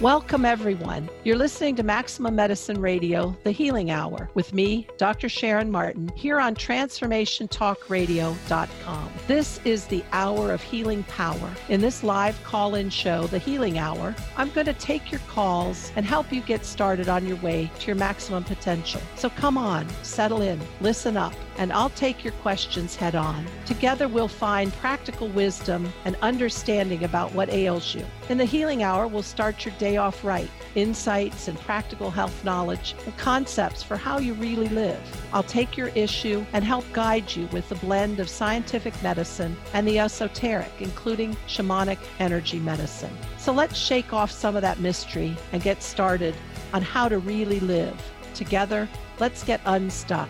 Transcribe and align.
Welcome, 0.00 0.44
everyone. 0.44 1.08
You're 1.22 1.38
listening 1.38 1.76
to 1.76 1.84
Maximum 1.84 2.34
Medicine 2.34 2.80
Radio, 2.80 3.36
The 3.44 3.52
Healing 3.52 3.92
Hour, 3.92 4.28
with 4.34 4.52
me, 4.52 4.88
Dr. 4.98 5.28
Sharon 5.28 5.70
Martin, 5.70 6.10
here 6.16 6.40
on 6.40 6.56
TransformationTalkRadio.com. 6.56 9.12
This 9.28 9.60
is 9.64 9.84
the 9.84 10.02
hour 10.10 10.50
of 10.50 10.60
healing 10.60 11.04
power. 11.04 11.48
In 11.68 11.80
this 11.80 12.02
live 12.02 12.42
call 12.42 12.74
in 12.74 12.90
show, 12.90 13.28
The 13.28 13.38
Healing 13.38 13.78
Hour, 13.78 14.16
I'm 14.36 14.50
going 14.50 14.66
to 14.66 14.74
take 14.74 15.12
your 15.12 15.20
calls 15.28 15.92
and 15.94 16.04
help 16.04 16.32
you 16.32 16.40
get 16.40 16.66
started 16.66 17.08
on 17.08 17.24
your 17.24 17.36
way 17.36 17.70
to 17.78 17.86
your 17.86 17.94
maximum 17.94 18.42
potential. 18.42 19.00
So 19.14 19.30
come 19.30 19.56
on, 19.56 19.88
settle 20.02 20.42
in, 20.42 20.60
listen 20.80 21.16
up, 21.16 21.34
and 21.56 21.72
I'll 21.72 21.90
take 21.90 22.24
your 22.24 22.32
questions 22.34 22.96
head 22.96 23.14
on. 23.14 23.46
Together, 23.64 24.08
we'll 24.08 24.26
find 24.26 24.72
practical 24.74 25.28
wisdom 25.28 25.92
and 26.04 26.16
understanding 26.20 27.04
about 27.04 27.32
what 27.32 27.48
ails 27.50 27.94
you. 27.94 28.04
In 28.28 28.38
the 28.38 28.44
Healing 28.44 28.82
Hour, 28.82 29.06
we'll 29.06 29.22
start 29.22 29.64
your 29.64 29.72
day 29.78 29.83
off 29.84 30.24
right, 30.24 30.50
insights 30.74 31.48
and 31.48 31.58
practical 31.60 32.10
health 32.10 32.44
knowledge 32.44 32.96
and 33.04 33.16
concepts 33.16 33.82
for 33.82 33.96
how 33.96 34.18
you 34.18 34.34
really 34.34 34.68
live. 34.68 34.98
I'll 35.32 35.42
take 35.42 35.76
your 35.76 35.88
issue 35.88 36.44
and 36.52 36.64
help 36.64 36.84
guide 36.92 37.36
you 37.36 37.46
with 37.48 37.68
the 37.68 37.74
blend 37.76 38.18
of 38.18 38.28
scientific 38.28 39.00
medicine 39.02 39.56
and 39.74 39.86
the 39.86 39.98
esoteric, 39.98 40.72
including 40.80 41.36
shamanic 41.46 41.98
energy 42.18 42.58
medicine. 42.58 43.16
So 43.38 43.52
let's 43.52 43.78
shake 43.78 44.12
off 44.12 44.30
some 44.30 44.56
of 44.56 44.62
that 44.62 44.80
mystery 44.80 45.36
and 45.52 45.62
get 45.62 45.82
started 45.82 46.34
on 46.72 46.82
how 46.82 47.08
to 47.08 47.18
really 47.18 47.60
live. 47.60 48.00
Together, 48.34 48.88
let's 49.20 49.44
get 49.44 49.60
unstuck. 49.66 50.28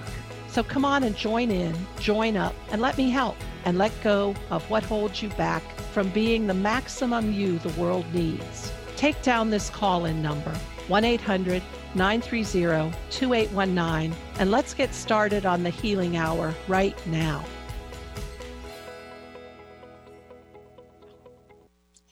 So 0.48 0.62
come 0.62 0.84
on 0.84 1.04
and 1.04 1.16
join 1.16 1.50
in, 1.50 1.74
join 1.98 2.36
up, 2.36 2.54
and 2.70 2.80
let 2.80 2.98
me 2.98 3.10
help 3.10 3.36
and 3.64 3.78
let 3.78 3.92
go 4.02 4.34
of 4.50 4.68
what 4.70 4.82
holds 4.84 5.22
you 5.22 5.28
back 5.30 5.62
from 5.92 6.10
being 6.10 6.46
the 6.46 6.54
maximum 6.54 7.32
you 7.32 7.58
the 7.58 7.80
world 7.80 8.04
needs. 8.12 8.72
Take 9.04 9.20
down 9.20 9.50
this 9.50 9.68
call 9.68 10.06
in 10.06 10.22
number 10.22 10.50
1 10.88 11.04
800 11.04 11.62
930 11.94 12.96
2819 13.10 14.18
and 14.38 14.50
let's 14.50 14.72
get 14.72 14.94
started 14.94 15.44
on 15.44 15.62
the 15.62 15.68
healing 15.68 16.16
hour 16.16 16.54
right 16.68 16.96
now. 17.08 17.44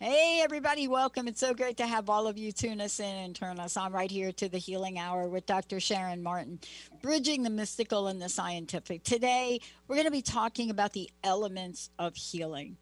Hey, 0.00 0.42
everybody, 0.44 0.86
welcome. 0.86 1.28
It's 1.28 1.41
so 1.41 1.55
great 1.55 1.78
to 1.78 1.86
have 1.86 2.11
all 2.11 2.27
of 2.27 2.36
you 2.36 2.52
tune 2.52 2.78
us 2.83 3.00
in 3.00 3.06
and 3.06 3.34
turn 3.34 3.58
us 3.58 3.78
on 3.78 3.91
right 3.91 4.11
here 4.11 4.30
to 4.33 4.50
the 4.50 4.58
Healing 4.58 4.98
Hour 4.98 5.28
with 5.28 5.47
Dr. 5.47 5.80
Sharon 5.80 6.22
Martin, 6.22 6.61
bridging 7.00 7.42
the 7.42 7.48
mystical 7.48 8.08
and 8.08 8.20
the 8.20 8.28
scientific. 8.28 9.02
Today, 9.02 9.61
we're 9.89 9.97
going 9.97 10.05
to 10.05 10.11
be 10.11 10.20
talking 10.20 10.69
about 10.69 10.92
the 10.92 11.08
elements 11.24 11.89
of 11.98 12.14
healing, 12.17 12.77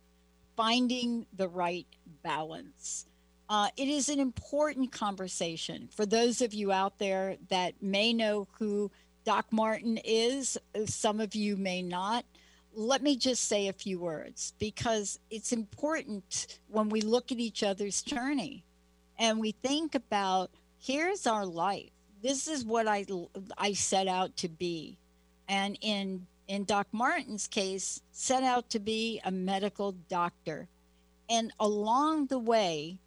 finding 0.56 1.26
the 1.36 1.48
right 1.48 1.86
balance. 2.24 3.06
Uh, 3.50 3.66
it 3.76 3.88
is 3.88 4.08
an 4.08 4.20
important 4.20 4.92
conversation 4.92 5.88
for 5.90 6.06
those 6.06 6.40
of 6.40 6.54
you 6.54 6.70
out 6.70 7.00
there 7.00 7.36
that 7.48 7.74
may 7.82 8.12
know 8.12 8.46
who 8.60 8.88
Doc 9.24 9.44
Martin 9.50 9.98
is. 10.04 10.56
Some 10.86 11.18
of 11.18 11.34
you 11.34 11.56
may 11.56 11.82
not. 11.82 12.24
Let 12.72 13.02
me 13.02 13.16
just 13.16 13.48
say 13.48 13.66
a 13.66 13.72
few 13.72 13.98
words 13.98 14.54
because 14.60 15.18
it's 15.32 15.52
important 15.52 16.60
when 16.68 16.90
we 16.90 17.00
look 17.00 17.32
at 17.32 17.40
each 17.40 17.64
other's 17.64 18.02
journey 18.02 18.62
and 19.18 19.40
we 19.40 19.50
think 19.50 19.96
about 19.96 20.52
here's 20.78 21.26
our 21.26 21.44
life. 21.44 21.90
This 22.22 22.46
is 22.46 22.64
what 22.64 22.86
i 22.86 23.04
i 23.58 23.72
set 23.72 24.06
out 24.06 24.36
to 24.36 24.48
be. 24.48 24.96
And 25.48 25.76
in 25.80 26.24
in 26.46 26.62
doc 26.62 26.86
martin's 26.92 27.48
case 27.48 28.00
set 28.12 28.44
out 28.44 28.70
to 28.70 28.78
be 28.78 29.20
a 29.24 29.32
medical 29.32 29.90
doctor. 30.08 30.68
And 31.28 31.52
along 31.58 32.26
the 32.26 32.38
way 32.38 33.00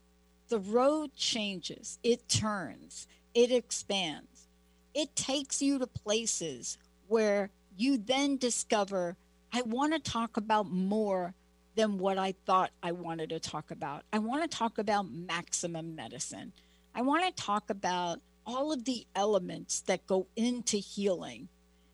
the 0.49 0.59
road 0.59 1.13
changes 1.15 1.99
it 2.03 2.27
turns 2.27 3.07
it 3.33 3.51
expands 3.51 4.47
it 4.93 5.15
takes 5.15 5.61
you 5.61 5.79
to 5.79 5.87
places 5.87 6.77
where 7.07 7.49
you 7.77 7.97
then 7.97 8.37
discover 8.37 9.15
I 9.55 9.61
want 9.61 9.93
to 9.93 9.99
talk 9.99 10.37
about 10.37 10.71
more 10.71 11.35
than 11.75 11.99
what 11.99 12.17
I 12.17 12.33
thought 12.45 12.71
I 12.81 12.91
wanted 12.91 13.29
to 13.29 13.39
talk 13.39 13.69
about. 13.69 14.03
I 14.11 14.19
want 14.19 14.49
to 14.49 14.57
talk 14.57 14.77
about 14.79 15.11
maximum 15.11 15.95
medicine. 15.95 16.53
I 16.95 17.01
want 17.01 17.23
to 17.25 17.43
talk 17.43 17.69
about 17.69 18.19
all 18.45 18.71
of 18.71 18.85
the 18.85 19.05
elements 19.15 19.81
that 19.81 20.05
go 20.07 20.27
into 20.35 20.77
healing. 20.77 21.49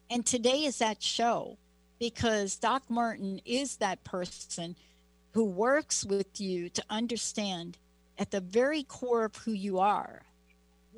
And 0.10 0.26
today 0.26 0.64
is 0.64 0.80
that 0.80 1.04
show 1.04 1.58
because 2.00 2.56
Doc 2.56 2.84
Martin 2.90 3.42
is 3.46 3.78
that 3.78 4.04
person 4.04 4.76
who 5.34 5.44
works 5.44 6.06
with 6.06 6.40
you 6.40 6.70
to 6.70 6.84
understand 6.90 7.78
at 8.20 8.30
the 8.30 8.42
very 8.42 8.84
core 8.84 9.26
of 9.26 9.36
who 9.38 9.52
you 9.52 9.80
are 9.80 10.22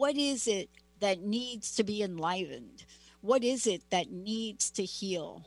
what 0.01 0.17
is 0.17 0.47
it 0.47 0.67
that 0.99 1.21
needs 1.21 1.75
to 1.75 1.83
be 1.83 2.01
enlivened? 2.01 2.85
What 3.21 3.43
is 3.43 3.67
it 3.67 3.83
that 3.91 4.11
needs 4.11 4.71
to 4.71 4.83
heal? 4.83 5.45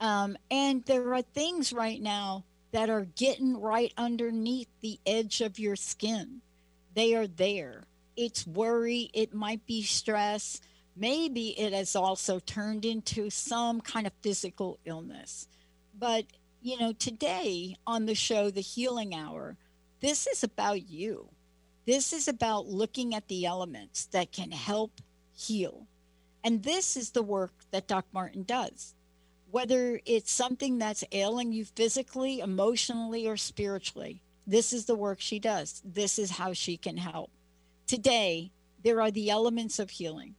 Um, 0.00 0.36
and 0.48 0.84
there 0.84 1.12
are 1.12 1.22
things 1.22 1.72
right 1.72 2.00
now 2.00 2.44
that 2.70 2.88
are 2.88 3.06
getting 3.16 3.60
right 3.60 3.92
underneath 3.96 4.68
the 4.80 5.00
edge 5.06 5.40
of 5.40 5.58
your 5.58 5.74
skin. 5.74 6.40
They 6.94 7.16
are 7.16 7.26
there. 7.26 7.82
It's 8.16 8.46
worry, 8.46 9.10
it 9.12 9.34
might 9.34 9.66
be 9.66 9.82
stress. 9.82 10.60
Maybe 10.96 11.48
it 11.58 11.72
has 11.72 11.96
also 11.96 12.38
turned 12.38 12.84
into 12.84 13.30
some 13.30 13.80
kind 13.80 14.06
of 14.06 14.12
physical 14.22 14.78
illness. 14.84 15.48
But, 15.98 16.26
you 16.62 16.78
know, 16.78 16.92
today 16.92 17.76
on 17.88 18.06
the 18.06 18.14
show, 18.14 18.50
The 18.50 18.60
Healing 18.60 19.16
Hour, 19.16 19.56
this 20.04 20.26
is 20.26 20.44
about 20.44 20.88
you. 20.88 21.30
This 21.86 22.12
is 22.12 22.28
about 22.28 22.66
looking 22.66 23.14
at 23.14 23.26
the 23.28 23.46
elements 23.46 24.04
that 24.12 24.32
can 24.32 24.50
help 24.50 25.00
heal. 25.34 25.86
And 26.44 26.62
this 26.62 26.96
is 26.96 27.10
the 27.10 27.22
work 27.22 27.52
that 27.70 27.88
Doc 27.88 28.04
Martin 28.12 28.42
does 28.42 28.94
whether 29.54 30.00
it's 30.04 30.32
something 30.32 30.78
that's 30.78 31.04
ailing 31.12 31.52
you 31.52 31.64
physically, 31.64 32.40
emotionally, 32.40 33.24
or 33.24 33.36
spiritually. 33.36 34.20
This 34.48 34.72
is 34.72 34.84
the 34.84 34.96
work 34.96 35.20
she 35.20 35.38
does. 35.38 35.80
This 35.84 36.18
is 36.18 36.32
how 36.32 36.54
she 36.54 36.76
can 36.76 36.96
help. 36.96 37.30
Today, 37.86 38.50
there 38.82 39.00
are 39.00 39.12
the 39.12 39.30
elements 39.30 39.78
of 39.78 39.90
healing. 39.90 40.34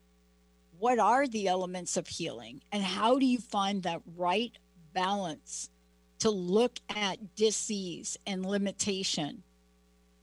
What 0.79 0.99
are 0.99 1.27
the 1.27 1.47
elements 1.47 1.95
of 1.95 2.09
healing? 2.09 2.61
And 2.73 2.83
how 2.83 3.17
do 3.17 3.25
you 3.25 3.37
find 3.37 3.83
that 3.83 4.01
right 4.17 4.51
balance 4.93 5.69
to 6.19 6.29
look 6.29 6.77
at 6.93 7.37
disease 7.37 8.17
and 8.27 8.45
limitation 8.45 9.43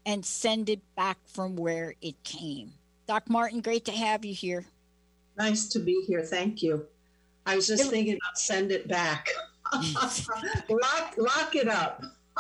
and 0.07 0.25
send 0.25 0.69
it 0.69 0.81
back 0.97 1.19
from 1.27 1.57
where 1.57 1.95
it 2.01 2.23
came? 2.25 2.73
Doc 3.07 3.29
Martin, 3.29 3.61
great 3.61 3.85
to 3.87 3.93
have 3.93 4.25
you 4.25 4.35
here. 4.35 4.65
Nice 5.37 5.67
to 5.69 5.79
be 5.79 6.03
here. 6.07 6.23
Thank 6.23 6.63
you. 6.63 6.87
I 7.47 7.57
was 7.57 7.67
just 7.67 7.91
thinking 7.91 8.15
about 8.15 8.39
send 8.39 8.71
it 8.71 8.89
back. 8.89 9.29
lock, 9.73 11.15
lock 11.17 11.55
it 11.55 11.69
up. 11.69 12.03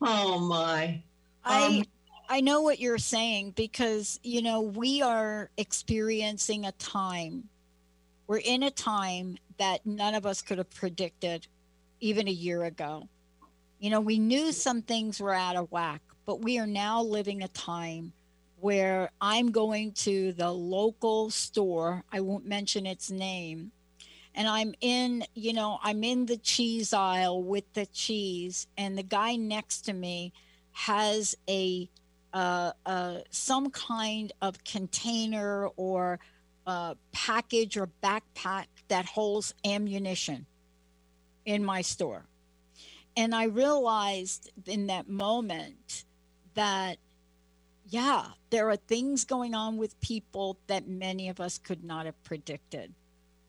oh 0.00 0.38
my. 0.38 1.02
I 1.44 1.66
um, 1.66 1.84
I 2.28 2.40
know 2.40 2.60
what 2.60 2.80
you're 2.80 2.98
saying 2.98 3.52
because 3.52 4.18
you 4.22 4.42
know 4.42 4.60
we 4.60 5.02
are 5.02 5.50
experiencing 5.56 6.66
a 6.66 6.72
time. 6.72 7.48
We're 8.26 8.38
in 8.38 8.64
a 8.64 8.70
time 8.70 9.38
that 9.58 9.86
none 9.86 10.14
of 10.14 10.26
us 10.26 10.42
could 10.42 10.58
have 10.58 10.70
predicted 10.70 11.46
even 12.00 12.28
a 12.28 12.32
year 12.32 12.64
ago. 12.64 13.08
You 13.78 13.90
know, 13.90 14.00
we 14.00 14.18
knew 14.18 14.52
some 14.52 14.82
things 14.82 15.20
were 15.20 15.34
out 15.34 15.56
of 15.56 15.70
whack, 15.70 16.02
but 16.26 16.42
we 16.42 16.58
are 16.58 16.66
now 16.66 17.00
living 17.02 17.42
a 17.42 17.48
time 17.48 18.12
where 18.58 19.10
I'm 19.20 19.52
going 19.52 19.92
to 19.92 20.32
the 20.32 20.50
local 20.50 21.30
store, 21.30 22.02
I 22.12 22.20
won't 22.20 22.46
mention 22.46 22.84
its 22.84 23.10
name, 23.10 23.70
and 24.34 24.48
I'm 24.48 24.74
in, 24.80 25.24
you 25.34 25.52
know, 25.52 25.78
I'm 25.82 26.02
in 26.04 26.26
the 26.26 26.36
cheese 26.36 26.92
aisle 26.92 27.42
with 27.42 27.72
the 27.74 27.86
cheese, 27.86 28.66
and 28.76 28.98
the 28.98 29.02
guy 29.02 29.36
next 29.36 29.82
to 29.82 29.92
me 29.92 30.32
has 30.72 31.36
a 31.48 31.88
uh, 32.34 32.72
uh, 32.84 33.18
some 33.30 33.70
kind 33.70 34.32
of 34.42 34.62
container 34.64 35.68
or 35.76 36.18
uh, 36.66 36.94
package 37.12 37.78
or 37.78 37.88
backpack 38.02 38.66
that 38.88 39.06
holds 39.06 39.54
ammunition 39.64 40.44
in 41.46 41.64
my 41.64 41.80
store. 41.80 42.26
And 43.16 43.34
I 43.34 43.44
realized 43.44 44.50
in 44.66 44.88
that 44.88 45.08
moment 45.08 46.04
that, 46.56 46.98
yeah, 47.88 48.24
there 48.50 48.68
are 48.68 48.76
things 48.76 49.24
going 49.24 49.54
on 49.54 49.76
with 49.76 49.98
people 50.00 50.58
that 50.66 50.88
many 50.88 51.28
of 51.28 51.40
us 51.40 51.56
could 51.56 51.84
not 51.84 52.04
have 52.04 52.20
predicted. 52.24 52.92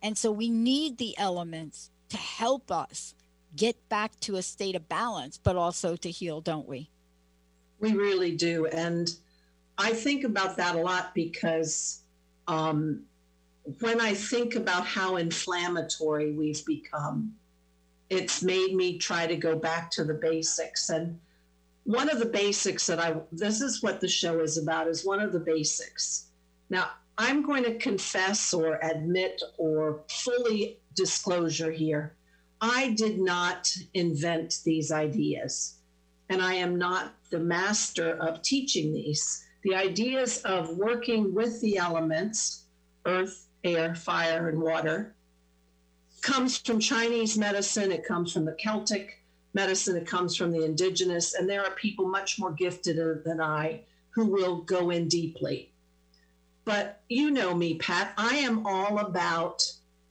And 0.03 0.17
so 0.17 0.31
we 0.31 0.49
need 0.49 0.97
the 0.97 1.17
elements 1.17 1.89
to 2.09 2.17
help 2.17 2.71
us 2.71 3.15
get 3.55 3.89
back 3.89 4.19
to 4.21 4.35
a 4.35 4.41
state 4.41 4.75
of 4.75 4.87
balance, 4.87 5.39
but 5.41 5.55
also 5.55 5.95
to 5.95 6.11
heal, 6.11 6.39
don't 6.41 6.67
we? 6.67 6.89
We 7.79 7.93
really 7.93 8.35
do. 8.35 8.67
And 8.67 9.11
I 9.77 9.91
think 9.91 10.23
about 10.23 10.57
that 10.57 10.75
a 10.75 10.79
lot 10.79 11.15
because 11.15 12.01
um, 12.47 13.01
when 13.79 13.99
I 13.99 14.13
think 14.13 14.55
about 14.55 14.85
how 14.85 15.17
inflammatory 15.17 16.31
we've 16.31 16.65
become, 16.65 17.33
it's 18.09 18.41
made 18.41 18.73
me 18.73 18.97
try 18.97 19.27
to 19.27 19.35
go 19.35 19.57
back 19.57 19.91
to 19.91 20.03
the 20.03 20.13
basics. 20.13 20.89
And, 20.89 21.19
one 21.87 22.09
of 22.09 22.19
the 22.19 22.25
basics 22.25 22.85
that 22.85 22.99
I, 22.99 23.15
this 23.31 23.61
is 23.61 23.81
what 23.81 24.01
the 24.01 24.09
show 24.09 24.41
is 24.41 24.57
about, 24.57 24.89
is 24.89 25.05
one 25.05 25.21
of 25.21 25.31
the 25.31 25.39
basics. 25.39 26.25
Now, 26.69 26.89
I'm 27.17 27.43
going 27.43 27.63
to 27.63 27.77
confess 27.77 28.53
or 28.53 28.77
admit 28.83 29.41
or 29.57 30.01
fully 30.09 30.81
disclosure 30.95 31.71
here. 31.71 32.13
I 32.59 32.93
did 32.97 33.19
not 33.19 33.73
invent 33.93 34.55
these 34.65 34.91
ideas, 34.91 35.75
and 36.27 36.41
I 36.41 36.55
am 36.55 36.77
not 36.77 37.13
the 37.29 37.39
master 37.39 38.17
of 38.17 38.41
teaching 38.41 38.93
these. 38.93 39.45
The 39.63 39.73
ideas 39.73 40.41
of 40.41 40.77
working 40.77 41.33
with 41.33 41.61
the 41.61 41.77
elements, 41.77 42.65
earth, 43.05 43.47
air, 43.63 43.95
fire, 43.95 44.49
and 44.49 44.61
water, 44.61 45.15
comes 46.21 46.57
from 46.57 46.81
Chinese 46.81 47.37
medicine, 47.37 47.93
it 47.93 48.05
comes 48.05 48.33
from 48.33 48.43
the 48.43 48.57
Celtic 48.61 49.23
medicine, 49.53 49.97
it 49.97 50.07
comes 50.07 50.35
from 50.35 50.51
the 50.51 50.63
indigenous, 50.63 51.33
and 51.33 51.49
there 51.49 51.63
are 51.63 51.71
people 51.71 52.07
much 52.07 52.39
more 52.39 52.51
gifted 52.51 52.97
than 53.23 53.41
I 53.41 53.81
who 54.11 54.25
will 54.25 54.61
go 54.61 54.89
in 54.89 55.07
deeply. 55.07 55.71
But 56.65 57.01
you 57.07 57.31
know 57.31 57.53
me, 57.53 57.75
Pat, 57.75 58.13
I 58.17 58.35
am 58.37 58.65
all 58.65 58.99
about 58.99 59.63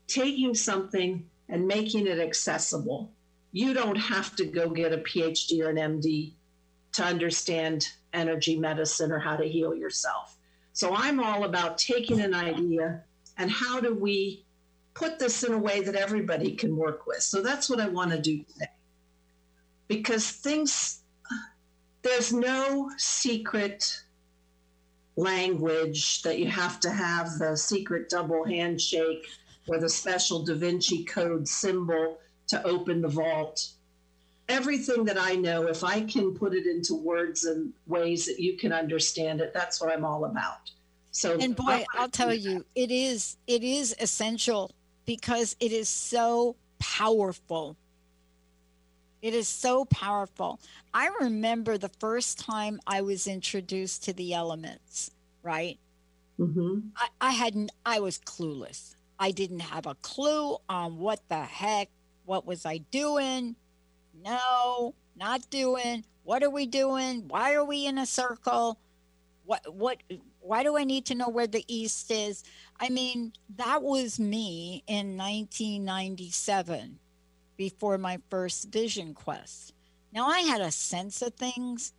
taking 0.07 0.55
something 0.55 1.29
and 1.49 1.67
making 1.67 2.07
it 2.07 2.19
accessible. 2.19 3.11
You 3.51 3.73
don't 3.73 3.95
have 3.97 4.35
to 4.37 4.45
go 4.45 4.69
get 4.69 4.93
a 4.93 4.97
PhD 4.97 5.61
or 5.61 5.69
an 5.69 5.75
MD 5.75 6.33
to 6.93 7.03
understand 7.03 7.87
energy 8.13 8.57
medicine 8.57 9.11
or 9.11 9.19
how 9.19 9.35
to 9.35 9.47
heal 9.47 9.75
yourself. 9.75 10.37
So 10.73 10.95
I'm 10.95 11.19
all 11.19 11.43
about 11.43 11.77
taking 11.77 12.21
an 12.21 12.33
idea 12.33 13.03
and 13.37 13.51
how 13.51 13.79
do 13.79 13.93
we 13.93 14.45
put 14.93 15.19
this 15.19 15.43
in 15.43 15.53
a 15.53 15.57
way 15.57 15.81
that 15.81 15.95
everybody 15.95 16.55
can 16.55 16.75
work 16.75 17.05
with. 17.05 17.21
So 17.21 17.41
that's 17.41 17.69
what 17.69 17.79
I 17.79 17.87
want 17.87 18.11
to 18.11 18.19
do 18.19 18.43
today. 18.43 18.65
Because 19.87 20.29
things, 20.29 21.01
there's 22.01 22.33
no 22.33 22.91
secret 22.97 24.01
language 25.15 26.21
that 26.21 26.39
you 26.39 26.47
have 26.47 26.79
to 26.79 26.89
have 26.89 27.39
the 27.39 27.55
secret 27.55 28.09
double 28.09 28.43
handshake 28.43 29.25
or 29.67 29.79
the 29.79 29.89
special 29.89 30.43
Da 30.43 30.53
Vinci 30.53 31.03
Code 31.03 31.47
symbol 31.47 32.19
to 32.47 32.63
open 32.63 33.01
the 33.01 33.07
vault. 33.07 33.69
Everything 34.47 35.03
that 35.05 35.17
I 35.17 35.35
know, 35.35 35.67
if 35.67 35.83
I 35.83 36.01
can 36.01 36.33
put 36.33 36.53
it 36.53 36.65
into 36.65 36.93
words 36.95 37.43
and 37.43 37.73
ways 37.85 38.25
that 38.27 38.39
you 38.39 38.57
can 38.57 38.71
understand 38.71 39.41
it, 39.41 39.53
that's 39.53 39.81
what 39.81 39.91
I'm 39.91 40.05
all 40.05 40.23
about. 40.23 40.71
So, 41.11 41.37
and 41.37 41.55
boy, 41.55 41.83
I'll 41.95 42.09
tell 42.09 42.33
you, 42.33 42.63
it 42.75 42.91
is 42.91 43.37
it 43.47 43.63
is 43.63 43.95
essential 43.99 44.71
because 45.05 45.55
it 45.59 45.71
is 45.71 45.89
so 45.89 46.55
powerful. 46.79 47.75
It 49.27 49.33
is 49.33 49.49
so 49.49 49.83
powerful. 49.83 50.57
I 50.93 51.09
remember 51.19 51.77
the 51.77 51.91
first 51.99 52.39
time 52.39 52.79
I 52.87 53.01
was 53.01 53.27
introduced 53.27 54.05
to 54.05 54.13
the 54.13 54.33
elements, 54.33 55.11
right? 55.43 55.77
Mm-hmm. 56.39 56.79
I, 56.95 57.07
I 57.19 57.31
hadn't, 57.31 57.73
I 57.85 57.99
was 57.99 58.19
clueless. 58.19 58.95
I 59.19 59.31
didn't 59.31 59.59
have 59.59 59.85
a 59.85 59.95
clue 59.95 60.55
on 60.69 60.97
what 60.97 61.19
the 61.27 61.41
heck, 61.41 61.89
what 62.23 62.45
was 62.45 62.65
I 62.65 62.77
doing? 62.77 63.57
No, 64.23 64.95
not 65.17 65.49
doing. 65.49 66.05
What 66.23 66.41
are 66.41 66.49
we 66.49 66.65
doing? 66.65 67.27
Why 67.27 67.53
are 67.53 67.65
we 67.65 67.85
in 67.85 67.97
a 67.97 68.05
circle? 68.05 68.79
What, 69.43 69.75
what, 69.75 69.97
why 70.39 70.63
do 70.63 70.77
I 70.77 70.85
need 70.85 71.05
to 71.07 71.15
know 71.15 71.27
where 71.27 71.47
the 71.47 71.65
East 71.67 72.11
is? 72.11 72.45
I 72.79 72.87
mean, 72.87 73.33
that 73.57 73.83
was 73.83 74.21
me 74.21 74.85
in 74.87 75.17
1997 75.17 76.99
before 77.57 77.97
my 77.97 78.19
first 78.29 78.71
vision 78.71 79.13
quest. 79.13 79.73
Now, 80.13 80.27
I 80.27 80.39
had 80.39 80.61
a 80.61 80.71
sense 80.71 81.21
of 81.21 81.33
things, 81.33 81.93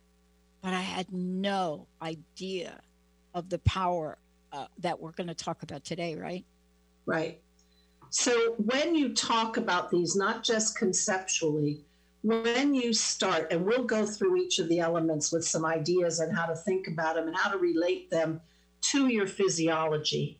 but 0.61 0.73
I 0.73 0.81
had 0.81 1.11
no 1.11 1.87
idea 2.01 2.81
of 3.33 3.49
the 3.49 3.59
power 3.59 4.17
uh, 4.51 4.65
that 4.79 4.99
we're 4.99 5.11
going 5.11 5.27
to 5.27 5.35
talk 5.35 5.61
about 5.61 5.83
today, 5.83 6.15
right? 6.15 6.45
Right. 7.05 7.41
So, 8.09 8.55
when 8.57 8.95
you 8.95 9.13
talk 9.13 9.57
about 9.57 9.91
these, 9.91 10.15
not 10.15 10.43
just 10.43 10.75
conceptually, 10.75 11.83
when 12.23 12.73
you 12.73 12.91
start, 12.91 13.51
and 13.51 13.65
we'll 13.65 13.83
go 13.83 14.05
through 14.05 14.37
each 14.37 14.59
of 14.59 14.67
the 14.67 14.79
elements 14.79 15.31
with 15.31 15.45
some 15.45 15.63
ideas 15.65 16.19
on 16.19 16.31
how 16.31 16.47
to 16.47 16.55
think 16.55 16.87
about 16.87 17.15
them 17.15 17.27
and 17.27 17.37
how 17.37 17.51
to 17.51 17.57
relate 17.57 18.09
them 18.09 18.41
to 18.81 19.07
your 19.07 19.27
physiology. 19.27 20.38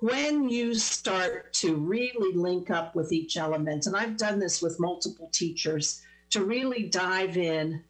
When 0.00 0.48
you 0.48 0.74
start 0.74 1.54
to 1.54 1.74
really 1.74 2.36
link 2.36 2.70
up 2.70 2.94
with 2.94 3.12
each 3.12 3.36
element, 3.38 3.86
and 3.86 3.96
I've 3.96 4.18
done 4.18 4.38
this 4.38 4.60
with 4.60 4.78
multiple 4.78 5.30
teachers, 5.32 6.02
to 6.30 6.44
really 6.44 6.84
dive 6.84 7.36
in, 7.38 7.82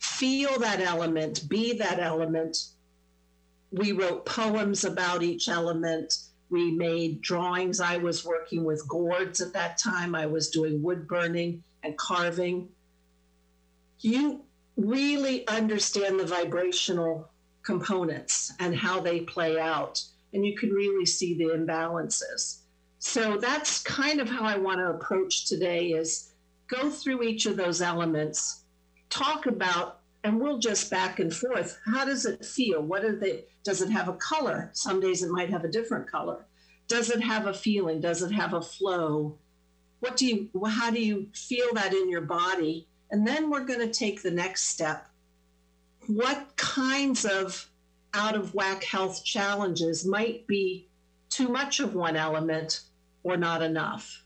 feel 0.00 0.58
that 0.58 0.80
element, 0.80 1.48
be 1.48 1.74
that 1.74 2.00
element. 2.00 2.68
We 3.70 3.92
wrote 3.92 4.26
poems 4.26 4.84
about 4.84 5.22
each 5.22 5.48
element. 5.48 6.18
We 6.50 6.72
made 6.72 7.20
drawings. 7.20 7.80
I 7.80 7.96
was 7.98 8.24
working 8.24 8.64
with 8.64 8.86
gourds 8.88 9.40
at 9.40 9.52
that 9.52 9.78
time. 9.78 10.14
I 10.14 10.26
was 10.26 10.50
doing 10.50 10.82
wood 10.82 11.06
burning 11.06 11.62
and 11.82 11.96
carving. 11.96 12.68
You 14.00 14.42
really 14.76 15.46
understand 15.46 16.18
the 16.18 16.26
vibrational 16.26 17.30
components 17.62 18.52
and 18.58 18.74
how 18.74 19.00
they 19.00 19.20
play 19.20 19.60
out. 19.60 20.02
And 20.32 20.44
you 20.44 20.56
can 20.56 20.70
really 20.70 21.06
see 21.06 21.34
the 21.34 21.54
imbalances. 21.56 22.60
So 22.98 23.36
that's 23.38 23.82
kind 23.82 24.20
of 24.20 24.28
how 24.28 24.42
I 24.44 24.56
want 24.58 24.78
to 24.78 24.90
approach 24.90 25.46
today 25.46 25.92
is 25.92 26.32
go 26.68 26.90
through 26.90 27.22
each 27.22 27.46
of 27.46 27.56
those 27.56 27.80
elements, 27.80 28.64
talk 29.10 29.46
about, 29.46 30.00
and 30.24 30.40
we'll 30.40 30.58
just 30.58 30.90
back 30.90 31.20
and 31.20 31.32
forth. 31.32 31.78
How 31.86 32.04
does 32.04 32.26
it 32.26 32.44
feel? 32.44 32.82
What 32.82 33.04
are 33.04 33.14
they? 33.14 33.44
Does 33.62 33.80
it 33.80 33.90
have 33.90 34.08
a 34.08 34.14
color? 34.14 34.70
Some 34.72 35.00
days 35.00 35.22
it 35.22 35.30
might 35.30 35.50
have 35.50 35.64
a 35.64 35.70
different 35.70 36.10
color. 36.10 36.44
Does 36.88 37.10
it 37.10 37.20
have 37.20 37.46
a 37.46 37.54
feeling? 37.54 38.00
Does 38.00 38.22
it 38.22 38.32
have 38.32 38.54
a 38.54 38.62
flow? 38.62 39.38
What 40.00 40.16
do 40.16 40.26
you 40.26 40.66
how 40.66 40.90
do 40.90 41.00
you 41.00 41.28
feel 41.32 41.72
that 41.74 41.92
in 41.92 42.10
your 42.10 42.22
body? 42.22 42.88
And 43.10 43.26
then 43.26 43.50
we're 43.50 43.64
going 43.64 43.80
to 43.80 43.92
take 43.92 44.22
the 44.22 44.30
next 44.30 44.64
step 44.64 45.08
what 46.06 46.56
kinds 46.56 47.24
of 47.24 47.68
out 48.16 48.34
of 48.34 48.54
whack 48.54 48.82
health 48.82 49.22
challenges 49.24 50.06
might 50.06 50.46
be 50.46 50.88
too 51.28 51.48
much 51.48 51.80
of 51.80 51.94
one 51.94 52.16
element 52.16 52.80
or 53.22 53.36
not 53.36 53.60
enough. 53.62 54.22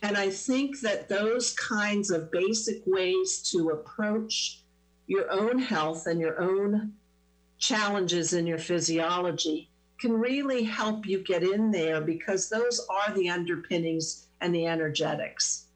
And 0.00 0.16
I 0.16 0.30
think 0.30 0.80
that 0.80 1.08
those 1.08 1.52
kinds 1.54 2.10
of 2.12 2.30
basic 2.30 2.82
ways 2.86 3.42
to 3.50 3.70
approach 3.70 4.60
your 5.08 5.28
own 5.30 5.58
health 5.58 6.06
and 6.06 6.20
your 6.20 6.40
own 6.40 6.92
challenges 7.58 8.32
in 8.32 8.46
your 8.46 8.58
physiology 8.58 9.68
can 10.00 10.12
really 10.12 10.62
help 10.62 11.04
you 11.06 11.18
get 11.24 11.42
in 11.42 11.72
there 11.72 12.00
because 12.00 12.48
those 12.48 12.86
are 12.88 13.12
the 13.14 13.28
underpinnings 13.28 14.26
and 14.40 14.54
the 14.54 14.66
energetics. 14.66 15.66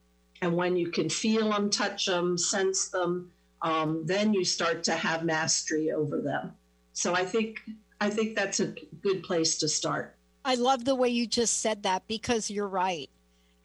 And 0.40 0.56
when 0.56 0.76
you 0.76 0.90
can 0.90 1.08
feel 1.08 1.50
them, 1.50 1.70
touch 1.70 2.06
them, 2.06 2.38
sense 2.38 2.88
them, 2.88 3.32
um, 3.62 4.04
then 4.04 4.34
you 4.34 4.44
start 4.44 4.84
to 4.84 4.94
have 4.94 5.24
mastery 5.24 5.90
over 5.90 6.20
them. 6.20 6.52
So 6.96 7.14
I 7.14 7.26
think 7.26 7.60
I 8.00 8.08
think 8.08 8.34
that's 8.34 8.58
a 8.58 8.74
good 9.02 9.22
place 9.22 9.58
to 9.58 9.68
start. 9.68 10.16
I 10.46 10.54
love 10.54 10.86
the 10.86 10.94
way 10.94 11.10
you 11.10 11.26
just 11.26 11.60
said 11.60 11.82
that 11.82 12.08
because 12.08 12.50
you're 12.50 12.66
right. 12.66 13.10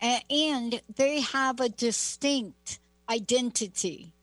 And 0.02 0.82
they 0.98 1.22
have 1.22 1.62
a 1.62 1.70
distinct 1.70 2.80
identity. 3.10 4.14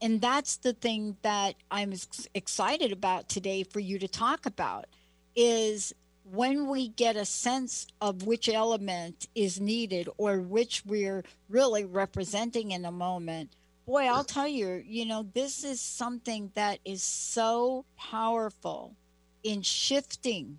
And 0.00 0.20
that's 0.20 0.58
the 0.58 0.74
thing 0.74 1.16
that 1.22 1.56
I'm 1.72 1.92
excited 2.34 2.92
about 2.92 3.28
today 3.28 3.64
for 3.64 3.80
you 3.80 3.98
to 3.98 4.06
talk 4.06 4.46
about 4.46 4.86
is 5.34 5.92
when 6.22 6.68
we 6.68 6.88
get 6.88 7.16
a 7.16 7.24
sense 7.24 7.88
of 8.00 8.26
which 8.26 8.48
element 8.48 9.26
is 9.34 9.60
needed 9.60 10.08
or 10.18 10.38
which 10.38 10.84
we're 10.86 11.24
really 11.48 11.84
representing 11.84 12.70
in 12.70 12.84
a 12.84 12.92
moment, 12.92 13.50
boy, 13.86 14.06
I'll 14.06 14.24
tell 14.24 14.48
you, 14.48 14.82
you 14.84 15.06
know, 15.06 15.26
this 15.32 15.62
is 15.62 15.80
something 15.80 16.50
that 16.54 16.80
is 16.84 17.02
so 17.02 17.84
powerful 17.96 18.96
in 19.44 19.62
shifting 19.62 20.58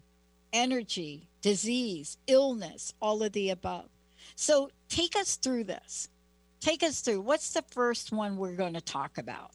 energy, 0.54 1.28
disease, 1.42 2.18
illness, 2.28 2.94
all 3.02 3.22
of 3.22 3.34
the 3.34 3.50
above. 3.50 3.90
So 4.36 4.70
take 4.88 5.16
us 5.16 5.36
through 5.36 5.66
this. 5.66 6.08
Take 6.62 6.84
us 6.84 7.02
through. 7.02 7.22
What's 7.22 7.54
the 7.54 7.64
first 7.70 8.12
one 8.12 8.38
we're 8.38 8.56
going 8.56 8.74
to 8.74 8.82
talk 8.82 9.18
about? 9.18 9.52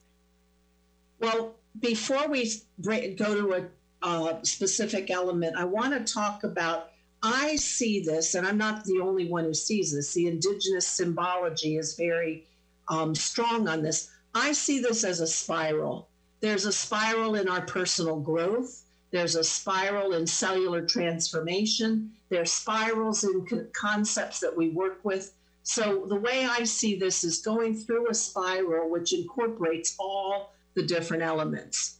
Well, 1.18 1.54
before 1.80 2.28
we 2.28 2.52
go 2.80 3.34
to 3.34 3.54
a 3.54 3.68
uh, 4.02 4.42
specific 4.42 5.10
element, 5.10 5.56
I 5.56 5.64
want 5.64 5.92
to 5.94 6.12
talk 6.12 6.44
about. 6.44 6.90
I 7.24 7.54
see 7.54 8.02
this, 8.02 8.34
and 8.34 8.46
I'm 8.46 8.58
not 8.58 8.84
the 8.84 8.98
only 9.00 9.28
one 9.28 9.44
who 9.44 9.54
sees 9.54 9.94
this. 9.94 10.12
The 10.12 10.26
indigenous 10.26 10.86
symbology 10.86 11.76
is 11.76 11.94
very 11.94 12.46
um, 12.92 13.14
strong 13.14 13.68
on 13.68 13.82
this. 13.82 14.10
I 14.34 14.52
see 14.52 14.80
this 14.80 15.02
as 15.02 15.20
a 15.20 15.26
spiral. 15.26 16.08
There's 16.40 16.66
a 16.66 16.72
spiral 16.72 17.36
in 17.36 17.48
our 17.48 17.62
personal 17.62 18.20
growth. 18.20 18.84
There's 19.10 19.34
a 19.34 19.44
spiral 19.44 20.12
in 20.12 20.26
cellular 20.26 20.82
transformation. 20.84 22.12
There's 22.28 22.52
spirals 22.52 23.24
in 23.24 23.46
co- 23.46 23.66
concepts 23.72 24.40
that 24.40 24.54
we 24.54 24.68
work 24.68 25.00
with. 25.04 25.32
So 25.62 26.04
the 26.06 26.16
way 26.16 26.44
I 26.44 26.64
see 26.64 26.96
this 26.96 27.24
is 27.24 27.38
going 27.38 27.76
through 27.76 28.10
a 28.10 28.14
spiral 28.14 28.90
which 28.90 29.14
incorporates 29.14 29.94
all 29.98 30.52
the 30.74 30.82
different 30.82 31.22
elements. 31.22 31.98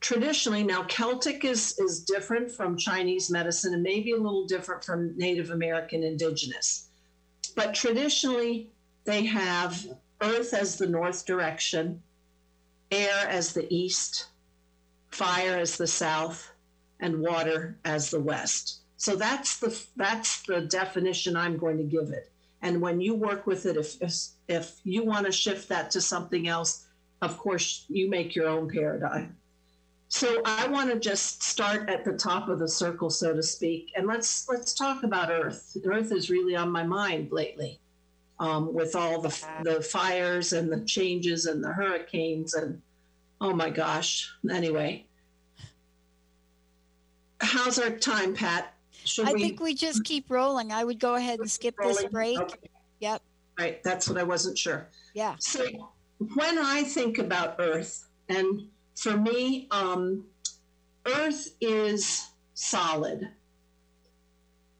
Traditionally, 0.00 0.64
now 0.64 0.82
Celtic 0.84 1.44
is, 1.44 1.78
is 1.78 2.04
different 2.04 2.50
from 2.50 2.76
Chinese 2.76 3.30
medicine 3.30 3.74
and 3.74 3.82
maybe 3.82 4.12
a 4.12 4.16
little 4.16 4.46
different 4.46 4.82
from 4.84 5.16
Native 5.16 5.50
American 5.50 6.02
indigenous. 6.02 6.88
But 7.54 7.74
traditionally, 7.74 8.70
they 9.04 9.24
have 9.26 9.86
earth 10.20 10.54
as 10.54 10.76
the 10.76 10.86
north 10.86 11.26
direction, 11.26 12.02
air 12.90 13.26
as 13.28 13.52
the 13.52 13.72
east, 13.72 14.26
fire 15.10 15.58
as 15.58 15.76
the 15.76 15.86
south, 15.86 16.52
and 17.00 17.20
water 17.20 17.78
as 17.84 18.10
the 18.10 18.20
west. 18.20 18.80
So 18.96 19.16
that's 19.16 19.58
the 19.58 19.78
that's 19.96 20.42
the 20.42 20.60
definition 20.62 21.36
I'm 21.36 21.56
going 21.56 21.78
to 21.78 21.84
give 21.84 22.10
it. 22.10 22.30
And 22.62 22.82
when 22.82 23.00
you 23.00 23.14
work 23.14 23.46
with 23.46 23.64
it, 23.66 23.76
if 23.76 24.00
if, 24.02 24.14
if 24.48 24.80
you 24.84 25.04
want 25.04 25.26
to 25.26 25.32
shift 25.32 25.68
that 25.70 25.90
to 25.92 26.00
something 26.00 26.48
else, 26.48 26.86
of 27.22 27.38
course 27.38 27.86
you 27.88 28.10
make 28.10 28.34
your 28.34 28.48
own 28.48 28.68
paradigm. 28.68 29.36
So 30.08 30.42
I 30.44 30.66
want 30.66 30.90
to 30.90 30.98
just 30.98 31.42
start 31.42 31.88
at 31.88 32.04
the 32.04 32.12
top 32.12 32.48
of 32.48 32.58
the 32.58 32.66
circle, 32.68 33.10
so 33.10 33.32
to 33.32 33.42
speak, 33.42 33.92
and 33.96 34.06
let's 34.06 34.48
let's 34.48 34.74
talk 34.74 35.04
about 35.04 35.30
Earth. 35.30 35.76
Earth 35.84 36.12
is 36.12 36.28
really 36.28 36.56
on 36.56 36.70
my 36.70 36.82
mind 36.82 37.30
lately, 37.30 37.80
um, 38.40 38.72
with 38.72 38.96
all 38.96 39.20
the 39.20 39.46
the 39.62 39.82
fires 39.82 40.52
and 40.52 40.72
the 40.72 40.80
changes 40.80 41.46
and 41.46 41.62
the 41.62 41.72
hurricanes 41.72 42.54
and 42.54 42.80
oh 43.40 43.52
my 43.52 43.70
gosh. 43.70 44.32
Anyway, 44.50 45.06
how's 47.40 47.78
our 47.78 47.90
time, 47.90 48.34
Pat? 48.34 48.74
Should 49.04 49.28
I 49.28 49.34
we, 49.34 49.40
think 49.40 49.60
we 49.60 49.74
just 49.74 50.04
keep 50.04 50.30
rolling. 50.30 50.72
I 50.72 50.84
would 50.84 50.98
go 50.98 51.14
ahead 51.14 51.38
and 51.38 51.50
skip 51.50 51.78
rolling? 51.78 51.94
this 51.96 52.04
break. 52.06 52.38
Okay. 52.38 52.70
Yep. 53.00 53.22
Right. 53.58 53.82
That's 53.82 54.08
what 54.08 54.18
I 54.18 54.22
wasn't 54.22 54.58
sure. 54.58 54.88
Yeah. 55.14 55.36
So 55.38 55.64
when 56.34 56.58
I 56.58 56.82
think 56.82 57.18
about 57.18 57.56
Earth, 57.58 58.06
and 58.28 58.68
for 58.94 59.16
me, 59.16 59.68
um, 59.70 60.24
Earth 61.06 61.54
is 61.60 62.30
solid. 62.54 63.28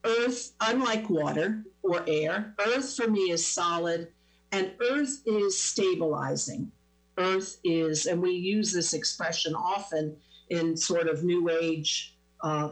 Earth, 0.05 0.53
unlike 0.61 1.11
water 1.11 1.63
or 1.83 2.03
air, 2.07 2.55
Earth 2.67 2.97
for 2.97 3.09
me 3.09 3.31
is 3.31 3.47
solid, 3.47 4.09
and 4.53 4.73
Earth 4.91 5.23
is 5.27 5.59
stabilizing. 5.59 6.71
Earth 7.19 7.59
is, 7.65 8.07
and 8.07 8.21
we 8.21 8.33
use 8.33 8.73
this 8.73 8.95
expression 8.95 9.55
often 9.55 10.17
in 10.49 10.77
sort 10.77 11.09
of 11.09 11.25
New 11.25 11.49
Age 11.49 12.15
uh, 12.43 12.71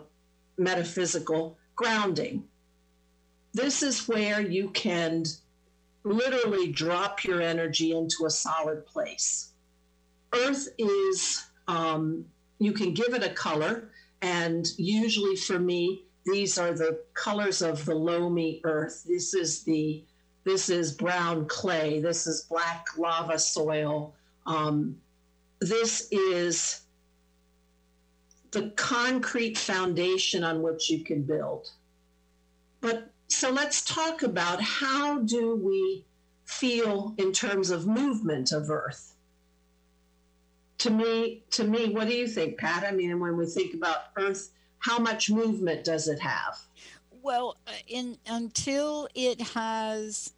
metaphysical 0.57 1.57
grounding. 1.77 2.45
This 3.55 3.83
is 3.83 4.09
where 4.09 4.41
you 4.41 4.71
can 4.71 5.25
literally 6.05 6.71
drop 6.71 7.25
your 7.25 7.41
energy 7.41 7.93
into 7.93 8.27
a 8.27 8.31
solid 8.31 8.87
place. 8.87 9.53
Earth 10.35 10.69
is, 10.79 11.45
um, 11.67 12.25
you 12.59 12.73
can 12.73 12.95
give 12.95 13.15
it 13.15 13.23
a 13.23 13.31
color, 13.31 13.91
and 14.23 14.67
usually 14.77 15.37
for 15.37 15.59
me, 15.59 16.05
these 16.31 16.59
are 16.59 16.73
the 16.73 17.01
colors 17.15 17.63
of 17.63 17.85
the 17.85 17.95
loamy 17.95 18.61
earth. 18.65 19.05
This 19.07 19.35
is 19.35 19.63
the 19.65 20.05
this 20.45 20.71
is 20.71 20.93
brown 20.93 21.47
clay. 21.47 22.01
This 22.01 22.27
is 22.27 22.43
black 22.43 22.87
lava 22.97 23.39
soil. 23.39 24.15
Um, 24.47 24.97
this 25.61 26.09
is 26.11 26.83
the 28.51 28.71
concrete 28.77 29.59
foundation 29.59 30.43
on 30.45 30.63
which 30.63 30.89
you 30.89 31.05
can 31.05 31.23
build. 31.23 31.71
But 32.81 33.11
so 33.29 33.51
let's 33.51 33.85
talk 33.85 34.23
about 34.23 34.63
how 34.63 35.19
do 35.19 35.55
we 35.57 36.07
feel 36.47 37.15
in 37.19 37.33
terms 37.33 37.71
of 37.71 37.87
movement 37.87 38.53
of 38.53 38.71
Earth. 38.71 39.15
To 40.79 40.91
me, 40.91 41.43
to 41.51 41.65
me, 41.65 41.91
what 41.91 42.09
do 42.09 42.15
you 42.15 42.27
think, 42.27 42.57
Pat? 42.57 42.85
I 42.85 42.93
mean, 42.93 43.19
when 43.21 43.37
we 43.37 43.47
think 43.47 43.75
about 43.75 44.13
Earth, 44.17 44.51
how 44.79 44.99
much 44.99 45.31
movement 45.31 45.85
does 45.85 46.09
it 46.09 46.21
have? 46.21 46.59
Well, 47.23 47.57
uh, 47.67 47.73
in 47.87 48.19
until 48.27 49.09
it 49.15 49.41
has 49.41 50.33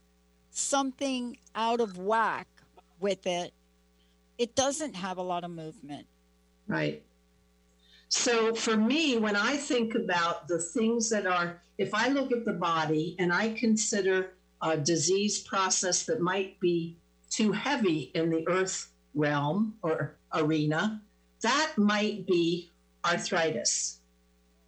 something 0.51 1.39
out 1.55 1.81
of 1.81 1.99
whack 1.99 2.49
with 3.01 3.27
it, 3.27 3.53
it 4.39 4.55
doesn't 4.55 4.95
have 4.95 5.19
a 5.19 5.23
lot 5.23 5.45
of 5.45 5.51
movement. 5.51 6.07
Right. 6.67 7.03
So 8.09 8.55
for 8.55 8.77
me, 8.77 9.19
when 9.19 9.37
I 9.37 9.57
think 9.57 9.95
about 9.95 10.49
the 10.49 10.59
things 10.59 11.09
that 11.11 11.27
are, 11.27 11.63
if 11.79 11.95
I 11.95 12.09
look 12.09 12.33
at 12.33 12.45
the 12.45 12.53
body 12.53 13.15
and 13.19 13.33
I 13.33 13.51
consider 13.51 14.33
a 14.63 14.77
disease 14.77 15.39
process 15.39 16.05
that 16.07 16.21
might 16.21 16.59
be 16.59 16.97
too 17.31 17.53
heavy 17.53 18.11
in 18.15 18.31
the 18.31 18.47
earth 18.49 18.91
realm 19.15 19.75
or 19.83 20.17
arena, 20.35 21.01
that 21.43 21.73
might 21.77 22.27
be 22.27 22.71
arthritis. 23.05 24.00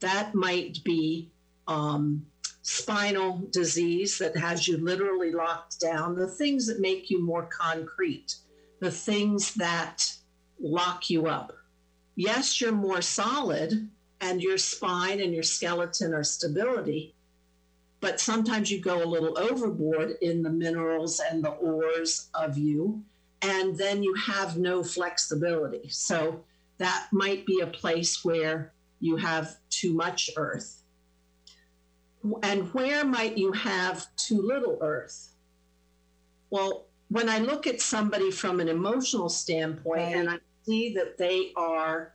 That 0.03 0.35
might 0.35 0.85
be 0.85 1.31
um, 1.67 2.27
spinal 2.61 3.43
disease 3.51 4.19
that 4.19 4.37
has 4.37 4.69
you 4.69 4.77
literally 4.77 5.33
locked 5.33 5.81
down, 5.81 6.15
the 6.15 6.29
things 6.29 6.67
that 6.67 6.81
make 6.81 7.11
you 7.11 7.25
more 7.25 7.47
concrete, 7.47 8.37
the 8.81 8.91
things 8.91 9.55
that 9.55 10.13
lock 10.61 11.09
you 11.09 11.27
up 11.27 11.53
yes, 12.15 12.61
you're 12.61 12.73
more 12.73 13.03
solid 13.03 13.89
and 14.21 14.43
your 14.43 14.59
spine 14.59 15.21
and 15.21 15.35
your 15.35 15.43
skeleton 15.43 16.15
are 16.15 16.25
stability, 16.25 17.15
but 18.01 18.21
sometimes 18.21 18.71
you 18.71 18.81
go 18.81 19.03
a 19.03 19.07
little 19.07 19.39
overboard 19.39 20.17
in 20.23 20.43
the 20.43 20.51
minerals 20.51 21.21
and 21.21 21.43
the 21.43 21.51
ores 21.51 22.29
of 22.35 22.59
you, 22.59 23.03
and 23.43 23.77
then 23.77 24.03
you 24.03 24.15
have 24.15 24.57
no 24.57 24.83
flexibility. 24.83 25.89
So 25.89 26.45
that 26.79 27.09
might 27.13 27.47
be 27.47 27.61
a 27.61 27.67
place 27.67 28.25
where 28.25 28.73
you 29.03 29.17
have 29.17 29.57
too 29.69 29.93
much 29.93 30.31
earth. 30.37 30.83
And 32.43 32.73
where 32.73 33.05
might 33.05 33.37
you 33.37 33.53
have 33.53 34.07
too 34.17 34.41
little 34.41 34.79
earth? 34.81 35.33
Well, 36.51 36.87
when 37.09 37.29
I 37.29 37.39
look 37.39 37.67
at 37.67 37.81
somebody 37.81 38.31
from 38.31 38.61
an 38.61 38.69
emotional 38.69 39.29
standpoint 39.29 40.01
right. 40.01 40.17
and 40.17 40.31
I 40.31 40.39
see 40.65 40.95
that 40.95 41.19
they 41.19 41.53
are 41.57 42.15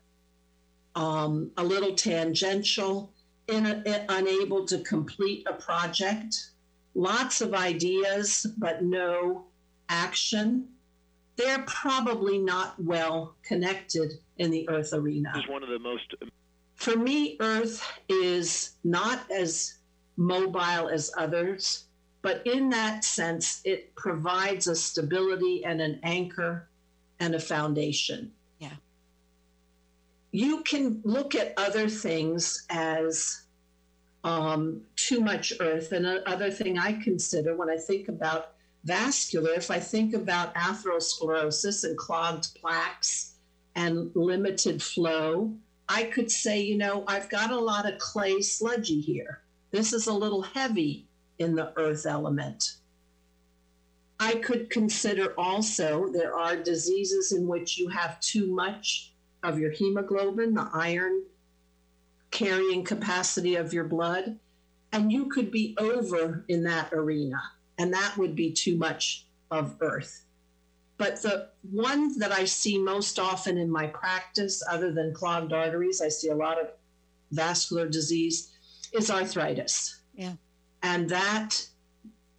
um, 0.96 1.52
a 1.58 1.64
little 1.64 1.94
tangential, 1.94 3.14
in 3.48 3.66
a, 3.66 4.06
unable 4.10 4.66
to 4.66 4.80
complete 4.80 5.46
a 5.48 5.54
project, 5.54 6.52
lots 6.96 7.42
of 7.42 7.54
ideas, 7.54 8.46
but 8.58 8.84
no 8.84 9.46
action. 9.90 10.68
They're 11.36 11.64
probably 11.68 12.40
not 12.40 12.82
well 12.82 13.36
connected 13.44 14.14
in 14.38 14.52
the 14.52 14.68
Earth 14.70 14.94
arena. 14.94 15.34
Is 15.38 15.48
one 15.48 15.64
of 15.64 15.70
the 15.70 15.80
most. 15.80 16.16
For 16.78 16.96
me, 16.96 17.38
Earth 17.40 17.84
is 18.08 18.78
not 18.84 19.30
as 19.32 19.74
mobile 20.16 20.88
as 20.90 21.12
others, 21.18 21.86
but 22.22 22.46
in 22.48 22.70
that 22.70 23.04
sense, 23.04 23.62
it 23.66 23.96
provides 23.96 24.68
a 24.68 24.76
stability 24.76 25.66
and 25.66 25.82
an 25.82 26.00
anchor 26.04 26.70
and 27.20 27.34
a 27.36 27.40
foundation 27.40 28.32
Yeah. 28.60 28.76
you 30.32 30.62
can 30.62 31.02
look 31.04 31.34
at 31.36 31.54
other 31.58 31.90
things 31.90 32.66
as 32.70 33.44
um, 34.24 34.82
too 34.96 35.20
much 35.20 35.54
earth. 35.60 35.92
And 35.94 36.06
another 36.06 36.52
thing 36.52 36.78
I 36.78 36.94
consider 36.94 37.56
when 37.56 37.70
I 37.70 37.78
think 37.78 38.08
about 38.08 38.54
vascular, 38.84 39.52
if 39.54 39.72
I 39.72 39.80
think 39.80 40.14
about 40.14 40.54
atherosclerosis 40.56 41.84
and 41.84 41.98
clogged 41.98 42.50
plaques 42.60 43.34
and 43.76 44.12
limited 44.16 44.82
flow, 44.84 45.54
I 45.90 46.04
could 46.04 46.32
say, 46.32 46.62
you 46.62 46.78
know, 46.78 47.04
I've 47.08 47.30
got 47.30 47.52
a 47.52 47.60
lot 47.60 47.92
of 47.92 48.00
clay 48.00 48.42
sludgy 48.42 49.00
here. 49.00 49.42
This 49.72 49.94
is 49.94 50.08
a 50.08 50.14
little 50.14 50.42
heavy 50.42 51.08
in 51.40 51.56
the 51.56 51.72
earth 51.78 52.06
element. 52.06 52.76
I 54.20 54.36
could 54.36 54.70
consider 54.70 55.34
also 55.38 56.08
there 56.12 56.36
are 56.36 56.56
diseases 56.56 57.32
in 57.32 57.48
which 57.48 57.78
you 57.78 57.88
have 57.90 58.20
too 58.20 58.48
much 58.48 59.14
of 59.44 59.60
your 59.60 59.72
hemoglobin, 59.72 60.56
the 60.56 60.70
iron 60.74 61.24
carrying 62.32 62.84
capacity 62.84 63.56
of 63.56 63.74
your 63.74 63.84
blood, 63.84 64.38
and 64.92 65.12
you 65.12 65.28
could 65.28 65.52
be 65.52 65.76
over 65.80 66.44
in 66.48 66.64
that 66.64 66.92
arena, 66.92 67.42
and 67.78 67.94
that 67.94 68.18
would 68.18 68.36
be 68.36 68.52
too 68.52 68.76
much 68.76 69.26
of 69.52 69.76
earth. 69.82 70.26
But 70.98 71.22
the 71.22 71.50
one 71.72 72.18
that 72.20 72.32
I 72.32 72.46
see 72.46 72.78
most 72.78 73.20
often 73.20 73.58
in 73.58 73.70
my 73.70 73.88
practice, 73.88 74.64
other 74.70 74.92
than 74.92 75.14
clogged 75.14 75.54
arteries, 75.54 76.02
I 76.02 76.10
see 76.10 76.30
a 76.30 76.36
lot 76.36 76.60
of 76.60 76.72
vascular 77.32 77.88
disease, 77.88 78.52
is 78.94 79.12
arthritis. 79.12 80.02
Yeah. 80.16 80.34
And 80.82 81.10
that 81.10 81.68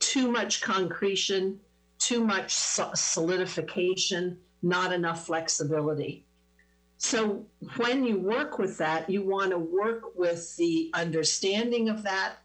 too 0.01 0.31
much 0.31 0.61
concretion, 0.61 1.61
too 1.99 2.25
much 2.25 2.53
solidification, 2.53 4.39
not 4.63 4.93
enough 4.93 5.27
flexibility. 5.27 6.25
So 6.97 7.47
when 7.77 8.05
you 8.05 8.19
work 8.19 8.59
with 8.59 8.77
that, 8.79 9.09
you 9.09 9.23
want 9.23 9.51
to 9.51 9.59
work 9.59 10.17
with 10.17 10.57
the 10.57 10.91
understanding 10.95 11.89
of 11.89 12.03
that. 12.03 12.39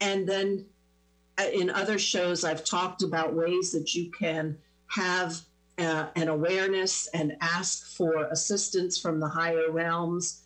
And 0.00 0.28
then 0.28 0.66
uh, 1.38 1.44
in 1.52 1.70
other 1.70 1.98
shows, 1.98 2.44
I've 2.44 2.64
talked 2.64 3.02
about 3.02 3.34
ways 3.34 3.72
that 3.72 3.94
you 3.94 4.10
can 4.10 4.58
have 4.88 5.40
uh, 5.78 6.06
and 6.16 6.28
awareness 6.28 7.08
and 7.08 7.36
ask 7.40 7.96
for 7.96 8.24
assistance 8.26 8.98
from 8.98 9.20
the 9.20 9.28
higher 9.28 9.70
realms, 9.70 10.42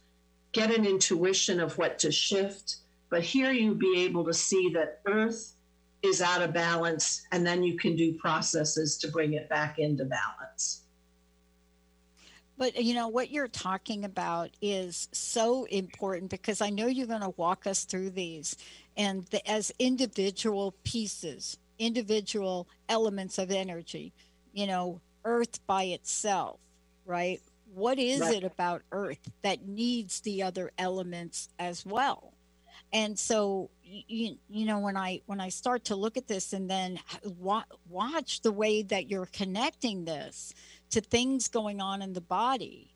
get 0.52 0.75
an 0.75 0.87
intuition 0.87 1.61
of 1.61 1.76
what 1.76 1.99
to 1.99 2.11
shift. 2.11 2.76
But 3.11 3.23
here 3.23 3.52
you 3.52 3.75
be 3.75 4.00
able 4.00 4.25
to 4.25 4.35
see 4.35 4.70
that 4.75 5.00
Earth 5.06 5.54
is 6.02 6.23
out 6.23 6.42
of 6.42 6.52
balance, 6.52 7.26
and 7.32 7.47
then 7.47 7.62
you 7.62 7.76
can 7.76 7.97
do 7.97 8.14
processes 8.14 8.97
to 8.99 9.08
bring 9.08 9.32
it 9.32 9.49
back 9.49 9.78
into 9.78 10.04
balance. 10.04 10.82
But 12.56 12.82
you 12.82 12.92
know 12.92 13.06
what 13.06 13.30
you're 13.30 13.47
talking 13.49 14.04
about 14.04 14.50
is 14.61 15.08
so 15.12 15.64
important 15.64 16.30
because 16.30 16.61
I 16.61 16.70
know 16.70 16.87
you're 16.87 17.06
going 17.06 17.20
to 17.20 17.35
walk 17.37 17.68
us 17.68 17.85
through 17.85 18.11
these 18.11 18.56
and 18.97 19.25
the, 19.26 19.49
as 19.49 19.73
individual 19.78 20.75
pieces, 20.82 21.56
individual 21.78 22.66
elements 22.88 23.38
of 23.38 23.52
energy, 23.52 24.12
you 24.52 24.66
know, 24.66 25.00
earth 25.28 25.61
by 25.66 25.85
itself, 25.85 26.58
right? 27.04 27.40
What 27.75 27.99
is 27.99 28.20
right. 28.20 28.37
it 28.37 28.44
about 28.44 28.82
earth 28.92 29.30
that 29.42 29.68
needs 29.68 30.20
the 30.20 30.42
other 30.42 30.73
elements 30.78 31.50
as 31.58 31.85
well? 31.85 32.32
And 32.92 33.18
so 33.18 33.68
you, 33.85 34.38
you 34.49 34.64
know 34.64 34.78
when 34.78 34.97
I 34.97 35.20
when 35.26 35.40
I 35.40 35.50
start 35.50 35.85
to 35.85 35.97
look 35.97 36.16
at 36.16 36.26
this 36.26 36.54
and 36.54 36.70
then 36.70 36.99
wa- 37.38 37.64
watch 37.88 38.40
the 38.40 38.52
way 38.52 38.82
that 38.82 39.11
you're 39.11 39.26
connecting 39.26 40.06
this 40.06 40.54
to 40.90 41.02
things 41.02 41.49
going 41.49 41.82
on 41.82 42.00
in 42.00 42.14
the 42.14 42.23
body, 42.23 42.94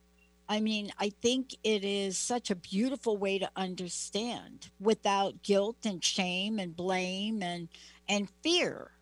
I 0.48 0.60
mean, 0.60 0.92
I 0.98 1.10
think 1.20 1.54
it 1.62 1.84
is 1.84 2.16
such 2.16 2.50
a 2.50 2.54
beautiful 2.54 3.18
way 3.18 3.38
to 3.38 3.50
understand 3.54 4.70
without 4.80 5.42
guilt 5.42 5.84
and 5.84 6.02
shame 6.02 6.58
and 6.58 6.74
blame 6.74 7.42
and 7.42 7.68
and 8.08 8.28
fear. 8.42 8.92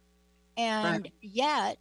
And 0.56 1.04
right. 1.04 1.12
yet 1.20 1.78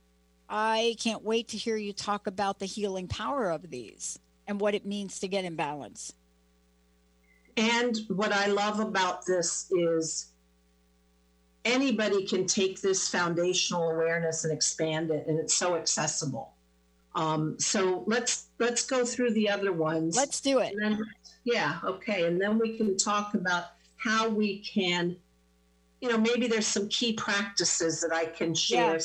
I 0.50 0.96
can't 1.00 1.24
wait 1.24 1.50
to 1.50 1.58
hear 1.58 1.78
you 1.78 1.94
talk 1.94 2.26
about 2.26 2.60
the 2.60 2.66
healing 2.66 3.08
power 3.08 3.52
of 3.52 3.70
these 3.70 4.18
and 4.48 4.60
what 4.60 4.74
it 4.74 4.86
means 4.86 5.20
to 5.20 5.28
get 5.28 5.46
in 5.46 5.56
balance. 5.56 6.14
And 7.56 7.96
what 8.08 8.32
I 8.32 8.48
love 8.48 8.80
about 8.80 9.26
this 9.26 9.72
is 9.72 10.32
anybody 11.66 12.26
can 12.26 12.48
take 12.48 12.82
this 12.82 13.08
foundational 13.08 13.92
awareness 13.92 14.44
and 14.44 14.54
expand 14.54 15.12
it, 15.12 15.28
and 15.28 15.40
it's 15.40 15.54
so 15.54 15.76
accessible. 15.76 16.54
Um, 17.16 17.60
so 17.60 18.04
let's 18.08 18.48
let's 18.60 18.86
go 18.86 19.04
through 19.06 19.32
the 19.34 19.50
other 19.50 19.74
ones. 19.74 20.16
Let's 20.16 20.42
do 20.42 20.60
it. 20.60 20.74
Then, 20.80 21.04
yeah, 21.44 21.80
okay, 21.84 22.26
and 22.26 22.40
then 22.42 22.58
we 22.58 22.78
can 22.78 22.98
talk 22.98 23.34
about 23.34 23.66
how 23.98 24.30
we 24.30 24.60
can, 24.60 25.16
you 26.02 26.10
know, 26.10 26.18
maybe 26.18 26.48
there's 26.48 26.68
some 26.68 26.88
key 26.88 27.14
practices 27.14 28.02
that 28.02 28.14
I 28.14 28.26
can 28.26 28.54
share. 28.54 29.00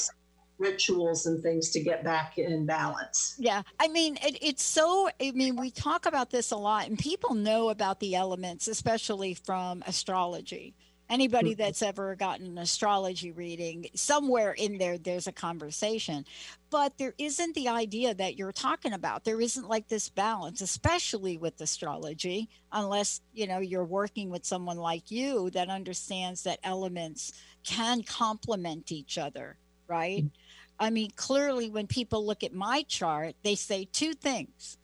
Rituals 0.58 1.26
and 1.26 1.42
things 1.42 1.70
to 1.70 1.80
get 1.80 2.04
back 2.04 2.38
in 2.38 2.66
balance. 2.66 3.34
Yeah. 3.38 3.62
I 3.80 3.88
mean, 3.88 4.16
it, 4.22 4.38
it's 4.40 4.62
so, 4.62 5.08
I 5.20 5.32
mean, 5.32 5.56
we 5.56 5.70
talk 5.70 6.06
about 6.06 6.30
this 6.30 6.50
a 6.50 6.56
lot 6.56 6.86
and 6.86 6.98
people 6.98 7.34
know 7.34 7.70
about 7.70 8.00
the 8.00 8.14
elements, 8.14 8.68
especially 8.68 9.34
from 9.34 9.82
astrology. 9.86 10.74
Anybody 11.10 11.50
mm-hmm. 11.50 11.60
that's 11.60 11.82
ever 11.82 12.16
gotten 12.16 12.46
an 12.46 12.58
astrology 12.58 13.30
reading, 13.30 13.86
somewhere 13.94 14.52
in 14.52 14.78
there, 14.78 14.96
there's 14.96 15.26
a 15.26 15.32
conversation. 15.32 16.24
But 16.70 16.96
there 16.96 17.12
isn't 17.18 17.54
the 17.54 17.68
idea 17.68 18.14
that 18.14 18.38
you're 18.38 18.52
talking 18.52 18.94
about. 18.94 19.24
There 19.24 19.40
isn't 19.40 19.68
like 19.68 19.88
this 19.88 20.08
balance, 20.08 20.62
especially 20.62 21.36
with 21.36 21.60
astrology, 21.60 22.48
unless, 22.72 23.20
you 23.34 23.46
know, 23.46 23.58
you're 23.58 23.84
working 23.84 24.30
with 24.30 24.46
someone 24.46 24.78
like 24.78 25.10
you 25.10 25.50
that 25.50 25.68
understands 25.68 26.42
that 26.44 26.58
elements 26.64 27.32
can 27.64 28.02
complement 28.02 28.90
each 28.90 29.18
other, 29.18 29.58
right? 29.86 30.24
Mm-hmm 30.24 30.43
I 30.78 30.90
mean, 30.90 31.10
clearly, 31.16 31.70
when 31.70 31.86
people 31.86 32.26
look 32.26 32.42
at 32.42 32.52
my 32.52 32.82
chart, 32.88 33.34
they 33.42 33.54
say 33.54 33.88
two 33.92 34.12
things. 34.12 34.76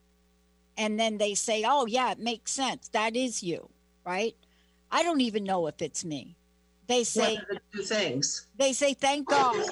And 0.79 0.99
then 0.99 1.19
they 1.19 1.35
say, 1.35 1.65
oh, 1.67 1.87
yeah, 1.87 2.13
it 2.13 2.19
makes 2.19 2.53
sense. 2.53 2.89
That 2.89 3.17
is 3.17 3.43
you, 3.43 3.69
right? 4.07 4.35
I 4.91 5.03
don't 5.03 5.21
even 5.21 5.45
know 5.45 5.67
if 5.67 5.83
it's 5.83 6.05
me. 6.05 6.37
They 6.87 7.05
say 7.05 7.39
the 7.49 7.61
two 7.73 7.83
things. 7.83 8.47
They 8.57 8.73
say, 8.73 8.95
thank 8.95 9.29
God. 9.29 9.65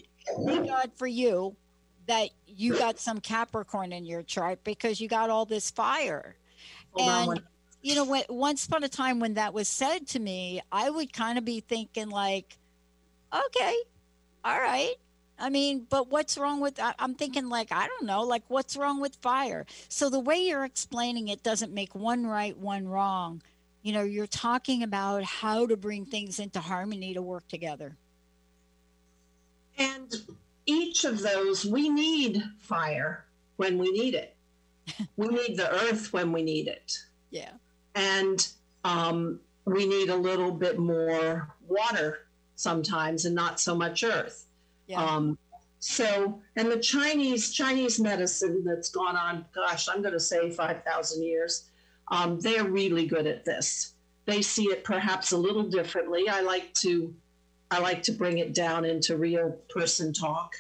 Thank 0.45 0.66
God 0.69 0.90
for 0.97 1.07
you 1.07 1.57
that 2.07 2.31
you 2.47 2.77
got 2.79 2.99
some 2.99 3.21
Capricorn 3.21 3.92
in 3.92 4.05
your 4.05 4.23
chart 4.23 4.62
because 4.64 5.01
you 5.01 5.09
got 5.09 5.31
all 5.31 5.45
this 5.45 5.71
fire. 5.71 6.37
Hold 6.92 7.37
and, 7.38 7.42
you 7.83 7.95
know, 7.95 8.05
when, 8.05 8.25
once 8.29 8.66
upon 8.66 8.85
a 8.85 8.88
time 8.88 9.21
when 9.21 9.35
that 9.35 9.55
was 9.55 9.69
said 9.69 10.07
to 10.09 10.19
me, 10.19 10.61
I 10.71 10.90
would 10.90 11.12
kind 11.12 11.38
of 11.38 11.45
be 11.45 11.61
thinking, 11.61 12.11
like, 12.11 12.57
okay, 13.33 13.77
all 14.45 14.61
right 14.61 14.97
I 15.38 15.51
mean, 15.51 15.87
but 15.88 16.09
what's 16.09 16.37
wrong 16.37 16.61
with? 16.61 16.81
I'm 16.98 17.14
thinking 17.14 17.48
like 17.48 17.70
I 17.70 17.87
don't 17.87 18.07
know, 18.07 18.22
like 18.22 18.42
what's 18.48 18.77
wrong 18.77 19.01
with 19.01 19.16
fire? 19.16 19.66
So 19.88 20.11
the 20.11 20.20
way 20.20 20.38
you're 20.38 20.64
explaining 20.64 21.29
it 21.29 21.42
doesn't 21.42 21.72
make 21.72 21.94
one 21.94 22.27
right, 22.27 22.57
one 22.57 22.88
wrong. 22.88 23.42
You 23.83 23.92
know, 23.92 24.03
you're 24.03 24.27
talking 24.27 24.83
about 24.83 25.22
how 25.22 25.66
to 25.66 25.77
bring 25.77 26.05
things 26.05 26.38
into 26.38 26.61
harmony 26.61 27.14
to 27.14 27.22
work 27.22 27.46
together. 27.48 27.96
And 29.79 30.12
each 30.66 31.05
of 31.05 31.20
those, 31.20 31.64
we 31.64 31.88
need 31.88 32.42
fire 32.59 33.24
when 33.57 33.79
we 33.79 33.92
need 33.92 34.14
it. 34.14 34.37
we 35.16 35.29
need 35.29 35.57
the 35.57 35.72
earth 35.72 36.12
when 36.12 36.33
we 36.33 36.42
need 36.42 36.66
it. 36.66 36.98
Yeah. 37.31 37.53
And 37.94 38.46
um, 38.85 39.40
we 39.64 39.87
need 39.87 40.09
a 40.11 40.16
little 40.16 40.51
bit 40.51 40.79
more 40.79 41.55
water 41.66 42.27
sometimes 42.57 43.24
and 43.24 43.35
not 43.35 43.61
so 43.61 43.74
much 43.74 44.03
earth. 44.03 44.48
Yeah. 44.88 45.05
Um, 45.05 45.38
so, 45.79 46.40
and 46.57 46.68
the 46.68 46.81
Chinese 46.81 47.53
Chinese 47.53 48.01
medicine 48.01 48.64
that's 48.64 48.90
gone 48.90 49.16
on, 49.16 49.44
gosh, 49.55 49.88
I'm 49.88 50.03
going 50.03 50.14
to 50.14 50.20
say 50.20 50.51
five 50.51 50.83
thousand 50.83 51.22
years. 51.22 51.70
Um, 52.11 52.40
they're 52.40 52.64
really 52.64 53.07
good 53.07 53.27
at 53.27 53.44
this. 53.44 53.92
They 54.24 54.42
see 54.42 54.64
it 54.64 54.83
perhaps 54.83 55.33
a 55.33 55.37
little 55.37 55.62
differently. 55.62 56.29
I 56.29 56.40
like 56.40 56.74
to, 56.81 57.14
I 57.70 57.79
like 57.79 58.03
to 58.05 58.12
bring 58.12 58.38
it 58.38 58.55
down 58.55 58.85
into 58.85 59.16
real 59.16 59.57
person 59.68 60.12
talk. 60.12 60.55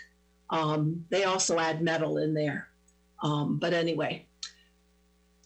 Um, 0.50 1.04
they 1.10 1.24
also 1.24 1.58
add 1.58 1.82
metal 1.82 2.18
in 2.18 2.32
there. 2.32 2.68
Um, 3.22 3.58
but 3.58 3.72
anyway, 3.72 4.26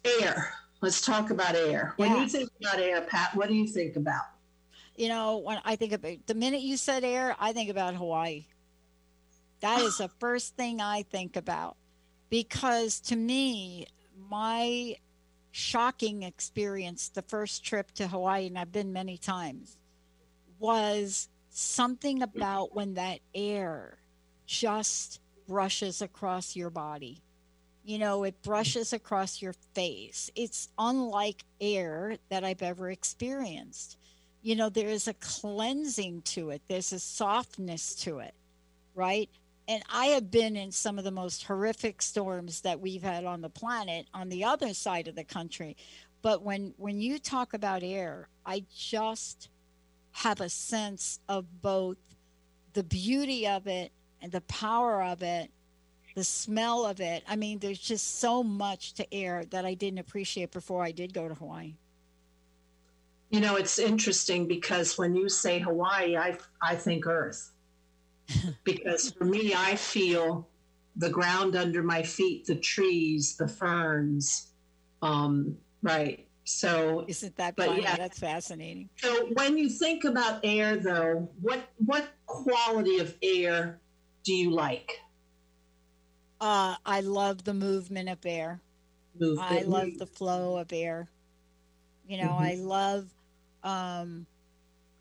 air. 0.04 0.52
Let's 0.80 1.00
talk 1.00 1.30
about 1.30 1.54
air. 1.54 1.94
When 1.96 2.10
yeah. 2.10 2.22
you 2.22 2.28
think 2.28 2.50
about 2.60 2.80
air, 2.80 3.00
Pat, 3.02 3.34
what 3.34 3.48
do 3.48 3.54
you 3.54 3.68
think 3.68 3.96
about? 3.96 4.24
You 4.96 5.08
know, 5.08 5.38
when 5.38 5.60
I 5.64 5.76
think 5.76 5.92
about 5.92 6.26
the 6.26 6.34
minute 6.34 6.60
you 6.60 6.76
said 6.76 7.04
air, 7.04 7.36
I 7.38 7.52
think 7.52 7.70
about 7.70 7.94
Hawaii. 7.94 8.46
That 9.62 9.80
is 9.80 9.98
the 9.98 10.08
first 10.20 10.56
thing 10.56 10.80
I 10.80 11.02
think 11.04 11.36
about 11.36 11.76
because 12.28 13.00
to 13.00 13.16
me, 13.16 13.86
my 14.30 14.96
shocking 15.50 16.22
experience 16.22 17.10
the 17.10 17.22
first 17.22 17.64
trip 17.64 17.90
to 17.92 18.08
Hawaii, 18.08 18.46
and 18.46 18.58
I've 18.58 18.72
been 18.72 18.92
many 18.92 19.18
times, 19.18 19.76
was 20.58 21.28
something 21.50 22.22
about 22.22 22.74
when 22.74 22.94
that 22.94 23.20
air 23.34 23.98
just 24.46 25.20
brushes 25.46 26.00
across 26.02 26.56
your 26.56 26.70
body. 26.70 27.22
You 27.84 27.98
know, 27.98 28.24
it 28.24 28.42
brushes 28.42 28.92
across 28.92 29.42
your 29.42 29.54
face. 29.74 30.30
It's 30.34 30.68
unlike 30.78 31.44
air 31.60 32.16
that 32.30 32.44
I've 32.44 32.62
ever 32.62 32.90
experienced. 32.90 33.98
You 34.40 34.56
know, 34.56 34.68
there 34.70 34.88
is 34.88 35.08
a 35.08 35.14
cleansing 35.14 36.22
to 36.22 36.50
it, 36.50 36.62
there's 36.68 36.92
a 36.92 36.98
softness 36.98 37.94
to 37.96 38.20
it, 38.20 38.34
right? 38.94 39.28
And 39.68 39.82
I 39.92 40.06
have 40.06 40.30
been 40.30 40.56
in 40.56 40.72
some 40.72 40.98
of 40.98 41.04
the 41.04 41.10
most 41.10 41.44
horrific 41.44 42.02
storms 42.02 42.62
that 42.62 42.80
we've 42.80 43.02
had 43.02 43.24
on 43.24 43.40
the 43.40 43.48
planet 43.48 44.06
on 44.12 44.28
the 44.28 44.44
other 44.44 44.74
side 44.74 45.08
of 45.08 45.14
the 45.14 45.24
country. 45.24 45.76
But 46.20 46.42
when 46.42 46.74
when 46.76 47.00
you 47.00 47.18
talk 47.18 47.54
about 47.54 47.82
air, 47.82 48.28
I 48.44 48.64
just 48.74 49.48
have 50.12 50.40
a 50.40 50.48
sense 50.48 51.20
of 51.28 51.62
both 51.62 51.96
the 52.74 52.84
beauty 52.84 53.46
of 53.46 53.66
it 53.66 53.92
and 54.20 54.30
the 54.30 54.40
power 54.42 55.02
of 55.02 55.22
it, 55.22 55.50
the 56.14 56.24
smell 56.24 56.84
of 56.84 57.00
it. 57.00 57.22
I 57.28 57.36
mean, 57.36 57.58
there's 57.58 57.78
just 57.78 58.20
so 58.20 58.42
much 58.42 58.94
to 58.94 59.14
air 59.14 59.44
that 59.50 59.64
I 59.64 59.74
didn't 59.74 59.98
appreciate 59.98 60.50
before 60.50 60.82
I 60.82 60.92
did 60.92 61.14
go 61.14 61.28
to 61.28 61.34
Hawaii. 61.34 61.74
You 63.30 63.40
know, 63.40 63.56
it's 63.56 63.78
interesting 63.78 64.46
because 64.46 64.98
when 64.98 65.14
you 65.14 65.28
say 65.28 65.58
Hawaii, 65.58 66.16
I 66.16 66.36
I 66.60 66.74
think 66.74 67.06
Earth 67.06 67.51
because 68.64 69.10
for 69.12 69.24
me, 69.24 69.54
I 69.56 69.76
feel 69.76 70.48
the 70.96 71.10
ground 71.10 71.56
under 71.56 71.82
my 71.82 72.02
feet, 72.02 72.46
the 72.46 72.56
trees, 72.56 73.36
the 73.36 73.48
ferns. 73.48 74.52
Um, 75.00 75.56
right. 75.82 76.26
So 76.44 77.04
isn't 77.06 77.36
that 77.36 77.54
but 77.54 77.80
yeah, 77.80 77.96
that's 77.96 78.18
fascinating. 78.18 78.88
So 78.96 79.28
when 79.34 79.56
you 79.56 79.68
think 79.68 80.04
about 80.04 80.40
air 80.42 80.76
though, 80.76 81.30
what 81.40 81.68
what 81.78 82.08
quality 82.26 82.98
of 82.98 83.16
air 83.22 83.80
do 84.24 84.34
you 84.34 84.50
like? 84.50 84.90
Uh, 86.40 86.74
I 86.84 87.00
love 87.00 87.44
the 87.44 87.54
movement 87.54 88.08
of 88.08 88.18
air. 88.26 88.60
Movement. 89.18 89.52
I 89.52 89.60
love 89.62 89.90
the 89.98 90.06
flow 90.06 90.56
of 90.56 90.72
air. 90.72 91.08
You 92.08 92.18
know, 92.18 92.30
mm-hmm. 92.30 92.42
I 92.42 92.54
love 92.54 93.06
um, 93.62 94.26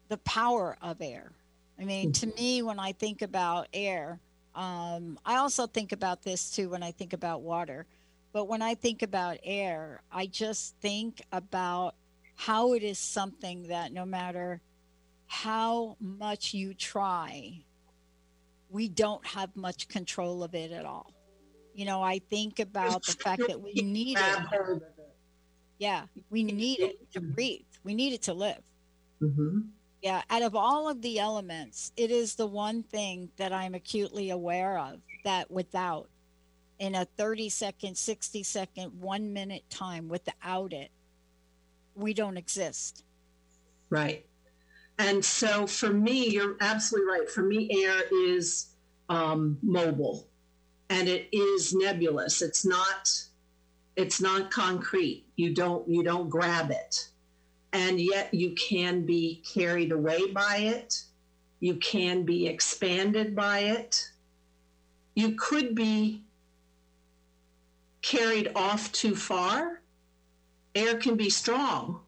the 0.09 0.17
power 0.17 0.77
of 0.81 1.01
air. 1.01 1.31
I 1.79 1.85
mean, 1.85 2.11
to 2.13 2.27
me, 2.27 2.61
when 2.61 2.79
I 2.79 2.91
think 2.93 3.21
about 3.21 3.67
air, 3.73 4.19
Um, 4.53 5.17
I 5.25 5.37
also 5.37 5.65
think 5.65 5.93
about 5.93 6.23
this 6.23 6.51
too 6.51 6.69
when 6.69 6.83
I 6.83 6.91
think 6.91 7.13
about 7.13 7.41
water. 7.41 7.85
But 8.33 8.45
when 8.49 8.61
I 8.61 8.75
think 8.75 9.01
about 9.01 9.37
air, 9.43 10.01
I 10.11 10.25
just 10.25 10.75
think 10.81 11.21
about 11.31 11.95
how 12.35 12.73
it 12.73 12.83
is 12.83 12.99
something 12.99 13.67
that 13.69 13.93
no 13.93 14.05
matter 14.05 14.59
how 15.27 15.95
much 15.99 16.53
you 16.53 16.73
try, 16.73 17.63
we 18.69 18.89
don't 18.89 19.25
have 19.25 19.55
much 19.55 19.87
control 19.87 20.43
of 20.43 20.53
it 20.53 20.71
at 20.71 20.85
all. 20.85 21.13
You 21.73 21.85
know, 21.85 22.01
I 22.03 22.19
think 22.19 22.59
about 22.59 23.05
the 23.05 23.13
fact 23.13 23.43
that 23.47 23.61
we 23.61 23.73
need 23.73 24.17
it. 24.17 24.83
Yeah, 25.79 26.07
we 26.29 26.43
need 26.43 26.79
it 26.79 27.11
to 27.13 27.21
breathe. 27.21 27.65
We 27.83 27.93
need 27.95 28.13
it 28.13 28.21
to 28.23 28.33
live. 28.33 28.63
Mm-hmm. 29.21 29.59
Yeah, 30.01 30.23
out 30.29 30.41
of 30.41 30.55
all 30.55 30.89
of 30.89 31.01
the 31.01 31.19
elements, 31.19 31.91
it 31.95 32.09
is 32.09 32.35
the 32.35 32.47
one 32.47 32.83
thing 32.83 33.29
that 33.37 33.53
I'm 33.53 33.75
acutely 33.75 34.31
aware 34.31 34.79
of 34.79 34.99
that 35.23 35.51
without, 35.51 36.09
in 36.79 36.95
a 36.95 37.05
30 37.17 37.49
second, 37.49 37.95
60 37.95 38.41
second, 38.41 38.99
one 38.99 39.31
minute 39.31 39.63
time, 39.69 40.07
without 40.07 40.73
it, 40.73 40.89
we 41.93 42.13
don't 42.13 42.37
exist. 42.37 43.03
Right. 43.91 44.25
And 44.97 45.23
so 45.23 45.67
for 45.67 45.91
me, 45.91 46.29
you're 46.29 46.57
absolutely 46.61 47.11
right. 47.11 47.29
For 47.29 47.43
me, 47.43 47.69
air 47.83 48.01
is 48.11 48.71
um, 49.09 49.57
mobile 49.61 50.27
and 50.91 51.07
it 51.07 51.29
is 51.31 51.73
nebulous. 51.73 52.41
It's 52.41 52.65
not 52.65 53.09
it's 53.95 54.21
not 54.21 54.51
concrete. 54.51 55.25
You 55.35 55.53
don't 55.53 55.87
you 55.87 56.03
don't 56.03 56.29
grab 56.29 56.69
it. 56.71 57.09
And 57.73 57.99
yet 57.99 58.33
you 58.33 58.51
can 58.51 59.05
be 59.05 59.41
carried 59.53 59.91
away 59.91 60.31
by 60.31 60.57
it. 60.57 61.03
You 61.59 61.75
can 61.75 62.23
be 62.23 62.47
expanded 62.47 63.35
by 63.35 63.59
it. 63.59 64.11
You 65.15 65.35
could 65.35 65.75
be 65.75 66.23
carried 68.01 68.51
off 68.55 68.91
too 68.91 69.15
far. 69.15 69.81
Air 70.75 70.97
can 70.97 71.15
be 71.15 71.29
strong. 71.29 72.01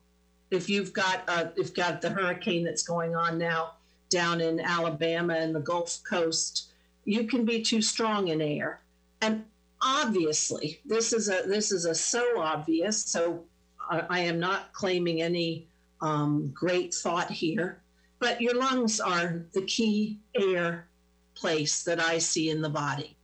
If 0.52 0.70
you've 0.70 0.94
got 0.94 1.24
uh, 1.28 1.46
if 1.52 1.58
you've 1.58 1.74
got 1.74 2.02
the 2.02 2.10
hurricane 2.10 2.64
that's 2.64 2.84
going 2.84 3.16
on 3.16 3.38
now 3.38 3.74
down 4.10 4.42
in 4.42 4.60
Alabama 4.60 5.36
and 5.36 5.56
the 5.56 5.60
Gulf 5.60 6.00
Coast, 6.04 6.70
you 7.06 7.26
can 7.26 7.46
be 7.46 7.62
too 7.62 7.82
strong 7.82 8.28
in 8.28 8.42
air. 8.42 8.82
And 9.22 9.46
obviously, 9.82 10.80
this 10.86 11.14
is 11.14 11.30
a 11.30 11.44
this 11.48 11.72
is 11.72 11.86
a 11.86 11.96
so 11.96 12.40
obvious. 12.40 13.04
So 13.04 13.44
I, 13.90 14.04
I 14.10 14.20
am 14.22 14.40
not 14.40 14.74
claiming 14.74 15.22
any 15.22 15.68
um, 16.02 16.52
great 16.54 16.94
thought 16.94 17.32
here, 17.32 17.82
but 18.20 18.42
your 18.42 18.56
lungs 18.56 19.00
are 19.00 19.46
the 19.54 19.64
key 19.64 20.20
air 20.36 20.88
place 21.36 21.84
that 21.84 22.00
I 22.00 22.18
see 22.18 22.50
in 22.50 22.62
the 22.62 22.70
body. 22.70 23.16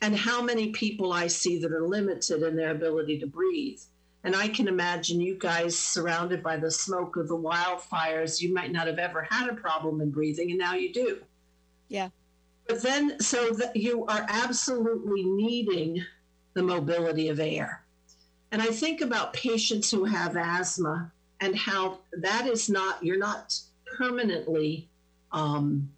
And 0.00 0.16
how 0.16 0.42
many 0.42 0.70
people 0.70 1.12
I 1.12 1.26
see 1.26 1.58
that 1.60 1.72
are 1.72 1.86
limited 1.86 2.42
in 2.42 2.56
their 2.56 2.70
ability 2.70 3.18
to 3.20 3.26
breathe. 3.26 3.80
And 4.24 4.36
I 4.36 4.48
can 4.48 4.68
imagine 4.68 5.20
you 5.20 5.36
guys 5.36 5.78
surrounded 5.78 6.42
by 6.42 6.56
the 6.56 6.70
smoke 6.70 7.16
of 7.16 7.28
the 7.28 7.36
wildfires, 7.36 8.40
you 8.40 8.52
might 8.52 8.70
not 8.70 8.86
have 8.86 8.98
ever 8.98 9.26
had 9.28 9.48
a 9.48 9.54
problem 9.54 10.00
in 10.00 10.10
breathing, 10.10 10.50
and 10.50 10.58
now 10.58 10.74
you 10.74 10.92
do. 10.92 11.22
Yeah. 11.88 12.08
But 12.68 12.82
then, 12.82 13.20
so 13.20 13.50
that 13.50 13.76
you 13.76 14.06
are 14.06 14.24
absolutely 14.28 15.24
needing 15.24 16.04
the 16.54 16.62
mobility 16.62 17.28
of 17.28 17.40
air. 17.40 17.81
And 18.52 18.60
I 18.60 18.66
think 18.66 19.00
about 19.00 19.32
patients 19.32 19.90
who 19.90 20.04
have 20.04 20.36
asthma 20.36 21.10
and 21.40 21.56
how 21.56 22.00
that 22.18 22.46
is 22.46 22.68
not, 22.68 23.02
you're 23.02 23.18
not 23.18 23.58
permanently 23.96 24.88
um, 25.32 25.90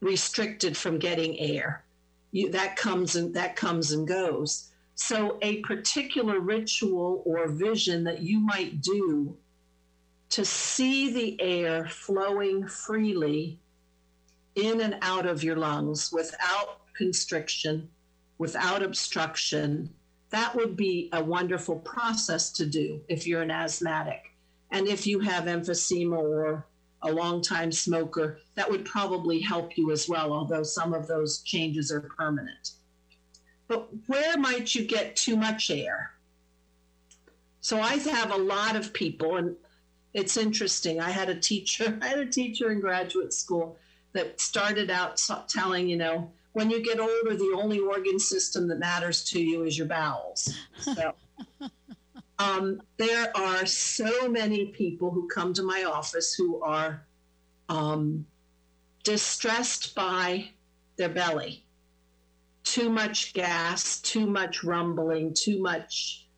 restricted 0.00 0.74
from 0.74 0.98
getting 0.98 1.38
air. 1.38 1.84
You, 2.32 2.50
that 2.52 2.76
comes 2.76 3.14
and 3.14 3.34
that 3.34 3.56
comes 3.56 3.92
and 3.92 4.08
goes. 4.08 4.70
So 4.94 5.38
a 5.42 5.60
particular 5.60 6.40
ritual 6.40 7.22
or 7.26 7.46
vision 7.48 8.04
that 8.04 8.22
you 8.22 8.40
might 8.40 8.80
do 8.80 9.36
to 10.30 10.46
see 10.46 11.12
the 11.12 11.40
air 11.42 11.86
flowing 11.88 12.66
freely 12.66 13.58
in 14.54 14.80
and 14.80 14.96
out 15.02 15.26
of 15.26 15.44
your 15.44 15.56
lungs 15.56 16.10
without 16.10 16.80
constriction, 16.94 17.88
without 18.38 18.82
obstruction, 18.82 19.90
that 20.30 20.54
would 20.54 20.76
be 20.76 21.08
a 21.12 21.22
wonderful 21.22 21.76
process 21.80 22.50
to 22.52 22.66
do 22.66 23.00
if 23.08 23.26
you're 23.26 23.42
an 23.42 23.50
asthmatic. 23.50 24.32
And 24.70 24.88
if 24.88 25.06
you 25.06 25.20
have 25.20 25.44
emphysema 25.44 26.18
or 26.18 26.66
a 27.02 27.12
long-time 27.12 27.70
smoker, 27.70 28.38
that 28.54 28.68
would 28.68 28.84
probably 28.84 29.38
help 29.38 29.76
you 29.76 29.92
as 29.92 30.08
well, 30.08 30.32
although 30.32 30.62
some 30.62 30.94
of 30.94 31.06
those 31.06 31.42
changes 31.42 31.92
are 31.92 32.00
permanent. 32.00 32.72
But 33.68 33.88
where 34.06 34.36
might 34.36 34.74
you 34.74 34.84
get 34.84 35.14
too 35.14 35.36
much 35.36 35.70
air? 35.70 36.12
So 37.60 37.80
I 37.80 37.96
have 37.96 38.32
a 38.32 38.36
lot 38.36 38.76
of 38.76 38.92
people, 38.92 39.36
and 39.36 39.56
it's 40.12 40.36
interesting. 40.36 41.00
I 41.00 41.10
had 41.10 41.28
a 41.28 41.34
teacher, 41.34 41.98
I 42.02 42.08
had 42.08 42.18
a 42.18 42.26
teacher 42.26 42.70
in 42.72 42.80
graduate 42.80 43.32
school 43.32 43.78
that 44.12 44.40
started 44.40 44.90
out 44.90 45.22
telling, 45.48 45.88
you 45.88 45.96
know, 45.96 46.30
when 46.54 46.70
you 46.70 46.82
get 46.82 47.00
older, 47.00 47.36
the 47.36 47.56
only 47.56 47.80
organ 47.80 48.18
system 48.18 48.68
that 48.68 48.78
matters 48.78 49.24
to 49.24 49.42
you 49.42 49.64
is 49.64 49.76
your 49.76 49.88
bowels. 49.88 50.54
So, 50.80 51.14
um, 52.38 52.80
there 52.96 53.36
are 53.36 53.66
so 53.66 54.28
many 54.28 54.66
people 54.66 55.10
who 55.10 55.28
come 55.28 55.52
to 55.54 55.64
my 55.64 55.82
office 55.82 56.32
who 56.32 56.62
are 56.62 57.04
um, 57.68 58.24
distressed 59.02 59.96
by 59.96 60.48
their 60.96 61.08
belly. 61.08 61.64
Too 62.62 62.88
much 62.88 63.34
gas, 63.34 64.00
too 64.00 64.26
much 64.26 64.62
rumbling, 64.62 65.34
too 65.34 65.60
much. 65.60 66.28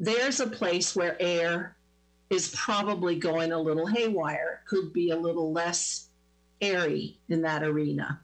There's 0.00 0.40
a 0.40 0.46
place 0.46 0.96
where 0.96 1.20
air 1.20 1.76
is 2.30 2.54
probably 2.56 3.16
going 3.16 3.52
a 3.52 3.60
little 3.60 3.86
haywire. 3.86 4.62
Could 4.66 4.94
be 4.94 5.10
a 5.10 5.16
little 5.16 5.52
less 5.52 6.08
airy 6.62 7.18
in 7.28 7.42
that 7.42 7.62
arena. 7.62 8.20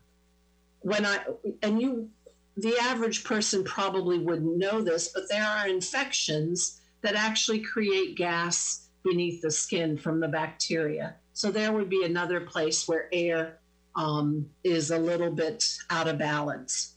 When 0.82 1.06
I, 1.06 1.20
and 1.62 1.80
you, 1.80 2.10
the 2.56 2.76
average 2.78 3.24
person 3.24 3.64
probably 3.64 4.18
wouldn't 4.18 4.58
know 4.58 4.82
this, 4.82 5.08
but 5.08 5.24
there 5.28 5.44
are 5.44 5.68
infections 5.68 6.80
that 7.02 7.14
actually 7.14 7.60
create 7.60 8.16
gas 8.16 8.88
beneath 9.04 9.42
the 9.42 9.50
skin 9.50 9.96
from 9.96 10.20
the 10.20 10.28
bacteria. 10.28 11.16
So 11.32 11.50
there 11.50 11.72
would 11.72 11.88
be 11.88 12.04
another 12.04 12.40
place 12.40 12.86
where 12.86 13.08
air 13.12 13.58
um, 13.96 14.48
is 14.64 14.90
a 14.90 14.98
little 14.98 15.30
bit 15.30 15.64
out 15.90 16.08
of 16.08 16.18
balance. 16.18 16.94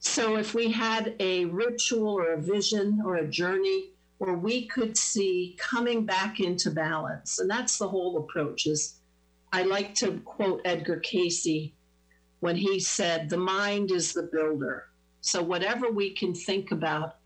So 0.00 0.36
if 0.36 0.54
we 0.54 0.70
had 0.70 1.14
a 1.20 1.46
ritual 1.46 2.08
or 2.08 2.32
a 2.32 2.40
vision 2.40 3.02
or 3.04 3.16
a 3.16 3.28
journey 3.28 3.90
where 4.18 4.34
we 4.34 4.66
could 4.66 4.96
see 4.96 5.56
coming 5.58 6.04
back 6.04 6.40
into 6.40 6.70
balance, 6.70 7.38
and 7.38 7.48
that's 7.48 7.78
the 7.78 7.88
whole 7.88 8.18
approach 8.18 8.66
is 8.66 8.98
I 9.52 9.62
like 9.62 9.94
to 9.96 10.20
quote 10.24 10.60
Edgar 10.64 11.00
Cayce 11.00 11.72
when 12.40 12.56
he 12.56 12.80
said, 12.80 13.28
The 13.28 13.38
mind 13.38 13.90
is 13.90 14.12
the 14.12 14.28
builder. 14.32 14.86
So 15.20 15.42
whatever 15.42 15.90
we 15.90 16.10
can 16.10 16.34
think 16.34 16.70
about, 16.70 17.16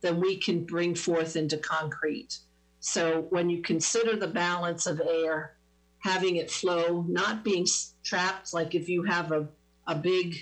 then 0.00 0.20
we 0.20 0.36
can 0.36 0.64
bring 0.64 0.94
forth 0.94 1.36
into 1.36 1.56
concrete. 1.56 2.38
So 2.80 3.26
when 3.30 3.48
you 3.48 3.62
consider 3.62 4.16
the 4.16 4.28
balance 4.28 4.86
of 4.86 5.00
air, 5.00 5.56
having 6.00 6.36
it 6.36 6.50
flow, 6.50 7.04
not 7.08 7.42
being 7.42 7.66
trapped, 8.04 8.52
like 8.52 8.74
if 8.74 8.88
you 8.88 9.02
have 9.04 9.32
a, 9.32 9.48
a 9.86 9.94
big 9.94 10.36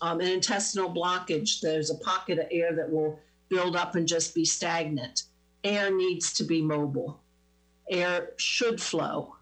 um, 0.00 0.20
an 0.20 0.28
intestinal 0.28 0.94
blockage, 0.94 1.60
there's 1.60 1.90
a 1.90 1.96
pocket 1.96 2.38
of 2.38 2.46
air 2.52 2.72
that 2.74 2.90
will 2.90 3.18
build 3.48 3.74
up 3.74 3.96
and 3.96 4.06
just 4.06 4.34
be 4.34 4.44
stagnant. 4.44 5.24
Air 5.64 5.92
needs 5.92 6.32
to 6.34 6.44
be 6.44 6.62
mobile. 6.62 7.20
Air 7.90 8.30
should 8.36 8.80
flow. 8.80 9.36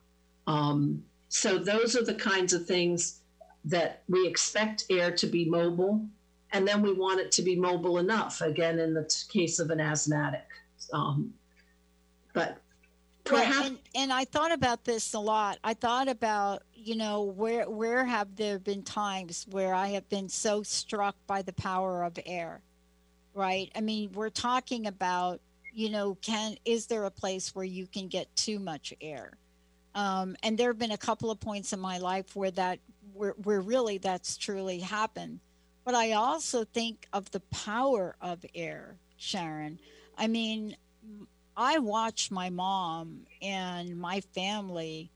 Um, 0.47 1.05
so 1.29 1.59
those 1.59 1.97
are 1.97 2.05
the 2.05 2.15
kinds 2.15 2.55
of 2.55 2.67
things 2.67 3.21
that 3.67 4.03
we 4.09 4.27
expect 4.27 4.85
air 4.91 5.11
to 5.11 5.27
be 5.27 5.45
mobile, 5.45 6.07
and 6.53 6.67
then 6.67 6.83
we 6.83 6.93
want 6.93 7.21
it 7.21 7.33
to 7.33 7.43
be 7.43 7.57
mobile 7.57 7.99
enough. 7.99 8.41
Again, 8.41 8.79
in 8.79 8.95
the 8.95 9.05
t- 9.05 9.27
case 9.29 9.59
of 9.59 9.71
an 9.71 9.81
asthmatic, 9.81 10.47
um, 10.93 11.35
but 12.33 12.59
perhaps. 13.25 13.57
Well, 13.57 13.67
and, 13.67 13.79
and 13.97 14.13
I 14.13 14.25
thought 14.25 14.53
about 14.53 14.85
this 14.85 15.15
a 15.15 15.19
lot. 15.19 15.59
I 15.65 15.75
thought 15.75 16.09
about 16.09 16.63
you 16.75 16.95
know 16.95 17.25
where 17.25 17.69
where 17.69 18.05
have 18.05 18.37
there 18.37 18.61
been 18.61 18.85
times 18.85 19.47
where 19.51 19.75
I 19.75 19.89
have 19.89 20.09
been 20.09 20.29
so 20.29 20.63
struck 20.63 21.17
by 21.27 21.43
the 21.43 21.53
power 21.53 22.05
of 22.05 22.19
air, 22.25 22.63
right? 23.35 23.71
I 23.75 23.81
mean, 23.81 24.13
we're 24.13 24.31
talking 24.31 24.87
about 24.87 25.41
you 25.73 25.91
know 25.91 26.15
can 26.23 26.57
is 26.65 26.87
there 26.87 27.05
a 27.05 27.11
place 27.11 27.53
where 27.53 27.65
you 27.65 27.89
can 27.89 28.07
get 28.07 28.35
too 28.37 28.61
much 28.61 28.95
air? 29.01 29.33
Um, 29.97 30.37
and 30.43 30.59
there 30.59 30.69
have 30.69 30.79
been 30.79 30.93
a 30.93 30.99
couple 30.99 31.31
of 31.31 31.41
points 31.41 31.73
in 31.73 31.81
my 31.81 31.97
life 31.97 32.37
where 32.37 32.51
that 32.51 32.79
where, 33.17 33.35
where 33.43 33.61
really 33.61 33.99
that's 33.99 34.37
truly 34.37 34.81
happened. 34.81 35.41
But 35.85 35.95
I 35.95 36.13
also 36.13 36.65
think 36.65 37.07
of 37.13 37.31
the 37.31 37.41
power 37.41 38.17
of 38.21 38.45
air, 38.55 38.97
Sharon. 39.17 39.79
I 40.19 40.27
mean, 40.27 40.77
I 41.57 41.79
watched 41.79 42.31
my 42.31 42.51
mom 42.51 43.27
and 43.41 43.97
my 43.99 44.21
family 44.35 45.11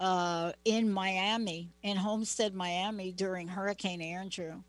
uh, 0.00 0.52
in 0.64 0.92
Miami, 0.92 1.70
in 1.82 1.96
Homestead, 1.96 2.54
Miami, 2.54 3.12
during 3.12 3.48
Hurricane 3.48 4.00
Andrew. 4.02 4.62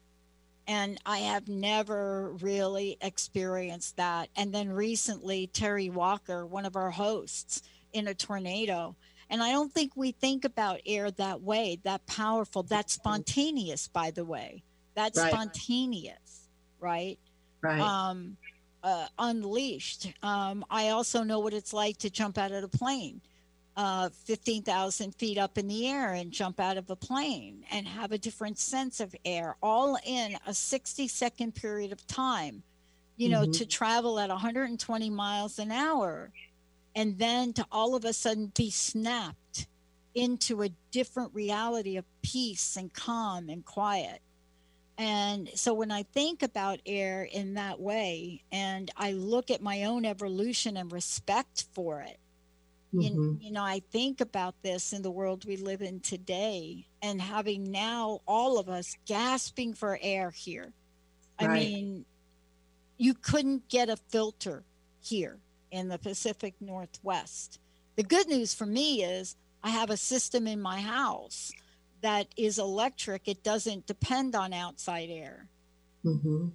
And 0.67 0.99
I 1.05 1.19
have 1.19 1.47
never 1.47 2.31
really 2.41 2.97
experienced 3.01 3.97
that. 3.97 4.29
And 4.35 4.51
then 4.51 4.71
recently, 4.71 5.47
Terry 5.47 5.89
Walker, 5.89 6.45
one 6.45 6.65
of 6.65 6.75
our 6.75 6.89
hosts, 6.89 7.61
in 7.93 8.07
a 8.07 8.13
tornado. 8.13 8.95
And 9.29 9.41
I 9.41 9.51
don't 9.51 9.73
think 9.73 9.93
we 9.95 10.11
think 10.11 10.45
about 10.45 10.81
air 10.85 11.09
that 11.11 11.41
way, 11.41 11.79
that 11.83 12.05
powerful, 12.05 12.63
that 12.63 12.89
spontaneous, 12.89 13.87
by 13.87 14.11
the 14.11 14.23
way. 14.23 14.63
That's 14.95 15.19
right. 15.19 15.31
spontaneous, 15.31 16.47
right? 16.79 17.17
Right. 17.61 17.81
Um, 17.81 18.37
uh, 18.83 19.07
unleashed. 19.17 20.13
Um, 20.21 20.63
I 20.69 20.89
also 20.89 21.23
know 21.23 21.39
what 21.39 21.53
it's 21.53 21.73
like 21.73 21.97
to 21.97 22.09
jump 22.09 22.37
out 22.37 22.51
of 22.51 22.63
a 22.63 22.67
plane, 22.67 23.19
uh, 23.75 24.09
15,000 24.25 25.15
feet 25.15 25.39
up 25.39 25.57
in 25.57 25.67
the 25.67 25.87
air 25.87 26.13
and 26.13 26.31
jump 26.31 26.59
out 26.59 26.77
of 26.77 26.89
a 26.91 26.95
plane 26.95 27.65
and 27.71 27.87
have 27.87 28.11
a 28.11 28.17
different 28.17 28.59
sense 28.59 28.99
of 28.99 29.15
air, 29.25 29.57
all 29.61 29.97
in 30.05 30.37
a 30.45 30.53
60 30.53 31.07
second 31.07 31.55
period 31.55 31.91
of 31.91 32.05
time. 32.05 32.61
You 33.17 33.29
know, 33.29 33.43
mm-hmm. 33.43 33.51
to 33.51 33.65
travel 33.65 34.19
at 34.19 34.29
120 34.29 35.09
miles 35.09 35.57
an 35.57 35.71
hour 35.71 36.31
and 36.95 37.19
then 37.19 37.53
to 37.53 37.65
all 37.71 37.95
of 37.95 38.05
a 38.05 38.13
sudden 38.13 38.51
be 38.55 38.71
snapped 38.71 39.67
into 40.15 40.61
a 40.61 40.69
different 40.91 41.33
reality 41.33 41.97
of 41.97 42.05
peace 42.21 42.77
and 42.77 42.93
calm 42.93 43.49
and 43.49 43.65
quiet. 43.65 44.21
And 44.97 45.49
so 45.55 45.73
when 45.73 45.91
I 45.91 46.03
think 46.03 46.41
about 46.41 46.79
air 46.85 47.23
in 47.23 47.55
that 47.55 47.81
way, 47.81 48.43
and 48.49 48.89
I 48.95 49.11
look 49.11 49.51
at 49.51 49.61
my 49.61 49.83
own 49.83 50.05
evolution 50.05 50.77
and 50.77 50.89
respect 50.89 51.65
for 51.73 51.99
it, 51.99 52.17
mm-hmm. 52.93 53.01
you, 53.01 53.37
you 53.41 53.51
know, 53.51 53.63
I 53.63 53.81
think 53.91 54.21
about 54.21 54.55
this 54.63 54.93
in 54.93 55.01
the 55.01 55.11
world 55.11 55.43
we 55.43 55.57
live 55.57 55.81
in 55.81 55.99
today, 55.99 56.87
and 57.01 57.21
having 57.21 57.69
now 57.69 58.21
all 58.25 58.57
of 58.57 58.69
us 58.69 58.95
gasping 59.05 59.73
for 59.73 59.99
air 60.01 60.31
here. 60.31 60.71
Right. 61.41 61.49
I 61.49 61.53
mean, 61.53 62.05
you 62.97 63.13
couldn't 63.15 63.67
get 63.67 63.89
a 63.89 63.97
filter 63.97 64.63
here 65.01 65.39
in 65.75 65.89
the 65.89 65.97
Pacific 65.99 66.55
Northwest. 66.61 67.59
The 67.97 68.03
good 68.03 68.27
news 68.27 68.53
for 68.53 68.65
me 68.65 69.03
is 69.03 69.35
I 69.61 69.69
have 69.69 69.89
a 69.89 69.97
system 69.97 70.47
in 70.47 70.61
my 70.61 70.79
house 70.79 71.51
that 72.01 72.27
is 72.37 72.59
electric, 72.59 73.27
it 73.27 73.43
doesn't 73.43 73.87
depend 73.87 74.35
on 74.35 74.53
outside 74.53 75.09
air. 75.09 75.47
Mm-hmm. 76.05 76.47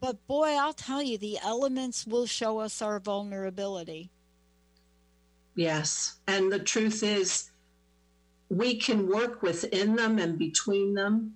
But 0.00 0.26
boy, 0.26 0.50
I'll 0.50 0.72
tell 0.72 1.02
you, 1.02 1.18
the 1.18 1.38
elements 1.42 2.06
will 2.06 2.26
show 2.26 2.60
us 2.60 2.80
our 2.80 3.00
vulnerability. 3.00 4.10
Yes. 5.54 6.16
And 6.28 6.52
the 6.52 6.58
truth 6.58 7.02
is, 7.02 7.50
we 8.48 8.76
can 8.76 9.08
work 9.08 9.42
within 9.42 9.96
them 9.96 10.18
and 10.18 10.38
between 10.38 10.94
them, 10.94 11.34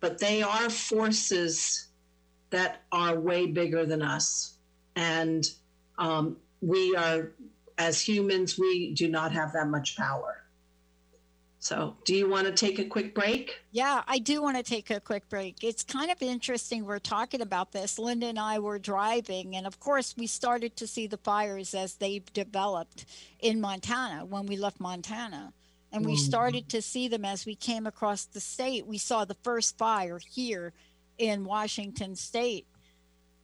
but 0.00 0.18
they 0.18 0.42
are 0.42 0.68
forces 0.68 1.88
that 2.50 2.82
are 2.92 3.18
way 3.18 3.46
bigger 3.46 3.86
than 3.86 4.02
us. 4.02 4.56
And 4.96 5.48
um, 5.98 6.36
we 6.60 6.94
are, 6.96 7.32
as 7.78 8.00
humans, 8.00 8.58
we 8.58 8.92
do 8.94 9.08
not 9.08 9.32
have 9.32 9.52
that 9.52 9.68
much 9.68 9.96
power. 9.96 10.40
So, 11.62 11.94
do 12.06 12.14
you 12.14 12.26
want 12.26 12.46
to 12.46 12.54
take 12.54 12.78
a 12.78 12.86
quick 12.86 13.14
break? 13.14 13.60
Yeah, 13.70 14.02
I 14.08 14.18
do 14.18 14.40
want 14.40 14.56
to 14.56 14.62
take 14.62 14.88
a 14.88 14.98
quick 14.98 15.28
break. 15.28 15.62
It's 15.62 15.84
kind 15.84 16.10
of 16.10 16.22
interesting 16.22 16.86
we're 16.86 16.98
talking 16.98 17.42
about 17.42 17.72
this. 17.72 17.98
Linda 17.98 18.28
and 18.28 18.38
I 18.38 18.58
were 18.60 18.78
driving, 18.78 19.54
and 19.54 19.66
of 19.66 19.78
course, 19.78 20.14
we 20.16 20.26
started 20.26 20.74
to 20.76 20.86
see 20.86 21.06
the 21.06 21.18
fires 21.18 21.74
as 21.74 21.96
they 21.96 22.22
developed 22.32 23.04
in 23.40 23.60
Montana 23.60 24.24
when 24.24 24.46
we 24.46 24.56
left 24.56 24.80
Montana. 24.80 25.52
And 25.92 26.06
we 26.06 26.14
mm. 26.14 26.18
started 26.18 26.68
to 26.70 26.80
see 26.80 27.08
them 27.08 27.26
as 27.26 27.44
we 27.44 27.56
came 27.56 27.86
across 27.86 28.24
the 28.24 28.40
state. 28.40 28.86
We 28.86 28.96
saw 28.96 29.26
the 29.26 29.36
first 29.42 29.76
fire 29.76 30.18
here 30.18 30.72
in 31.18 31.44
Washington 31.44 32.16
state. 32.16 32.66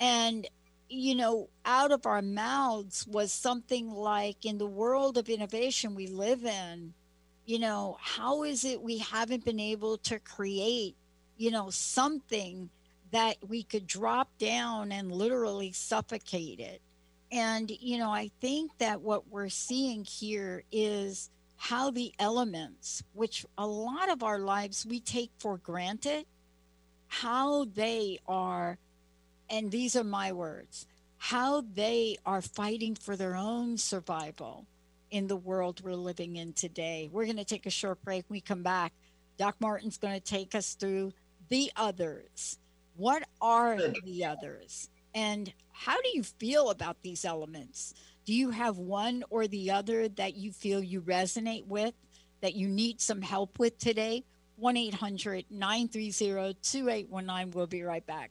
And, 0.01 0.49
you 0.89 1.15
know, 1.15 1.49
out 1.65 1.91
of 1.91 2.07
our 2.07 2.23
mouths 2.23 3.07
was 3.07 3.33
something 3.33 3.91
like 3.91 4.45
in 4.45 4.59
the 4.59 4.67
world 4.67 5.19
of 5.19 5.29
innovation 5.29 5.95
we 5.95 6.07
live 6.07 6.45
in, 6.45 6.95
you 7.45 7.59
know, 7.59 7.97
how 8.01 8.43
is 8.43 8.65
it 8.65 8.81
we 8.83 8.99
haven't 8.99 9.45
been 9.45 9.61
able 9.61 9.99
to 9.99 10.19
create, 10.19 10.97
you 11.37 11.51
know, 11.51 11.71
something 11.71 12.71
that 13.13 13.37
we 13.49 13.63
could 13.63 13.87
drop 13.87 14.29
down 14.39 14.93
and 14.93 15.13
literally 15.13 15.73
suffocate 15.73 16.61
it? 16.61 16.81
And, 17.33 17.71
you 17.81 17.99
know, 17.99 18.11
I 18.11 18.31
think 18.41 18.71
that 18.79 19.01
what 19.01 19.29
we're 19.29 19.49
seeing 19.49 20.05
here 20.05 20.63
is 20.71 21.31
how 21.57 21.91
the 21.91 22.13
elements, 22.19 23.03
which 23.15 23.45
a 23.59 23.67
lot 23.67 24.11
of 24.11 24.23
our 24.23 24.39
lives 24.39 24.87
we 24.87 25.01
take 25.01 25.31
for 25.39 25.59
granted, 25.59 26.27
how 27.09 27.65
they 27.65 28.19
are, 28.27 28.79
and 29.49 29.71
these 29.71 29.97
are 29.97 30.05
my 30.05 30.33
words, 30.33 30.87
how 31.19 31.63
they 31.75 32.17
are 32.27 32.43
fighting 32.43 32.95
for 32.95 33.17
their 33.17 33.37
own 33.37 33.79
survival 33.79 34.67
in 35.11 35.29
the 35.29 35.37
world 35.37 35.81
we're 35.83 35.95
living 35.95 36.37
in 36.37 36.53
today. 36.53 37.09
We're 37.13 37.25
going 37.25 37.37
to 37.37 37.45
take 37.45 37.67
a 37.67 37.71
short 37.71 38.03
break. 38.03 38.25
When 38.29 38.37
we 38.37 38.41
come 38.41 38.63
back. 38.63 38.93
Doc 39.39 39.57
Martin's 39.61 39.99
going 39.99 40.15
to 40.15 40.21
take 40.21 40.55
us 40.55 40.75
through 40.75 41.13
the 41.49 41.71
others. 41.77 42.59
What 42.97 43.23
are 43.41 43.77
the 44.05 44.25
others? 44.25 44.89
And 45.15 45.53
how 45.73 46.01
do 46.01 46.09
you 46.15 46.23
feel 46.23 46.71
about 46.71 47.03
these 47.03 47.25
elements? 47.25 47.95
Do 48.25 48.33
you 48.33 48.51
have 48.51 48.79
one 48.79 49.25
or 49.31 49.47
the 49.47 49.71
other 49.71 50.09
that 50.09 50.37
you 50.37 50.53
feel 50.53 50.83
you 50.83 51.03
resonate 51.03 51.67
with, 51.67 51.95
that 52.41 52.55
you 52.55 52.69
need 52.69 53.01
some 53.01 53.23
help 53.23 53.59
with 53.59 53.79
today? 53.79 54.25
1 54.57 54.77
800 54.77 55.45
930 55.51 56.57
2819. 56.63 57.51
We'll 57.53 57.67
be 57.67 57.83
right 57.83 58.07
back. 58.07 58.31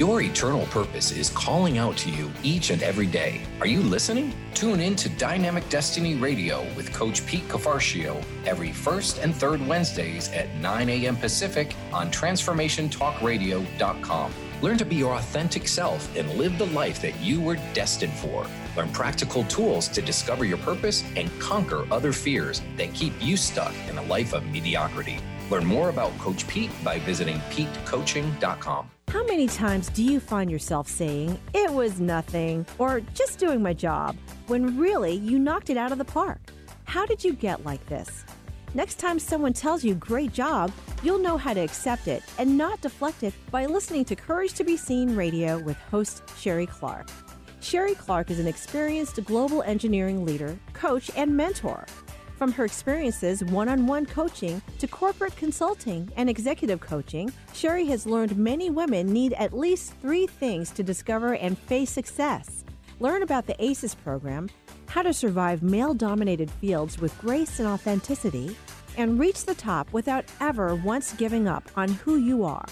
Your 0.00 0.22
eternal 0.22 0.66
purpose 0.66 1.12
is 1.12 1.30
calling 1.30 1.78
out 1.78 1.96
to 1.98 2.10
you 2.10 2.28
each 2.42 2.70
and 2.70 2.82
every 2.82 3.06
day. 3.06 3.42
Are 3.60 3.66
you 3.66 3.80
listening? 3.80 4.34
Tune 4.52 4.80
in 4.80 4.96
to 4.96 5.08
Dynamic 5.08 5.68
Destiny 5.68 6.16
Radio 6.16 6.64
with 6.74 6.92
Coach 6.92 7.24
Pete 7.26 7.46
Cafarcio 7.46 8.20
every 8.44 8.72
first 8.72 9.18
and 9.18 9.32
third 9.32 9.64
Wednesdays 9.64 10.32
at 10.32 10.52
9 10.56 10.88
a.m. 10.88 11.16
Pacific 11.16 11.76
on 11.92 12.10
TransformationTalkRadio.com. 12.10 14.32
Learn 14.62 14.78
to 14.78 14.84
be 14.84 14.96
your 14.96 15.14
authentic 15.14 15.68
self 15.68 16.16
and 16.16 16.28
live 16.34 16.58
the 16.58 16.66
life 16.66 17.00
that 17.00 17.20
you 17.20 17.40
were 17.40 17.58
destined 17.72 18.14
for. 18.14 18.48
Learn 18.76 18.88
practical 18.88 19.44
tools 19.44 19.86
to 19.86 20.02
discover 20.02 20.44
your 20.44 20.58
purpose 20.58 21.04
and 21.14 21.30
conquer 21.38 21.86
other 21.92 22.12
fears 22.12 22.62
that 22.78 22.92
keep 22.94 23.12
you 23.20 23.36
stuck 23.36 23.72
in 23.88 23.96
a 23.98 24.02
life 24.06 24.32
of 24.32 24.44
mediocrity. 24.46 25.20
Learn 25.50 25.64
more 25.64 25.90
about 25.90 26.18
Coach 26.18 26.48
Pete 26.48 26.72
by 26.82 26.98
visiting 26.98 27.38
PeteCoaching.com. 27.50 28.90
How 29.14 29.22
many 29.22 29.46
times 29.46 29.90
do 29.90 30.02
you 30.02 30.18
find 30.18 30.50
yourself 30.50 30.88
saying, 30.88 31.38
it 31.52 31.70
was 31.70 32.00
nothing, 32.00 32.66
or 32.78 32.98
just 33.14 33.38
doing 33.38 33.62
my 33.62 33.72
job, 33.72 34.16
when 34.48 34.76
really 34.76 35.14
you 35.14 35.38
knocked 35.38 35.70
it 35.70 35.76
out 35.76 35.92
of 35.92 35.98
the 35.98 36.04
park? 36.04 36.40
How 36.82 37.06
did 37.06 37.22
you 37.22 37.32
get 37.32 37.64
like 37.64 37.86
this? 37.86 38.24
Next 38.74 38.98
time 38.98 39.20
someone 39.20 39.52
tells 39.52 39.84
you 39.84 39.94
great 39.94 40.32
job, 40.32 40.72
you'll 41.04 41.20
know 41.20 41.36
how 41.36 41.54
to 41.54 41.60
accept 41.60 42.08
it 42.08 42.24
and 42.38 42.58
not 42.58 42.80
deflect 42.80 43.22
it 43.22 43.34
by 43.52 43.66
listening 43.66 44.04
to 44.06 44.16
Courage 44.16 44.54
to 44.54 44.64
Be 44.64 44.76
Seen 44.76 45.14
radio 45.14 45.60
with 45.60 45.76
host 45.92 46.28
Sherry 46.36 46.66
Clark. 46.66 47.06
Sherry 47.60 47.94
Clark 47.94 48.32
is 48.32 48.40
an 48.40 48.48
experienced 48.48 49.24
global 49.24 49.62
engineering 49.62 50.24
leader, 50.24 50.58
coach, 50.72 51.08
and 51.14 51.36
mentor. 51.36 51.86
From 52.36 52.50
her 52.52 52.64
experiences 52.64 53.44
one 53.44 53.68
on 53.68 53.86
one 53.86 54.06
coaching 54.06 54.60
to 54.80 54.88
corporate 54.88 55.36
consulting 55.36 56.10
and 56.16 56.28
executive 56.28 56.80
coaching, 56.80 57.32
Sherry 57.52 57.86
has 57.86 58.06
learned 58.06 58.36
many 58.36 58.70
women 58.70 59.12
need 59.12 59.34
at 59.34 59.56
least 59.56 59.94
three 60.02 60.26
things 60.26 60.70
to 60.72 60.82
discover 60.82 61.34
and 61.34 61.56
face 61.56 61.90
success. 61.90 62.64
Learn 62.98 63.22
about 63.22 63.46
the 63.46 63.62
ACES 63.64 63.94
program, 63.94 64.50
how 64.86 65.02
to 65.02 65.12
survive 65.12 65.62
male 65.62 65.94
dominated 65.94 66.50
fields 66.50 66.98
with 66.98 67.16
grace 67.20 67.60
and 67.60 67.68
authenticity, 67.68 68.56
and 68.96 69.18
reach 69.18 69.44
the 69.44 69.54
top 69.54 69.92
without 69.92 70.24
ever 70.40 70.74
once 70.74 71.12
giving 71.14 71.48
up 71.48 71.68
on 71.76 71.88
who 71.88 72.16
you 72.16 72.44
are. 72.44 72.66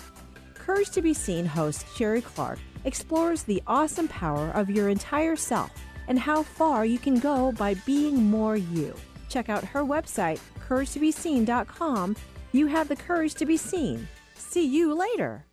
Courage 0.54 0.90
to 0.90 1.02
Be 1.02 1.14
Seen 1.14 1.44
host 1.46 1.86
Sherry 1.96 2.22
Clark 2.22 2.58
explores 2.84 3.44
the 3.44 3.62
awesome 3.66 4.08
power 4.08 4.50
of 4.50 4.70
your 4.70 4.88
entire 4.88 5.36
self 5.36 5.70
and 6.08 6.18
how 6.18 6.42
far 6.42 6.84
you 6.84 6.98
can 6.98 7.18
go 7.18 7.52
by 7.52 7.74
being 7.86 8.24
more 8.24 8.56
you. 8.56 8.94
Check 9.32 9.48
out 9.48 9.64
her 9.64 9.82
website, 9.82 10.38
couragetobeseen.com. 10.68 12.16
You 12.52 12.66
have 12.66 12.88
the 12.88 12.96
courage 12.96 13.32
to 13.36 13.46
be 13.46 13.56
seen. 13.56 14.06
See 14.34 14.66
you 14.66 14.92
later. 14.92 15.46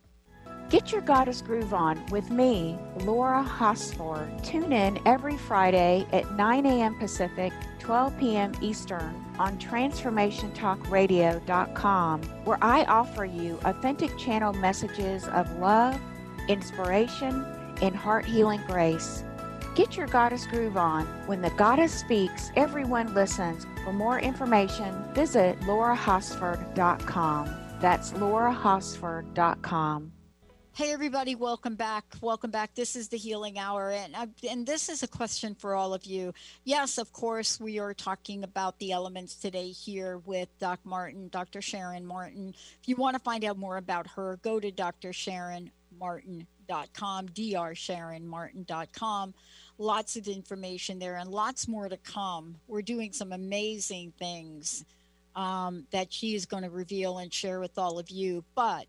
Get 0.68 0.92
your 0.92 1.00
Goddess 1.00 1.40
Groove 1.40 1.72
on 1.72 2.04
with 2.10 2.30
me, 2.30 2.78
Laura 2.98 3.42
Hosford. 3.42 4.44
Tune 4.44 4.74
in 4.74 5.00
every 5.06 5.38
Friday 5.38 6.06
at 6.12 6.36
9 6.36 6.66
a.m. 6.66 6.98
Pacific, 6.98 7.54
12 7.78 8.18
p.m. 8.18 8.52
Eastern 8.60 9.24
on 9.38 9.58
TransformationTalkRadio.com, 9.58 12.22
where 12.44 12.58
I 12.60 12.84
offer 12.84 13.24
you 13.24 13.58
authentic 13.64 14.14
channel 14.18 14.52
messages 14.52 15.26
of 15.28 15.50
love, 15.58 15.98
inspiration, 16.48 17.46
and 17.80 17.96
heart 17.96 18.26
healing 18.26 18.60
grace. 18.66 19.24
Get 19.80 19.96
your 19.96 20.08
Goddess 20.08 20.46
Groove 20.46 20.76
on. 20.76 21.06
When 21.26 21.40
the 21.40 21.48
Goddess 21.48 21.94
speaks, 21.94 22.52
everyone 22.54 23.14
listens. 23.14 23.66
For 23.82 23.94
more 23.94 24.20
information, 24.20 25.02
visit 25.14 25.58
laurahosford.com. 25.60 27.50
That's 27.80 28.12
laurahosford.com. 28.12 30.12
Hey 30.72 30.92
everybody, 30.92 31.34
welcome 31.34 31.76
back. 31.76 32.04
Welcome 32.20 32.50
back. 32.50 32.74
This 32.74 32.94
is 32.94 33.08
the 33.08 33.16
Healing 33.16 33.58
Hour, 33.58 33.90
and 33.90 34.14
I, 34.14 34.26
and 34.46 34.66
this 34.66 34.90
is 34.90 35.02
a 35.02 35.08
question 35.08 35.54
for 35.54 35.74
all 35.74 35.94
of 35.94 36.04
you. 36.04 36.34
Yes, 36.64 36.98
of 36.98 37.10
course, 37.14 37.58
we 37.58 37.78
are 37.78 37.94
talking 37.94 38.44
about 38.44 38.78
the 38.80 38.92
elements 38.92 39.34
today 39.34 39.70
here 39.70 40.18
with 40.18 40.50
Doc 40.58 40.80
Martin, 40.84 41.30
Dr. 41.30 41.62
Sharon 41.62 42.04
Martin. 42.04 42.54
If 42.82 42.86
you 42.86 42.96
want 42.96 43.14
to 43.14 43.22
find 43.22 43.46
out 43.46 43.56
more 43.56 43.78
about 43.78 44.08
her, 44.08 44.38
go 44.42 44.60
to 44.60 44.70
drsharonmartin.com, 44.70 47.28
drsharonmartin.com. 47.28 49.34
Lots 49.80 50.16
of 50.16 50.28
information 50.28 50.98
there, 50.98 51.16
and 51.16 51.30
lots 51.30 51.66
more 51.66 51.88
to 51.88 51.96
come. 51.96 52.56
We're 52.68 52.82
doing 52.82 53.12
some 53.12 53.32
amazing 53.32 54.12
things 54.18 54.84
um, 55.34 55.86
that 55.90 56.12
she 56.12 56.34
is 56.34 56.44
going 56.44 56.64
to 56.64 56.70
reveal 56.70 57.16
and 57.16 57.32
share 57.32 57.60
with 57.60 57.78
all 57.78 57.98
of 57.98 58.10
you, 58.10 58.44
but 58.54 58.84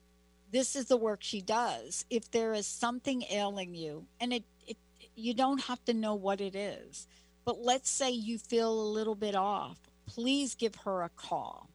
this 0.52 0.76
is 0.76 0.88
the 0.88 0.98
work 0.98 1.20
she 1.22 1.40
does. 1.40 2.04
If 2.10 2.30
there 2.32 2.54
is 2.54 2.68
something 2.68 3.24
ailing 3.32 3.74
you, 3.74 4.06
and 4.20 4.34
it, 4.34 4.44
it 4.68 4.76
you 5.16 5.34
don't 5.34 5.62
have 5.62 5.82
to 5.86 5.94
know 5.94 6.16
what 6.16 6.42
it 6.42 6.58
is, 6.58 7.08
but 7.46 7.62
let's 7.62 7.90
say 7.90 8.12
you 8.12 8.38
feel 8.38 8.70
a 8.70 8.92
little 8.92 9.16
bit 9.16 9.36
off, 9.36 9.78
please 10.08 10.56
give 10.56 10.76
her 10.76 11.04
a 11.04 11.10
call. 11.16 11.70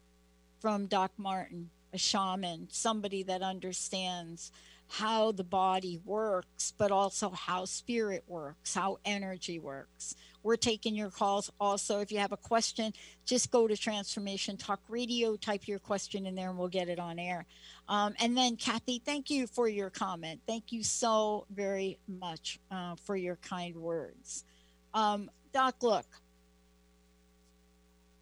from 0.60 0.84
doc 0.86 1.10
martin 1.16 1.70
a 1.94 1.98
shaman 1.98 2.68
somebody 2.70 3.22
that 3.22 3.42
understands 3.42 4.50
how 4.88 5.32
the 5.32 5.44
body 5.44 6.00
works, 6.04 6.72
but 6.76 6.90
also 6.90 7.30
how 7.30 7.64
spirit 7.64 8.22
works, 8.26 8.74
how 8.74 8.98
energy 9.04 9.58
works. 9.58 10.14
We're 10.42 10.56
taking 10.56 10.94
your 10.94 11.10
calls 11.10 11.50
also. 11.58 12.00
If 12.00 12.12
you 12.12 12.18
have 12.18 12.32
a 12.32 12.36
question, 12.36 12.92
just 13.24 13.50
go 13.50 13.66
to 13.66 13.76
Transformation 13.76 14.58
Talk 14.58 14.80
Radio, 14.88 15.36
type 15.36 15.66
your 15.66 15.78
question 15.78 16.26
in 16.26 16.34
there, 16.34 16.50
and 16.50 16.58
we'll 16.58 16.68
get 16.68 16.90
it 16.90 16.98
on 16.98 17.18
air. 17.18 17.46
Um, 17.88 18.14
and 18.20 18.36
then, 18.36 18.56
Kathy, 18.56 19.00
thank 19.04 19.30
you 19.30 19.46
for 19.46 19.68
your 19.68 19.88
comment. 19.88 20.40
Thank 20.46 20.70
you 20.70 20.84
so 20.84 21.46
very 21.50 21.98
much 22.06 22.58
uh, 22.70 22.96
for 23.04 23.16
your 23.16 23.36
kind 23.36 23.76
words. 23.76 24.44
Um, 24.92 25.30
Doc, 25.52 25.76
look, 25.82 26.06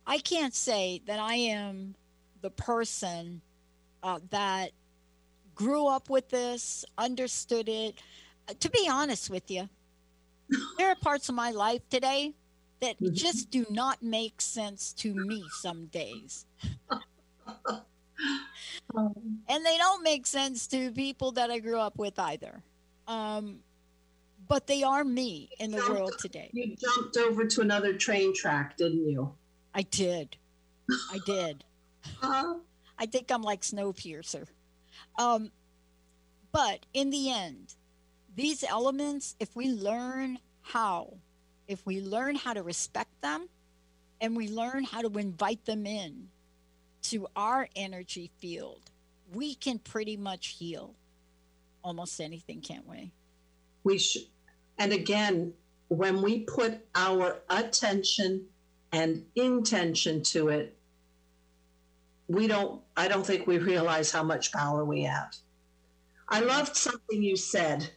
I 0.06 0.18
can't 0.18 0.54
say 0.54 1.02
that 1.06 1.18
I 1.18 1.35
am 1.35 1.96
the 2.40 2.50
person 2.50 3.40
uh, 4.03 4.21
that 4.31 4.73
grew 5.55 5.87
up 5.87 6.11
with 6.11 6.29
this, 6.29 6.85
understood 6.99 7.69
it. 7.69 7.95
Uh, 8.49 8.55
to 8.61 8.71
be 8.71 8.88
honest 8.91 9.31
with 9.31 9.51
you, 9.51 9.69
there 10.79 10.88
are 10.88 10.97
parts 10.97 11.29
of 11.29 11.35
my 11.35 11.51
life 11.51 11.83
today 11.88 12.33
that 12.81 12.97
mm-hmm. 13.01 13.15
just 13.15 13.51
do 13.51 13.65
not 13.71 14.03
make 14.03 14.41
sense 14.41 14.93
to 14.95 15.15
me 15.15 15.45
some 15.61 15.87
days. 15.87 16.47
And 18.95 19.67
they 19.67 19.77
don't 19.79 20.03
make 20.03 20.27
sense 20.27 20.67
to 20.69 20.91
people 20.93 21.33
that 21.33 21.51
I 21.51 21.59
grew 21.59 21.79
up 21.79 21.97
with 21.97 22.19
either. 22.19 22.62
Um, 23.09 23.59
but 24.49 24.67
they 24.67 24.83
are 24.83 25.05
me 25.05 25.51
in 25.59 25.71
the 25.71 25.79
jumped, 25.79 25.93
world 25.93 26.15
today. 26.19 26.51
You 26.53 26.77
jumped 26.77 27.17
over 27.17 27.47
to 27.47 27.61
another 27.61 27.95
train 27.95 28.35
track, 28.35 28.77
didn't 28.77 29.09
you? 29.09 29.33
I 29.75 29.83
did. 29.83 30.37
I 31.11 31.19
did. 31.25 31.65
Uh, 32.21 32.55
I 32.98 33.07
think 33.07 33.31
I'm 33.31 33.42
like 33.42 33.62
Snowpiercer. 33.62 34.46
Um, 35.18 35.50
but 36.52 36.87
in 36.92 37.11
the 37.11 37.31
end, 37.31 37.74
these 38.37 38.64
elements, 38.64 39.35
if 39.40 39.55
we 39.57 39.68
learn 39.68 40.38
how, 40.62 41.14
if 41.68 41.85
we 41.87 42.00
learn 42.00 42.37
how 42.37 42.52
to 42.52 42.62
respect 42.62 43.20
them 43.22 43.48
and 44.20 44.37
we 44.37 44.48
learn 44.48 44.85
how 44.85 45.02
to 45.02 45.18
invite 45.18 45.64
them 45.64 45.87
in 45.87 46.28
to 47.02 47.26
our 47.35 47.68
energy 47.74 48.31
field, 48.38 48.90
we 49.35 49.55
can 49.55 49.78
pretty 49.78 50.16
much 50.16 50.48
heal 50.48 50.94
almost 51.83 52.20
anything, 52.20 52.61
can't 52.61 52.87
we? 52.87 53.12
We 53.85 53.98
should. 53.98 54.26
And 54.78 54.92
again, 54.92 55.52
when 55.88 56.22
we 56.22 56.40
put 56.40 56.81
our 56.94 57.40
attention 57.50 58.46
and 58.92 59.24
intention 59.35 60.22
to 60.22 60.48
it, 60.48 60.76
we 62.33 62.47
don't, 62.47 62.81
I 62.97 63.09
don't 63.09 63.27
think 63.27 63.47
we 63.47 63.59
realize 63.59 64.11
how 64.11 64.23
much 64.23 64.53
power 64.53 64.85
we 64.85 65.03
have. 65.03 65.35
I 66.29 66.40
loved 66.40 66.77
something 66.77 67.23
you 67.23 67.37
said. 67.37 67.90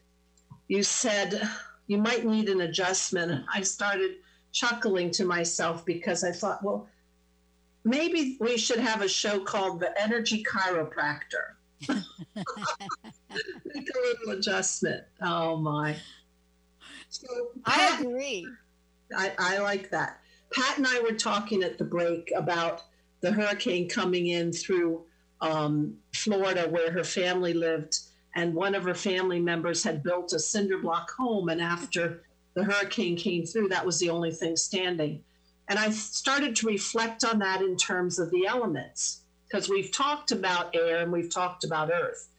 You 0.67 0.83
said 0.83 1.41
you 1.87 1.97
might 1.97 2.25
need 2.25 2.49
an 2.49 2.61
adjustment. 2.61 3.45
I 3.53 3.61
started 3.61 4.15
chuckling 4.51 5.11
to 5.11 5.25
myself 5.25 5.85
because 5.85 6.23
I 6.23 6.31
thought, 6.31 6.63
well, 6.63 6.87
maybe 7.85 8.37
we 8.41 8.57
should 8.57 8.79
have 8.79 9.01
a 9.01 9.07
show 9.07 9.39
called 9.39 9.79
The 9.79 9.93
Energy 10.01 10.43
Chiropractor. 10.43 11.55
Make 11.87 12.03
a 13.89 13.99
little 13.99 14.31
adjustment. 14.37 15.03
Oh 15.21 15.55
my. 15.57 15.95
So 17.09 17.27
Pat, 17.65 17.99
I 17.99 18.01
agree. 18.01 18.47
I, 19.15 19.31
I 19.37 19.57
like 19.59 19.89
that. 19.91 20.19
Pat 20.53 20.77
and 20.77 20.87
I 20.87 20.99
were 21.01 21.13
talking 21.13 21.63
at 21.63 21.77
the 21.77 21.85
break 21.85 22.31
about 22.35 22.83
the 23.25 23.31
hurricane 23.31 23.89
coming 23.89 24.27
in 24.27 24.51
through 24.53 25.03
um, 25.41 25.97
Florida, 26.13 26.67
where 26.69 26.91
her 26.91 27.03
family 27.03 27.55
lived, 27.55 27.97
and 28.35 28.53
one 28.53 28.75
of 28.75 28.83
her 28.83 28.93
family 28.93 29.39
members 29.39 29.83
had 29.83 30.03
built 30.03 30.31
a 30.33 30.39
cinder 30.39 30.77
block 30.77 31.09
home. 31.09 31.49
And 31.49 31.59
after 31.59 32.21
the 32.53 32.63
hurricane 32.63 33.17
came 33.17 33.43
through, 33.43 33.69
that 33.69 33.83
was 33.83 33.99
the 33.99 34.11
only 34.11 34.31
thing 34.31 34.55
standing. 34.55 35.23
And 35.69 35.79
I 35.79 35.89
started 35.89 36.55
to 36.57 36.67
reflect 36.67 37.25
on 37.25 37.39
that 37.39 37.61
in 37.61 37.75
terms 37.77 38.19
of 38.19 38.29
the 38.29 38.45
elements, 38.45 39.21
because 39.47 39.69
we've 39.69 39.91
talked 39.91 40.31
about 40.31 40.75
air 40.75 41.01
and 41.01 41.11
we've 41.11 41.33
talked 41.33 41.63
about 41.63 41.89
earth. 41.89 42.29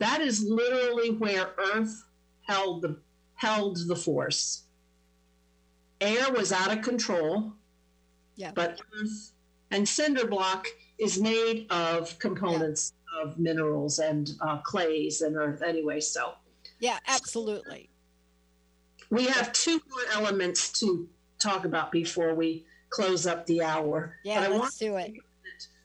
That 0.00 0.20
is 0.20 0.42
literally 0.42 1.10
where 1.10 1.50
earth 1.72 2.04
held 2.48 2.82
the 2.82 2.98
held 3.36 3.78
the 3.86 3.94
force. 3.94 4.64
Air 6.00 6.32
was 6.32 6.50
out 6.50 6.76
of 6.76 6.82
control, 6.82 7.52
yeah. 8.34 8.50
but 8.52 8.80
earth 9.00 9.32
and 9.72 9.88
cinder 9.88 10.26
block 10.26 10.66
is 10.98 11.20
made 11.20 11.66
of 11.70 12.16
components 12.18 12.92
yeah. 13.16 13.22
of 13.28 13.38
minerals 13.38 13.98
and 13.98 14.30
uh, 14.40 14.58
clays 14.58 15.22
and 15.22 15.36
earth 15.36 15.62
anyway. 15.62 15.98
So, 16.00 16.34
yeah, 16.80 16.98
absolutely. 17.08 17.88
We 19.10 19.26
have 19.26 19.52
two 19.52 19.80
more 19.90 20.04
elements 20.14 20.78
to 20.80 21.08
talk 21.40 21.64
about 21.64 21.90
before 21.90 22.34
we 22.34 22.64
close 22.90 23.26
up 23.26 23.44
the 23.46 23.62
hour. 23.62 24.16
Yeah, 24.24 24.40
But 24.40 24.44
I 24.44 24.48
let's 24.50 24.60
want- 24.60 24.78
do 24.78 24.96
it. 24.96 25.12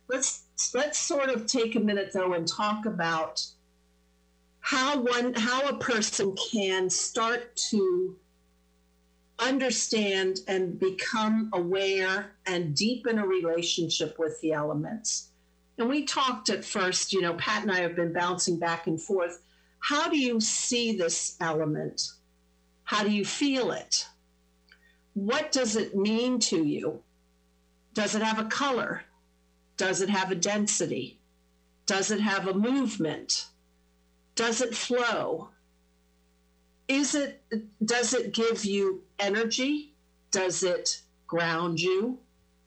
let's 0.07 0.43
let's 0.73 0.99
sort 0.99 1.29
of 1.29 1.45
take 1.45 1.75
a 1.75 1.79
minute 1.79 2.11
though 2.13 2.33
and 2.33 2.47
talk 2.47 2.85
about 2.85 3.43
how 4.59 4.99
one 4.99 5.33
how 5.33 5.67
a 5.67 5.77
person 5.77 6.35
can 6.51 6.89
start 6.89 7.55
to 7.69 8.15
understand 9.39 10.39
and 10.47 10.79
become 10.79 11.49
aware 11.53 12.31
and 12.45 12.75
deepen 12.75 13.19
a 13.19 13.27
relationship 13.27 14.17
with 14.17 14.39
the 14.41 14.51
elements 14.51 15.29
and 15.77 15.87
we 15.87 16.03
talked 16.03 16.49
at 16.49 16.65
first 16.65 17.13
you 17.13 17.21
know 17.21 17.33
pat 17.35 17.61
and 17.61 17.71
i 17.71 17.79
have 17.79 17.95
been 17.95 18.11
bouncing 18.11 18.57
back 18.57 18.87
and 18.87 19.01
forth 19.01 19.43
how 19.79 20.09
do 20.09 20.17
you 20.17 20.39
see 20.39 20.97
this 20.97 21.35
element 21.39 22.13
how 22.83 23.03
do 23.03 23.11
you 23.11 23.23
feel 23.23 23.71
it 23.71 24.07
what 25.13 25.51
does 25.51 25.75
it 25.75 25.95
mean 25.95 26.39
to 26.39 26.63
you 26.63 26.99
does 27.93 28.15
it 28.15 28.23
have 28.23 28.39
a 28.39 28.45
color 28.45 29.03
does 29.77 30.01
it 30.01 30.09
have 30.09 30.31
a 30.31 30.35
density? 30.35 31.19
Does 31.85 32.09
it 32.11 32.19
have 32.19 32.47
a 32.47 32.53
movement? 32.53 33.47
Does 34.35 34.59
it 34.59 34.75
flow? 34.75 35.49
Is 36.87 37.15
it 37.15 37.43
does 37.83 38.13
it 38.13 38.33
give 38.33 38.63
you 38.65 39.03
energy? 39.19 39.93
Does 40.31 40.63
it 40.63 41.01
ground 41.25 41.79
you? 41.79 42.19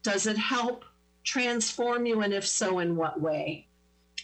Does 0.03 0.27
it 0.27 0.37
help 0.37 0.85
transform 1.25 2.07
you 2.07 2.21
and 2.21 2.33
if 2.33 2.47
so 2.47 2.79
in 2.79 2.97
what 2.97 3.21
way? 3.21 3.67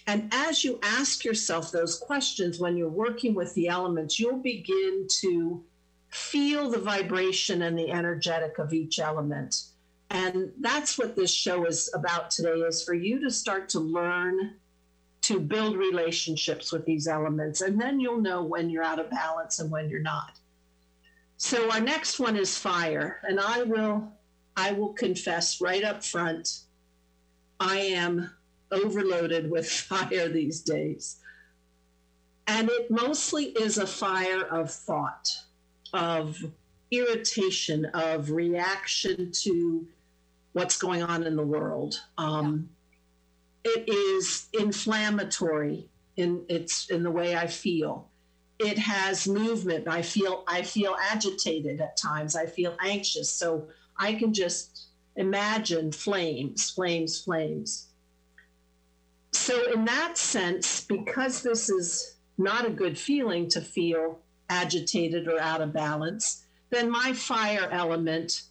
And 0.05 0.33
as 0.33 0.63
you 0.63 0.79
ask 0.83 1.25
yourself 1.25 1.71
those 1.71 1.97
questions 1.97 2.59
when 2.59 2.77
you're 2.77 2.89
working 2.89 3.33
with 3.33 3.53
the 3.55 3.67
elements, 3.67 4.19
you'll 4.19 4.37
begin 4.37 5.07
to 5.21 5.63
feel 6.09 6.69
the 6.69 6.79
vibration 6.79 7.63
and 7.63 7.77
the 7.77 7.91
energetic 7.91 8.57
of 8.59 8.73
each 8.73 8.99
element 8.99 9.63
and 10.09 10.51
that's 10.59 10.97
what 10.97 11.15
this 11.15 11.33
show 11.33 11.65
is 11.65 11.91
about 11.93 12.31
today 12.31 12.59
is 12.61 12.83
for 12.83 12.93
you 12.93 13.19
to 13.19 13.29
start 13.29 13.69
to 13.69 13.79
learn 13.79 14.55
to 15.27 15.39
build 15.39 15.75
relationships 15.75 16.71
with 16.71 16.85
these 16.85 17.07
elements 17.07 17.61
and 17.61 17.79
then 17.79 17.99
you'll 17.99 18.21
know 18.21 18.43
when 18.43 18.69
you're 18.69 18.83
out 18.83 18.99
of 18.99 19.09
balance 19.09 19.59
and 19.59 19.69
when 19.69 19.89
you're 19.89 19.99
not 19.99 20.39
so 21.37 21.69
our 21.71 21.81
next 21.81 22.19
one 22.19 22.37
is 22.37 22.57
fire 22.57 23.19
and 23.23 23.39
i 23.39 23.63
will 23.63 24.11
i 24.55 24.71
will 24.71 24.93
confess 24.93 25.59
right 25.59 25.83
up 25.83 26.03
front 26.03 26.61
i 27.59 27.77
am 27.77 28.29
overloaded 28.71 29.51
with 29.51 29.69
fire 29.89 30.29
these 30.29 30.61
days 30.61 31.17
and 32.47 32.69
it 32.69 32.89
mostly 32.89 33.45
is 33.45 33.77
a 33.77 33.87
fire 33.87 34.43
of 34.43 34.71
thought 34.71 35.29
of 35.93 36.41
irritation 36.91 37.85
of 37.93 38.31
reaction 38.31 39.31
to 39.31 39.85
what's 40.53 40.77
going 40.77 41.03
on 41.03 41.23
in 41.23 41.35
the 41.35 41.45
world. 41.45 42.01
Um, 42.17 42.69
It 43.69 43.89
is 43.89 44.47
inflammatory 44.53 45.89
in 46.15 46.45
its 46.47 46.89
in 46.89 47.03
the 47.03 47.11
way 47.11 47.35
I 47.35 47.47
feel. 47.47 48.07
It 48.59 48.77
has 48.77 49.27
movement. 49.27 49.89
I 49.89 50.01
feel 50.01 50.45
I 50.47 50.61
feel 50.61 50.95
agitated 51.11 51.81
at 51.81 51.97
times. 51.97 52.33
I 52.35 52.45
feel 52.45 52.77
anxious. 52.79 53.29
So 53.29 53.67
I 53.97 54.13
can 54.13 54.33
just 54.33 54.85
imagine 55.17 55.91
flames, 55.91 56.69
flames, 56.69 57.19
flames. 57.19 57.87
So 59.33 59.73
in 59.73 59.83
that 59.83 60.17
sense, 60.17 60.85
because 60.85 61.41
this 61.43 61.69
is 61.69 62.15
not 62.37 62.65
a 62.65 62.69
good 62.69 62.97
feeling 62.97 63.49
to 63.49 63.59
feel 63.59 64.19
agitated 64.49 65.27
or 65.27 65.41
out 65.41 65.59
of 65.59 65.73
balance, 65.73 66.45
then 66.69 66.89
my 66.89 67.11
fire 67.11 67.67
element 67.69 68.43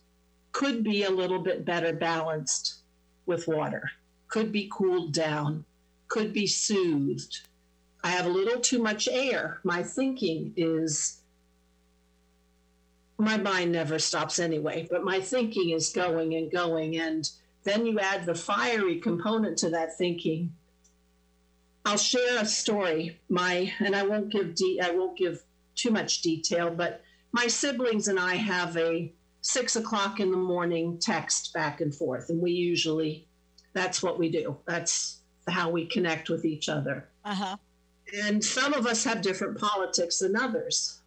could 0.52 0.84
be 0.84 1.04
a 1.04 1.10
little 1.10 1.38
bit 1.38 1.64
better 1.64 1.94
balanced 1.94 2.80
with 3.24 3.48
water, 3.48 3.90
could 4.28 4.52
be 4.52 4.70
cooled 4.72 5.12
down, 5.12 5.64
could 6.08 6.32
be 6.32 6.46
soothed. 6.46 7.40
I 8.02 8.10
have 8.10 8.26
a 8.26 8.30
little 8.30 8.60
too 8.60 8.80
much 8.80 9.08
air. 9.08 9.60
My 9.64 9.82
thinking 9.82 10.52
is, 10.56 11.20
my 13.18 13.36
mind 13.36 13.72
never 13.72 13.98
stops 13.98 14.38
anyway, 14.38 14.86
but 14.90 15.04
my 15.04 15.20
thinking 15.20 15.70
is 15.70 15.90
going 15.90 16.34
and 16.34 16.50
going. 16.50 16.98
And 16.98 17.28
then 17.64 17.86
you 17.86 17.98
add 17.98 18.26
the 18.26 18.34
fiery 18.34 19.00
component 19.00 19.58
to 19.58 19.70
that 19.70 19.96
thinking. 19.96 20.52
I'll 21.84 21.96
share 21.96 22.42
a 22.42 22.46
story. 22.46 23.20
My 23.28 23.72
and 23.78 23.94
I 23.94 24.02
won't 24.02 24.30
give 24.30 24.54
de- 24.54 24.80
I 24.80 24.90
won't 24.90 25.16
give 25.16 25.42
too 25.76 25.90
much 25.90 26.22
detail, 26.22 26.70
but 26.70 27.02
my 27.32 27.46
siblings 27.46 28.08
and 28.08 28.18
I 28.18 28.34
have 28.34 28.76
a 28.76 29.12
six 29.40 29.76
o'clock 29.76 30.18
in 30.18 30.32
the 30.32 30.36
morning 30.36 30.98
text 30.98 31.52
back 31.52 31.80
and 31.80 31.94
forth. 31.94 32.30
And 32.30 32.40
we 32.40 32.50
usually, 32.50 33.28
that's 33.76 34.02
what 34.02 34.18
we 34.18 34.30
do. 34.30 34.56
That's 34.66 35.18
how 35.46 35.68
we 35.68 35.84
connect 35.84 36.30
with 36.30 36.46
each 36.46 36.68
other. 36.70 37.06
Uh 37.24 37.34
huh. 37.34 37.56
And 38.24 38.42
some 38.42 38.72
of 38.72 38.86
us 38.86 39.04
have 39.04 39.20
different 39.20 39.58
politics 39.58 40.20
than 40.20 40.34
others. 40.34 41.00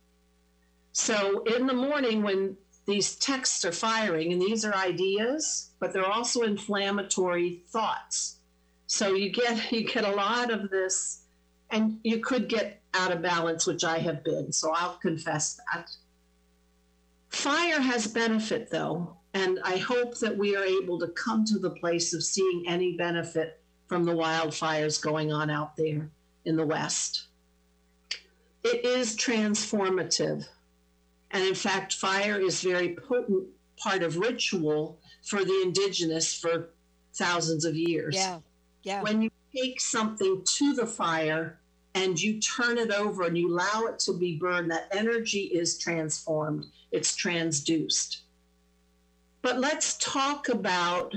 So 0.91 1.41
in 1.43 1.65
the 1.65 1.73
morning, 1.73 2.21
when 2.21 2.57
these 2.85 3.15
texts 3.15 3.65
are 3.65 3.71
firing, 3.71 4.31
and 4.31 4.41
these 4.41 4.63
are 4.65 4.75
ideas, 4.75 5.71
but 5.79 5.93
they're 5.93 6.05
also 6.05 6.43
inflammatory 6.43 7.63
thoughts. 7.69 8.37
So 8.85 9.13
you 9.13 9.31
get 9.31 9.71
you 9.71 9.83
get 9.83 10.05
a 10.05 10.11
lot 10.11 10.51
of 10.51 10.69
this, 10.69 11.23
and 11.71 11.99
you 12.03 12.19
could 12.19 12.47
get 12.49 12.81
out 12.93 13.11
of 13.11 13.23
balance, 13.23 13.65
which 13.65 13.83
I 13.83 13.97
have 13.97 14.23
been. 14.23 14.51
So 14.51 14.71
I'll 14.71 14.97
confess 14.97 15.59
that. 15.73 15.89
Fire 17.29 17.79
has 17.79 18.05
benefit 18.05 18.69
though, 18.69 19.15
and 19.33 19.59
I 19.63 19.77
hope 19.77 20.17
that 20.19 20.37
we 20.37 20.55
are 20.55 20.63
able 20.63 20.99
to 20.99 21.07
come 21.09 21.45
to 21.45 21.59
the 21.59 21.69
place 21.69 22.13
of 22.13 22.23
seeing 22.23 22.65
any 22.67 22.97
benefit 22.97 23.61
from 23.87 24.05
the 24.05 24.13
wildfires 24.13 25.01
going 25.01 25.31
on 25.31 25.49
out 25.49 25.75
there 25.75 26.09
in 26.45 26.55
the 26.55 26.65
West. 26.65 27.27
It 28.63 28.85
is 28.85 29.15
transformative. 29.15 30.45
And 31.31 31.43
in 31.43 31.55
fact, 31.55 31.93
fire 31.93 32.39
is 32.39 32.61
very 32.61 32.95
potent 32.95 33.47
part 33.77 34.03
of 34.03 34.17
ritual 34.17 34.99
for 35.23 35.43
the 35.45 35.61
indigenous 35.63 36.33
for 36.33 36.71
thousands 37.13 37.65
of 37.65 37.75
years. 37.75 38.15
Yeah. 38.15 38.39
Yeah. 38.83 39.01
When 39.01 39.21
you 39.21 39.29
take 39.55 39.79
something 39.79 40.43
to 40.43 40.73
the 40.73 40.85
fire 40.85 41.59
and 41.95 42.19
you 42.21 42.39
turn 42.39 42.77
it 42.77 42.91
over 42.91 43.23
and 43.23 43.37
you 43.37 43.49
allow 43.49 43.85
it 43.87 43.99
to 43.99 44.13
be 44.13 44.37
burned, 44.37 44.71
that 44.71 44.87
energy 44.91 45.43
is 45.43 45.77
transformed, 45.77 46.65
it's 46.91 47.15
transduced. 47.15 48.21
But 49.41 49.59
let's 49.59 49.97
talk 49.97 50.49
about 50.49 51.13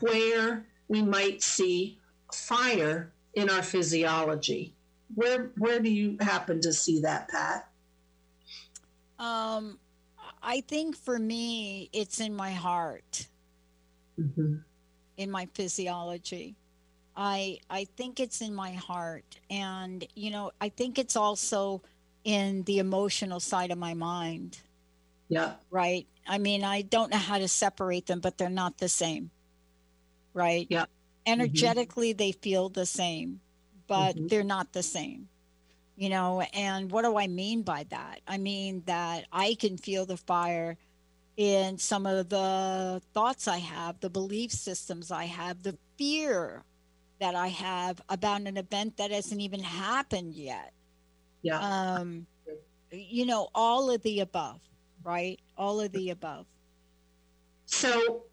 where 0.00 0.66
we 0.88 1.02
might 1.02 1.42
see 1.42 1.98
fire 2.32 3.12
in 3.34 3.48
our 3.48 3.62
physiology. 3.62 4.74
Where 5.14 5.52
where 5.56 5.80
do 5.80 5.90
you 5.90 6.16
happen 6.20 6.60
to 6.62 6.72
see 6.72 7.00
that, 7.00 7.28
Pat? 7.28 7.68
Um, 9.18 9.78
I 10.42 10.62
think 10.62 10.96
for 10.96 11.18
me, 11.18 11.90
it's 11.92 12.20
in 12.20 12.34
my 12.34 12.52
heart, 12.52 13.26
Mm-hmm. 14.18 14.56
in 15.16 15.30
my 15.30 15.46
physiology. 15.54 16.56
I 17.16 17.58
I 17.70 17.86
think 17.96 18.20
it's 18.20 18.40
in 18.40 18.54
my 18.54 18.72
heart, 18.72 19.38
and 19.50 20.06
you 20.14 20.30
know, 20.30 20.52
I 20.60 20.68
think 20.68 20.98
it's 20.98 21.16
also 21.16 21.82
in 22.24 22.62
the 22.64 22.78
emotional 22.78 23.40
side 23.40 23.70
of 23.70 23.78
my 23.78 23.94
mind. 23.94 24.58
Yeah. 25.30 25.54
Right. 25.70 26.08
I 26.28 26.38
mean, 26.38 26.64
I 26.64 26.82
don't 26.82 27.10
know 27.10 27.18
how 27.18 27.38
to 27.38 27.48
separate 27.48 28.06
them, 28.06 28.20
but 28.20 28.38
they're 28.38 28.50
not 28.50 28.78
the 28.78 28.88
same. 28.88 29.32
Right. 30.34 30.66
Yeah. 30.70 30.86
Energetically, 31.26 32.12
they 32.12 32.32
feel 32.32 32.68
the 32.68 32.86
same, 32.86 33.40
but 33.88 34.16
Mhm. 34.16 34.28
they're 34.28 34.44
not 34.44 34.72
the 34.72 34.82
same. 34.82 35.30
You 35.96 36.10
know, 36.10 36.42
and 36.42 36.90
what 36.90 37.02
do 37.02 37.16
I 37.18 37.28
mean 37.28 37.62
by 37.62 37.84
that? 37.90 38.22
I 38.26 38.38
mean 38.38 38.84
that 38.86 39.26
I 39.32 39.54
can 39.54 39.78
feel 39.78 40.06
the 40.06 40.16
fire 40.18 40.78
in 41.36 41.78
some 41.78 42.06
of 42.06 42.28
the 42.30 43.02
thoughts 43.14 43.48
I 43.48 43.58
have, 43.58 44.00
the 44.00 44.10
belief 44.10 44.52
systems 44.52 45.10
I 45.10 45.26
have, 45.26 45.62
the 45.62 45.78
fear 45.98 46.64
that 47.20 47.34
I 47.34 47.48
have 47.48 48.00
about 48.08 48.42
an 48.42 48.56
event 48.56 48.96
that 48.98 49.10
hasn't 49.10 49.40
even 49.42 49.62
happened 49.62 50.34
yet. 50.34 50.72
Yeah. 51.42 51.58
Um, 51.60 52.26
you 52.92 53.26
know, 53.26 53.50
all 53.54 53.90
of 53.90 54.02
the 54.02 54.20
above, 54.20 54.60
right? 55.02 55.38
All 55.56 55.80
of 55.80 55.92
the 55.92 56.10
above. 56.10 56.46
So 57.66 58.24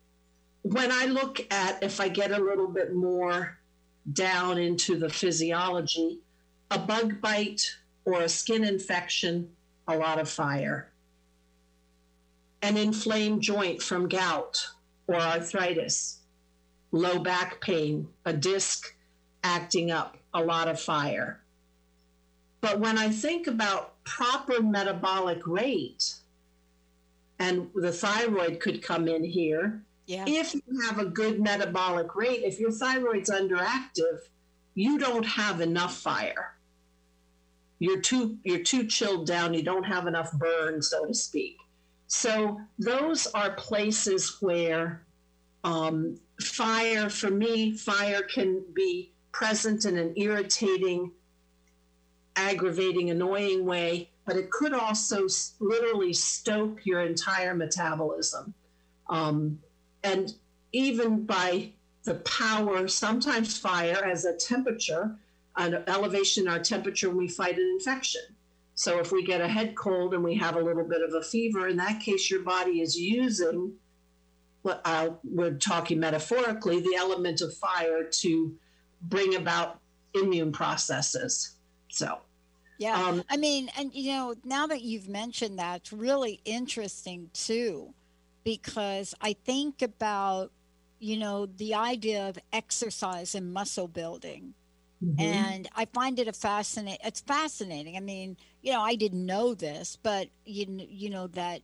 when 0.63 0.91
I 0.91 1.05
look 1.05 1.45
at 1.51 1.82
if 1.84 2.01
I 2.01 2.09
get 2.09 2.32
a 2.32 2.43
little 2.43 2.68
bit 2.68 2.93
more 2.93 3.57
down 4.13 4.57
into 4.57 4.97
the 4.97 5.09
physiology, 5.09 6.20
a 6.72 6.80
bug 6.80 7.22
bite 7.22 7.76
or 8.05 8.22
a 8.22 8.30
skin 8.30 8.63
infection, 8.63 9.49
a 9.88 9.97
lot 9.97 10.20
of 10.20 10.30
fire. 10.30 10.91
An 12.61 12.78
inflamed 12.78 13.41
joint 13.41 13.82
from 13.82 14.09
gout 14.09 14.68
or 15.07 15.15
arthritis, 15.15 16.20
low 16.91 17.20
back 17.20 17.61
pain, 17.61 18.07
a 18.26 18.34
disc 18.34 18.95
acting 19.43 19.91
up, 19.91 20.18
a 20.34 20.43
lot 20.43 20.68
of 20.68 20.80
fire. 20.80 21.41
But 22.59 22.80
when 22.80 22.97
I 22.97 23.09
think 23.09 23.47
about 23.47 24.03
proper 24.03 24.61
metabolic 24.61 25.45
rate, 25.45 26.15
and 27.40 27.70
the 27.76 27.92
thyroid 27.92 28.60
could 28.60 28.82
come 28.82 29.08
in 29.08 29.24
here. 29.24 29.84
Yeah. 30.06 30.26
If 30.28 30.54
you 30.54 30.62
have 30.88 31.00
a 31.00 31.06
good 31.06 31.40
metabolic 31.42 32.16
rate, 32.16 32.42
if 32.44 32.60
your 32.60 32.72
thyroid's 32.72 33.30
underactive, 33.30 34.20
you 34.74 34.98
don't 34.98 35.26
have 35.26 35.62
enough 35.62 35.98
fire. 35.98 36.56
You're 37.80 38.02
too 38.02 38.38
you're 38.44 38.64
too 38.64 38.88
chilled 38.88 39.28
down. 39.28 39.54
You 39.54 39.64
don't 39.64 39.84
have 39.84 40.08
enough 40.08 40.32
burn, 40.34 40.82
so 40.82 41.06
to 41.06 41.14
speak. 41.14 41.58
So 42.08 42.60
those 42.80 43.28
are 43.28 43.52
places 43.52 44.38
where 44.40 45.06
um, 45.64 46.20
fire, 46.42 47.10
for 47.10 47.30
me, 47.30 47.74
fire 47.74 48.22
can 48.22 48.64
be 48.74 49.12
present 49.32 49.86
in 49.86 49.98
an 49.98 50.14
irritating, 50.16 51.12
aggravating, 52.36 53.10
annoying 53.10 53.66
way, 53.66 54.10
but 54.28 54.36
it 54.36 54.51
could 54.51 54.73
also 54.73 55.25
literally 55.61 56.11
stoke 56.11 56.86
your 56.86 57.01
entire 57.01 57.55
metabolism. 57.55 58.53
Um, 59.09 59.57
and 60.03 60.36
even 60.73 61.25
by 61.25 61.71
the 62.03 62.15
power, 62.15 62.89
sometimes 62.89 63.57
fire 63.57 64.03
as 64.03 64.25
a 64.25 64.36
temperature, 64.36 65.15
an 65.55 65.82
elevation 65.88 66.43
in 66.43 66.49
our 66.49 66.59
temperature 66.59 67.09
we 67.09 67.30
fight 67.30 67.57
an 67.57 67.78
infection. 67.80 68.21
So 68.75 68.99
if 68.99 69.13
we 69.13 69.25
get 69.25 69.39
a 69.39 69.47
head 69.47 69.75
cold 69.75 70.13
and 70.13 70.23
we 70.23 70.36
have 70.36 70.57
a 70.57 70.61
little 70.61 70.84
bit 70.84 71.01
of 71.01 71.13
a 71.13 71.23
fever, 71.23 71.69
in 71.69 71.78
that 71.78 72.01
case, 72.01 72.30
your 72.30 72.41
body 72.41 72.82
is 72.82 72.99
using 72.99 73.71
what 74.61 74.82
uh, 74.84 75.11
we're 75.23 75.55
talking 75.55 76.01
metaphorically, 76.01 76.82
the 76.82 76.95
element 76.97 77.39
of 77.39 77.55
fire 77.55 78.03
to 78.03 78.53
bring 79.03 79.36
about 79.36 79.80
immune 80.13 80.51
processes. 80.51 81.55
So, 81.88 82.19
Yeah. 82.78 83.03
um, 83.09 83.23
I 83.30 83.38
mean, 83.38 83.69
and 83.78 83.93
you 83.93 84.11
know, 84.13 84.36
now 84.43 84.67
that 84.67 84.82
you've 84.82 85.07
mentioned 85.09 85.59
that, 85.59 85.78
it's 85.82 85.93
really 85.93 86.41
interesting 86.45 87.30
too, 87.34 87.93
because 88.43 89.13
I 89.21 89.34
think 89.45 89.82
about, 89.82 90.51
you 90.99 91.17
know, 91.17 91.45
the 91.45 91.75
idea 91.75 92.30
of 92.30 92.38
exercise 92.53 93.36
and 93.36 93.53
muscle 93.53 93.88
building. 93.88 94.55
mhm. 95.01 95.17
And 95.19 95.67
I 95.75 95.86
find 95.93 96.19
it 96.19 96.28
a 96.28 96.34
fascinating, 96.34 96.99
it's 97.05 97.21
fascinating. 97.21 97.97
I 97.97 98.01
mean, 98.01 98.38
you 98.61 98.71
know, 98.73 98.82
I 98.82 98.95
didn't 98.95 99.25
know 99.25 99.53
this, 99.55 99.97
but 100.01 100.30
you, 100.45 100.65
you 100.89 101.09
know, 101.09 101.28
that, 101.28 101.61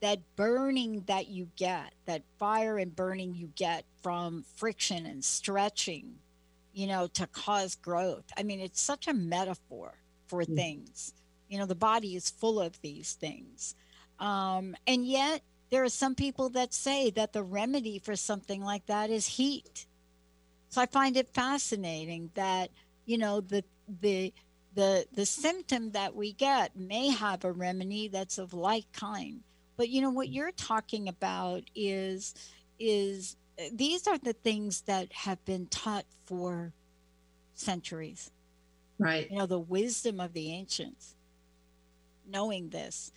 that 0.00 0.20
burning 0.36 1.02
that 1.06 1.28
you 1.28 1.50
get, 1.56 1.94
that 2.06 2.24
fire 2.38 2.78
and 2.78 2.94
burning 2.94 3.34
you 3.34 3.48
get 3.56 3.86
from 4.02 4.44
friction 4.56 5.06
and 5.06 5.24
stretching, 5.24 6.20
you 6.72 6.86
know, 6.86 7.06
to 7.08 7.26
cause 7.28 7.74
growth. 7.76 8.26
I 8.36 8.42
mean, 8.44 8.60
it's 8.60 8.80
such 8.80 9.08
a 9.08 9.14
metaphor 9.14 10.03
for 10.26 10.42
Mm. 10.42 10.56
things. 10.56 11.12
You 11.48 11.58
know, 11.58 11.66
the 11.66 11.74
body 11.74 12.16
is 12.16 12.30
full 12.30 12.60
of 12.60 12.80
these 12.80 13.14
things. 13.14 13.74
Um, 14.18 14.76
and 14.86 15.06
yet, 15.06 15.42
there 15.70 15.82
are 15.84 15.88
some 15.88 16.14
people 16.14 16.50
that 16.50 16.72
say 16.72 17.10
that 17.10 17.32
the 17.32 17.42
remedy 17.42 17.98
for 17.98 18.16
something 18.16 18.62
like 18.62 18.86
that 18.86 19.10
is 19.10 19.26
heat. 19.26 19.86
So 20.68 20.80
I 20.80 20.86
find 20.86 21.16
it 21.16 21.28
fascinating 21.28 22.30
that, 22.34 22.70
you 23.06 23.18
know, 23.18 23.40
the, 23.40 23.64
the, 24.00 24.32
the, 24.74 25.06
the 25.12 25.26
symptom 25.26 25.92
that 25.92 26.14
we 26.14 26.32
get 26.32 26.76
may 26.76 27.08
have 27.10 27.44
a 27.44 27.52
remedy 27.52 28.08
that's 28.08 28.38
of 28.38 28.52
like 28.54 28.90
kind. 28.92 29.42
But, 29.76 29.88
you 29.88 30.00
know, 30.00 30.10
what 30.10 30.28
you're 30.28 30.52
talking 30.52 31.08
about 31.08 31.62
is, 31.74 32.34
is 32.78 33.36
uh, 33.58 33.64
these 33.72 34.06
are 34.06 34.18
the 34.18 34.32
things 34.32 34.82
that 34.82 35.12
have 35.12 35.44
been 35.44 35.66
taught 35.66 36.06
for 36.24 36.72
centuries 37.54 38.30
right. 39.04 39.30
you 39.30 39.38
know 39.38 39.46
the 39.46 39.58
wisdom 39.58 40.20
of 40.20 40.32
the 40.32 40.52
ancients 40.52 41.14
knowing 42.28 42.68
this 42.70 43.12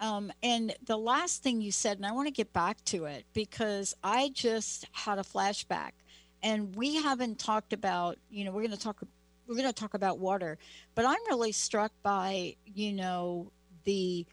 um, 0.00 0.32
and 0.42 0.74
the 0.86 0.96
last 0.96 1.42
thing 1.42 1.60
you 1.60 1.72
said 1.72 1.96
and 1.96 2.06
i 2.06 2.12
want 2.12 2.26
to 2.26 2.32
get 2.32 2.52
back 2.52 2.82
to 2.84 3.04
it 3.04 3.24
because 3.34 3.94
i 4.02 4.30
just 4.32 4.86
had 4.92 5.18
a 5.18 5.22
flashback 5.22 5.92
and 6.42 6.74
we 6.76 6.96
haven't 6.96 7.38
talked 7.38 7.72
about 7.72 8.16
you 8.30 8.44
know 8.44 8.50
we're 8.52 8.62
going 8.62 8.70
to 8.70 8.78
talk 8.78 9.02
we're 9.46 9.56
going 9.56 9.66
to 9.66 9.72
talk 9.72 9.94
about 9.94 10.18
water 10.18 10.58
but 10.94 11.04
i'm 11.04 11.20
really 11.28 11.52
struck 11.52 11.92
by 12.02 12.54
you 12.74 12.92
know 12.92 13.50
the 13.84 14.24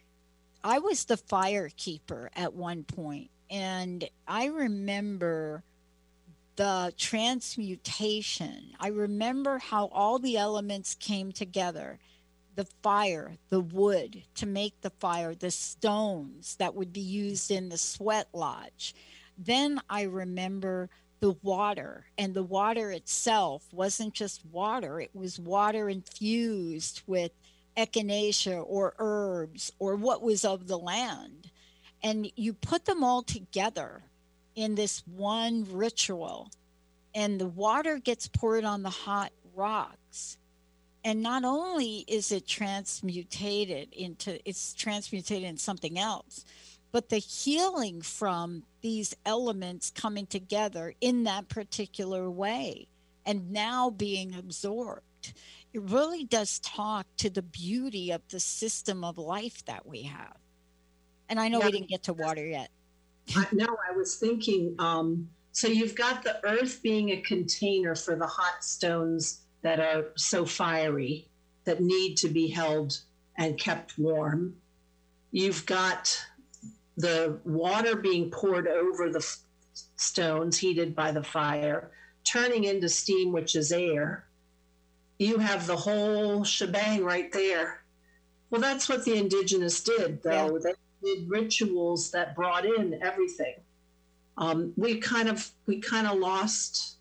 i 0.63 0.79
was 0.79 1.05
the 1.05 1.17
fire 1.17 1.69
keeper 1.75 2.29
at 2.35 2.53
one 2.53 2.83
point 2.83 3.29
and 3.49 4.07
i 4.27 4.45
remember 4.45 5.63
the 6.59 6.93
transmutation. 6.97 8.73
I 8.81 8.89
remember 8.89 9.59
how 9.59 9.85
all 9.93 10.19
the 10.19 10.35
elements 10.35 10.93
came 10.93 11.31
together 11.31 11.99
the 12.55 12.67
fire, 12.83 13.37
the 13.47 13.61
wood 13.61 14.23
to 14.35 14.45
make 14.45 14.81
the 14.81 14.89
fire, 14.89 15.33
the 15.33 15.51
stones 15.51 16.57
that 16.57 16.75
would 16.75 16.91
be 16.91 16.99
used 16.99 17.49
in 17.49 17.69
the 17.69 17.77
sweat 17.77 18.27
lodge. 18.33 18.93
Then 19.37 19.79
I 19.89 20.01
remember 20.01 20.89
the 21.21 21.31
water, 21.41 22.07
and 22.17 22.33
the 22.33 22.43
water 22.43 22.91
itself 22.91 23.63
wasn't 23.71 24.13
just 24.13 24.45
water, 24.45 24.99
it 24.99 25.15
was 25.15 25.39
water 25.39 25.87
infused 25.87 27.03
with 27.07 27.31
echinacea 27.77 28.61
or 28.67 28.95
herbs 28.99 29.71
or 29.79 29.95
what 29.95 30.21
was 30.21 30.43
of 30.43 30.67
the 30.67 30.77
land. 30.77 31.51
And 32.03 32.29
you 32.35 32.51
put 32.51 32.83
them 32.83 33.01
all 33.01 33.23
together 33.23 34.03
in 34.59 34.75
this 34.75 35.01
one 35.07 35.65
ritual 35.71 36.51
and 37.15 37.39
the 37.39 37.47
water 37.47 37.97
gets 37.97 38.27
poured 38.27 38.65
on 38.65 38.83
the 38.83 38.89
hot 38.89 39.31
rocks. 39.55 40.37
And 41.05 41.23
not 41.23 41.45
only 41.45 42.03
is 42.09 42.33
it 42.33 42.45
transmutated 42.45 43.93
into 43.93 44.37
it's 44.47 44.73
transmutated 44.73 45.47
in 45.47 45.55
something 45.57 45.97
else 45.97 46.43
but 46.91 47.07
the 47.07 47.19
healing 47.19 48.01
from 48.01 48.63
these 48.81 49.15
elements 49.25 49.91
coming 49.91 50.25
together 50.25 50.93
in 50.99 51.23
that 51.23 51.47
particular 51.47 52.29
way 52.29 52.87
and 53.25 53.51
now 53.51 53.89
being 53.89 54.35
absorbed 54.35 55.33
it 55.71 55.81
really 55.83 56.25
does 56.25 56.59
talk 56.59 57.05
to 57.17 57.29
the 57.29 57.43
beauty 57.43 58.11
of 58.11 58.21
the 58.29 58.39
system 58.39 59.03
of 59.03 59.17
life 59.17 59.63
that 59.65 59.85
we 59.85 60.01
have. 60.03 60.35
And 61.29 61.39
i 61.39 61.47
know 61.47 61.59
Yeah. 61.59 61.65
we 61.67 61.71
didn't 61.71 61.89
get 61.89 62.03
to 62.03 62.13
water 62.13 62.45
yet 62.45 62.69
I, 63.35 63.47
no, 63.51 63.65
I 63.65 63.95
was 63.95 64.15
thinking. 64.15 64.75
Um, 64.79 65.29
so 65.51 65.67
you've 65.67 65.95
got 65.95 66.23
the 66.23 66.39
earth 66.45 66.81
being 66.81 67.09
a 67.09 67.21
container 67.21 67.95
for 67.95 68.15
the 68.15 68.27
hot 68.27 68.63
stones 68.63 69.41
that 69.61 69.79
are 69.79 70.05
so 70.15 70.45
fiery 70.45 71.27
that 71.65 71.81
need 71.81 72.15
to 72.17 72.29
be 72.29 72.47
held 72.47 72.99
and 73.37 73.57
kept 73.57 73.97
warm. 73.97 74.55
You've 75.31 75.65
got 75.65 76.17
the 76.97 77.39
water 77.45 77.95
being 77.95 78.31
poured 78.31 78.67
over 78.67 79.09
the 79.09 79.19
f- 79.19 79.37
stones 79.95 80.57
heated 80.57 80.95
by 80.95 81.11
the 81.11 81.23
fire, 81.23 81.91
turning 82.23 82.63
into 82.65 82.89
steam, 82.89 83.31
which 83.31 83.55
is 83.55 83.71
air. 83.71 84.25
You 85.17 85.37
have 85.37 85.67
the 85.67 85.75
whole 85.75 86.43
shebang 86.43 87.03
right 87.03 87.31
there. 87.31 87.81
Well, 88.49 88.61
that's 88.61 88.89
what 88.89 89.05
the 89.05 89.15
indigenous 89.15 89.81
did, 89.81 90.23
though. 90.23 90.59
They 90.59 90.73
did 91.03 91.29
rituals 91.29 92.11
that 92.11 92.35
brought 92.35 92.65
in 92.65 92.99
everything. 93.01 93.55
Um, 94.37 94.73
we 94.77 94.99
kind 94.99 95.27
of 95.27 95.51
we 95.65 95.79
kind 95.79 96.07
of 96.07 96.17
lost 96.17 96.97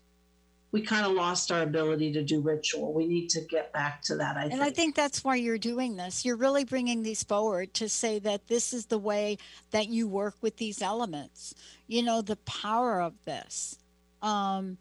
we 0.71 0.81
kind 0.81 1.05
of 1.05 1.13
lost 1.13 1.51
our 1.51 1.61
ability 1.61 2.13
to 2.13 2.23
do 2.23 2.41
ritual. 2.41 2.93
We 2.93 3.07
need 3.07 3.29
to 3.31 3.41
get 3.41 3.73
back 3.73 4.03
to 4.03 4.15
that. 4.17 4.37
I 4.37 4.43
And 4.43 4.51
think. 4.51 4.61
I 4.61 4.69
think 4.69 4.95
that's 4.95 5.23
why 5.23 5.35
you're 5.35 5.57
doing 5.57 5.95
this. 5.95 6.23
You're 6.23 6.35
really 6.35 6.63
bringing 6.63 7.01
these 7.01 7.23
forward 7.23 7.73
to 7.75 7.89
say 7.89 8.19
that 8.19 8.47
this 8.47 8.71
is 8.71 8.85
the 8.85 8.99
way 8.99 9.37
that 9.71 9.87
you 9.87 10.07
work 10.07 10.35
with 10.41 10.57
these 10.57 10.81
elements. 10.81 11.55
You 11.87 12.03
know, 12.03 12.21
the 12.21 12.35
power 12.37 13.01
of 13.01 13.13
this. 13.25 13.79
Um, 14.21 14.77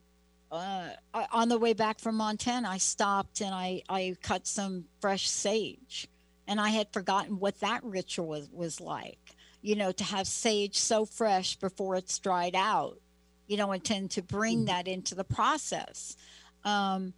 uh, 0.50 0.90
on 1.32 1.48
the 1.48 1.58
way 1.58 1.72
back 1.72 2.00
from 2.00 2.16
Montana, 2.16 2.68
I 2.68 2.78
stopped 2.78 3.40
and 3.40 3.54
I, 3.54 3.82
I 3.88 4.16
cut 4.22 4.46
some 4.46 4.84
fresh 5.00 5.28
sage. 5.28 6.08
And 6.49 6.59
I 6.61 6.70
had 6.70 6.90
forgotten 6.92 7.38
what 7.38 7.61
that 7.61 7.84
ritual 7.84 8.26
was, 8.28 8.49
was 8.51 8.80
like, 8.80 9.18
you 9.61 9.76
know, 9.76 9.92
to 9.92 10.03
have 10.03 10.26
sage 10.26 10.78
so 10.78 11.05
fresh 11.05 11.57
before 11.57 11.94
it's 11.94 12.18
dried 12.18 12.55
out, 12.57 12.99
you 13.46 13.59
know, 13.59 13.70
and 13.72 13.84
tend 13.84 14.11
to 14.12 14.22
bring 14.22 14.62
Mhm. 14.62 14.66
that 14.66 14.88
into 14.88 15.14
the 15.14 15.24
process. 15.24 16.16
Um, 16.64 17.12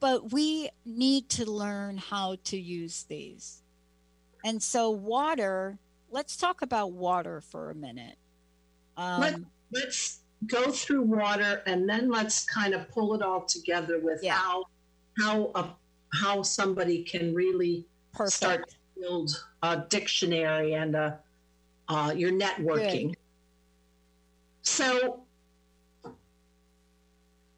but 0.00 0.32
we 0.32 0.70
need 0.84 1.28
to 1.30 1.48
learn 1.48 1.98
how 1.98 2.36
to 2.44 2.58
use 2.60 3.04
these. 3.04 3.62
And 4.44 4.60
so, 4.60 4.90
water, 4.90 5.78
let's 6.10 6.36
talk 6.36 6.62
about 6.62 6.90
water 6.90 7.40
for 7.40 7.70
a 7.70 7.74
minute. 7.76 8.18
Let- 8.98 9.34
Um, 9.34 9.46
let's 9.70 10.18
go 10.48 10.72
through 10.72 11.02
water 11.02 11.62
and 11.66 11.88
then 11.88 12.10
let's 12.10 12.44
kind 12.44 12.74
of 12.74 12.88
pull 12.88 13.14
it 13.14 13.22
all 13.22 13.44
together 13.44 14.00
with 14.00 14.22
Yeah. 14.24 14.34
how 14.36 14.64
how 15.18 15.52
a, 15.54 15.76
how 16.14 16.42
somebody 16.42 17.04
can 17.04 17.34
really 17.34 17.86
perfect. 18.12 18.32
start 18.32 18.68
to 18.68 19.00
build 19.00 19.44
a 19.62 19.84
dictionary 19.88 20.74
and 20.74 20.94
a, 20.94 21.18
uh, 21.88 22.12
your 22.16 22.32
networking. 22.32 23.14
So, 24.62 25.20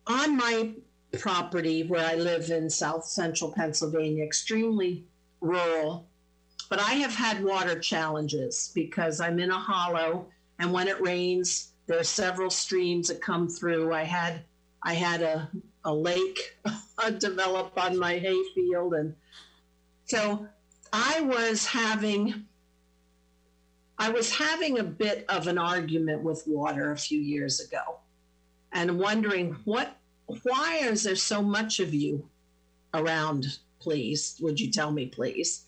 on 0.06 0.36
my 0.36 0.70
property 1.18 1.84
where 1.84 2.04
I 2.04 2.14
live 2.14 2.50
in 2.50 2.68
South 2.68 3.04
Central 3.04 3.52
Pennsylvania, 3.52 4.24
extremely 4.24 5.04
rural, 5.40 6.06
but 6.68 6.80
I 6.80 6.94
have 6.94 7.14
had 7.14 7.44
water 7.44 7.78
challenges 7.78 8.72
because 8.74 9.20
I'm 9.20 9.38
in 9.38 9.50
a 9.50 9.58
hollow, 9.58 10.26
and 10.58 10.72
when 10.72 10.88
it 10.88 11.00
rains, 11.00 11.72
there 11.86 11.98
are 11.98 12.04
several 12.04 12.50
streams 12.50 13.08
that 13.08 13.20
come 13.20 13.48
through. 13.48 13.92
I 13.92 14.04
had 14.04 14.42
I 14.82 14.94
had 14.94 15.22
a 15.22 15.50
a 15.84 15.94
lake 15.94 16.56
develop 17.18 17.72
on 17.76 17.98
my 17.98 18.18
hay 18.18 18.42
field, 18.54 18.94
and 18.94 19.14
so 20.06 20.46
I 20.92 21.20
was 21.20 21.66
having 21.66 22.46
I 23.96 24.10
was 24.10 24.34
having 24.34 24.78
a 24.78 24.84
bit 24.84 25.24
of 25.28 25.46
an 25.46 25.56
argument 25.56 26.22
with 26.22 26.42
water 26.46 26.90
a 26.90 26.96
few 26.96 27.20
years 27.20 27.60
ago, 27.60 28.00
and 28.72 28.98
wondering 28.98 29.56
what 29.64 29.96
why 30.42 30.80
is 30.82 31.02
there 31.02 31.16
so 31.16 31.42
much 31.42 31.80
of 31.80 31.94
you 31.94 32.28
around? 32.92 33.58
Please, 33.80 34.38
would 34.40 34.58
you 34.58 34.70
tell 34.70 34.90
me, 34.90 35.06
please? 35.06 35.66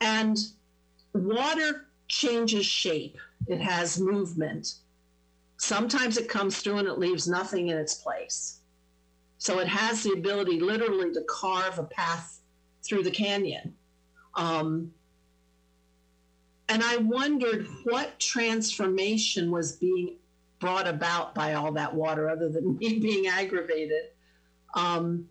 And 0.00 0.38
water 1.12 1.88
changes 2.08 2.64
shape. 2.64 3.18
It 3.46 3.60
has 3.60 4.00
movement 4.00 4.74
Sometimes 5.60 6.16
it 6.16 6.26
comes 6.26 6.58
through 6.58 6.78
and 6.78 6.88
it 6.88 6.98
leaves 6.98 7.28
nothing 7.28 7.68
in 7.68 7.76
its 7.76 7.94
place. 7.94 8.60
So 9.36 9.58
it 9.58 9.68
has 9.68 10.02
the 10.02 10.12
ability 10.12 10.58
literally 10.58 11.12
to 11.12 11.22
carve 11.28 11.78
a 11.78 11.84
path 11.84 12.39
through 12.90 13.04
the 13.04 13.10
canyon. 13.10 13.72
Um, 14.34 14.92
and 16.68 16.82
I 16.82 16.96
wondered 16.96 17.68
what 17.84 18.18
transformation 18.18 19.52
was 19.52 19.76
being 19.76 20.16
brought 20.58 20.88
about 20.88 21.32
by 21.34 21.54
all 21.54 21.72
that 21.72 21.94
water 21.94 22.28
other 22.28 22.48
than 22.48 22.76
me 22.78 22.98
being 23.00 23.28
aggravated. 23.28 24.06
Um, 24.74 25.28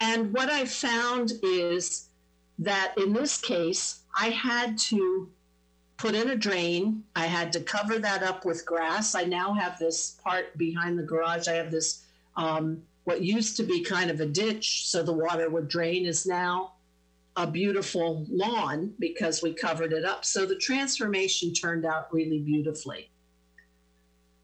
and 0.00 0.32
what 0.32 0.50
I 0.50 0.64
found 0.64 1.32
is 1.42 2.08
that 2.58 2.94
in 2.96 3.12
this 3.12 3.38
case, 3.38 4.00
I 4.18 4.30
had 4.30 4.78
to 4.78 5.28
put 5.98 6.14
in 6.14 6.30
a 6.30 6.36
drain. 6.36 7.04
I 7.14 7.26
had 7.26 7.52
to 7.52 7.60
cover 7.60 7.98
that 7.98 8.22
up 8.22 8.46
with 8.46 8.64
grass. 8.64 9.14
I 9.14 9.24
now 9.24 9.52
have 9.52 9.78
this 9.78 10.18
part 10.24 10.56
behind 10.56 10.98
the 10.98 11.02
garage. 11.02 11.46
I 11.46 11.52
have 11.52 11.70
this, 11.70 12.04
um, 12.36 12.82
what 13.04 13.22
used 13.22 13.58
to 13.58 13.64
be 13.64 13.84
kind 13.84 14.10
of 14.10 14.20
a 14.20 14.26
ditch 14.26 14.88
so 14.88 15.02
the 15.02 15.12
water 15.12 15.50
would 15.50 15.68
drain, 15.68 16.06
is 16.06 16.26
now 16.26 16.71
a 17.36 17.46
beautiful 17.46 18.26
lawn 18.30 18.92
because 18.98 19.42
we 19.42 19.54
covered 19.54 19.92
it 19.92 20.04
up. 20.04 20.24
So 20.24 20.44
the 20.44 20.56
transformation 20.56 21.52
turned 21.54 21.86
out 21.86 22.12
really 22.12 22.40
beautifully. 22.40 23.10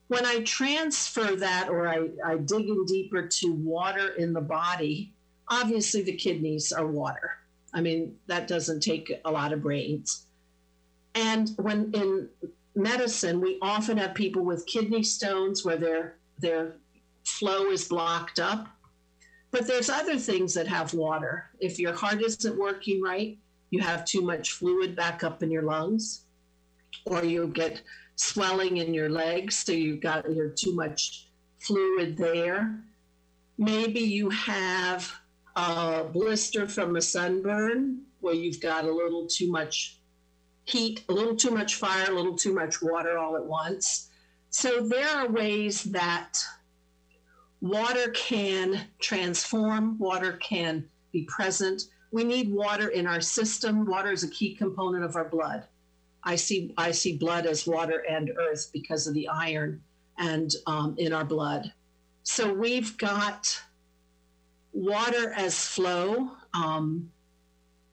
When 0.09 0.25
I 0.25 0.41
transfer 0.41 1.37
that 1.37 1.69
or 1.69 1.87
I, 1.87 2.09
I 2.25 2.37
dig 2.39 2.67
in 2.69 2.85
deeper 2.87 3.27
to 3.27 3.53
water 3.53 4.15
in 4.15 4.33
the 4.33 4.41
body, 4.41 5.13
obviously 5.49 6.03
the 6.03 6.17
kidneys 6.17 6.73
are 6.73 6.87
water. 6.87 7.33
I 7.75 7.83
mean, 7.83 8.17
that 8.27 8.49
doesn't 8.49 8.81
take 8.81 9.13
a 9.25 9.31
lot 9.31 9.53
of 9.53 9.63
brains. 9.63 10.25
And 11.15 11.51
when 11.59 11.91
in 11.93 12.29
medicine, 12.75 13.41
we 13.41 13.59
often 13.61 13.99
have 13.99 14.15
people 14.15 14.45
with 14.45 14.67
kidney 14.67 15.03
stones 15.03 15.65
where 15.65 15.77
their 15.77 16.17
their 16.39 16.77
flow 17.25 17.71
is 17.71 17.87
blocked 17.87 18.39
up. 18.39 18.69
But 19.51 19.67
there's 19.67 19.89
other 19.89 20.19
things 20.19 20.55
that 20.55 20.67
have 20.69 20.95
water. 20.95 21.51
If 21.61 21.79
your 21.79 21.95
heart 21.95 22.21
isn't 22.21 22.59
working 22.59 23.03
right, 23.03 23.39
you 23.71 23.81
have 23.81 24.05
too 24.05 24.23
much 24.23 24.53
fluid 24.53 24.95
back 24.95 25.25
up 25.25 25.43
in 25.43 25.51
your 25.51 25.63
lungs, 25.63 26.25
or 27.05 27.25
you 27.25 27.49
get 27.49 27.83
swelling 28.17 28.79
in 28.79 28.93
your 28.93 29.09
legs, 29.09 29.57
so 29.57 29.73
you've 29.73 30.01
got 30.01 30.31
you're 30.33 30.51
too 30.51 30.75
much 30.75 31.29
fluid 31.59 32.17
there. 32.17 32.79
Maybe 33.57 34.01
you 34.01 34.31
have 34.31 35.13
a 35.57 36.05
blister 36.05 36.67
from 36.69 36.97
a 36.97 37.03
sunburn 37.03 38.03
where 38.21 38.35
you've 38.35 38.61
got 38.61 38.85
a 38.85 38.93
little 38.93 39.27
too 39.27 39.51
much 39.51 39.99
heat, 40.65 41.05
a 41.09 41.13
little 41.13 41.37
too 41.37 41.51
much 41.51 41.77
fire, 41.77 42.11
a 42.11 42.15
little 42.15 42.37
too 42.37 42.53
much 42.53 42.83
water 42.83 43.19
all 43.19 43.37
at 43.37 43.45
once. 43.45 44.11
So 44.51 44.81
there 44.87 45.09
are 45.09 45.29
ways 45.29 45.85
that 45.85 46.39
water 47.61 48.11
can 48.11 48.81
transform, 49.01 49.99
water 49.99 50.33
can 50.35 50.89
be 51.13 51.25
present. 51.25 51.85
We 52.11 52.25
need 52.25 52.53
water 52.53 52.89
in 52.89 53.07
our 53.07 53.21
system. 53.21 53.85
Water 53.85 54.13
is 54.13 54.23
a 54.23 54.31
key 54.31 54.55
component 54.55 55.05
of 55.05 55.17
our 55.17 55.29
blood. 55.29 55.65
I 56.25 56.37
see 56.37 56.75
I 56.77 56.91
see 56.91 57.17
blood 57.17 57.47
as 57.47 57.67
water 57.67 58.05
and 58.09 58.31
earth 58.39 58.71
because 58.73 59.07
of 59.07 59.15
the 59.15 59.29
iron 59.29 59.83
and 60.19 60.53
um, 60.67 60.95
in 60.99 61.13
our 61.13 61.25
blood. 61.25 61.73
So 62.23 62.53
we've 62.53 62.97
got 62.99 63.61
water 64.73 65.33
as 65.33 65.67
flow. 65.67 66.33
Um, 66.55 67.11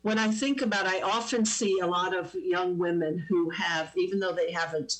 when 0.01 0.19
I 0.19 0.29
think 0.29 0.61
about, 0.61 0.85
I 0.85 1.01
often 1.01 1.45
see 1.45 1.79
a 1.79 1.87
lot 1.87 2.15
of 2.15 2.33
young 2.35 2.77
women 2.77 3.25
who 3.29 3.49
have, 3.49 3.91
even 3.95 4.19
though 4.19 4.33
they 4.33 4.51
haven't 4.51 4.97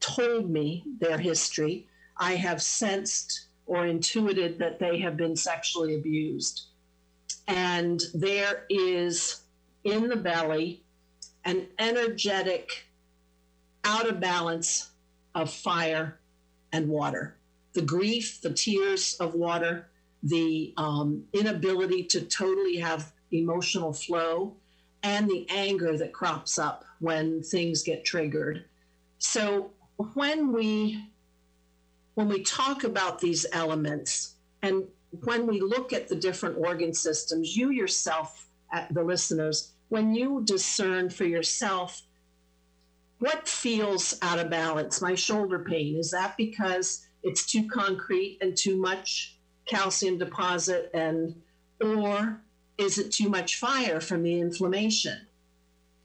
told 0.00 0.50
me 0.50 0.84
their 0.98 1.16
history, 1.16 1.86
I 2.18 2.34
have 2.34 2.60
sensed 2.60 3.46
or 3.66 3.86
intuited 3.86 4.58
that 4.58 4.78
they 4.78 4.98
have 4.98 5.16
been 5.16 5.36
sexually 5.36 5.94
abused. 5.96 6.66
And 7.46 8.00
there 8.14 8.64
is 8.68 9.42
in 9.84 10.08
the 10.08 10.16
belly 10.16 10.82
an 11.44 11.66
energetic 11.78 12.86
out 13.84 14.08
of 14.08 14.20
balance 14.20 14.90
of 15.34 15.50
fire 15.50 16.20
and 16.72 16.88
water. 16.88 17.36
The 17.74 17.82
grief, 17.82 18.40
the 18.40 18.52
tears 18.52 19.16
of 19.20 19.34
water, 19.34 19.88
the 20.22 20.72
um, 20.76 21.24
inability 21.32 22.04
to 22.04 22.22
totally 22.22 22.76
have 22.76 23.12
emotional 23.30 23.92
flow 23.92 24.56
and 25.02 25.28
the 25.28 25.46
anger 25.50 25.98
that 25.98 26.14
crops 26.14 26.58
up 26.58 26.84
when 27.00 27.42
things 27.42 27.82
get 27.82 28.04
triggered. 28.04 28.64
So 29.18 29.70
when 30.14 30.52
we 30.52 31.10
when 32.14 32.28
we 32.28 32.42
talk 32.42 32.84
about 32.84 33.20
these 33.20 33.46
elements 33.52 34.34
and 34.62 34.84
when 35.22 35.46
we 35.46 35.60
look 35.60 35.92
at 35.92 36.08
the 36.08 36.16
different 36.16 36.58
organ 36.58 36.92
systems, 36.92 37.56
you 37.56 37.70
yourself, 37.70 38.48
uh, 38.72 38.86
the 38.90 39.02
listeners, 39.02 39.72
when 39.88 40.14
you 40.14 40.42
discern 40.44 41.10
for 41.10 41.24
yourself 41.24 42.02
what 43.18 43.48
feels 43.48 44.18
out 44.22 44.38
of 44.38 44.50
balance, 44.50 45.00
my 45.00 45.14
shoulder 45.14 45.60
pain, 45.60 45.96
is 45.96 46.10
that 46.10 46.36
because 46.36 47.06
it's 47.22 47.46
too 47.46 47.68
concrete 47.68 48.38
and 48.40 48.56
too 48.56 48.76
much 48.76 49.38
calcium 49.66 50.18
deposit 50.18 50.90
and 50.92 51.34
or 51.80 52.40
is 52.76 52.98
it 52.98 53.12
too 53.12 53.28
much 53.28 53.56
fire 53.56 54.00
from 54.00 54.22
the 54.22 54.40
inflammation? 54.40 55.26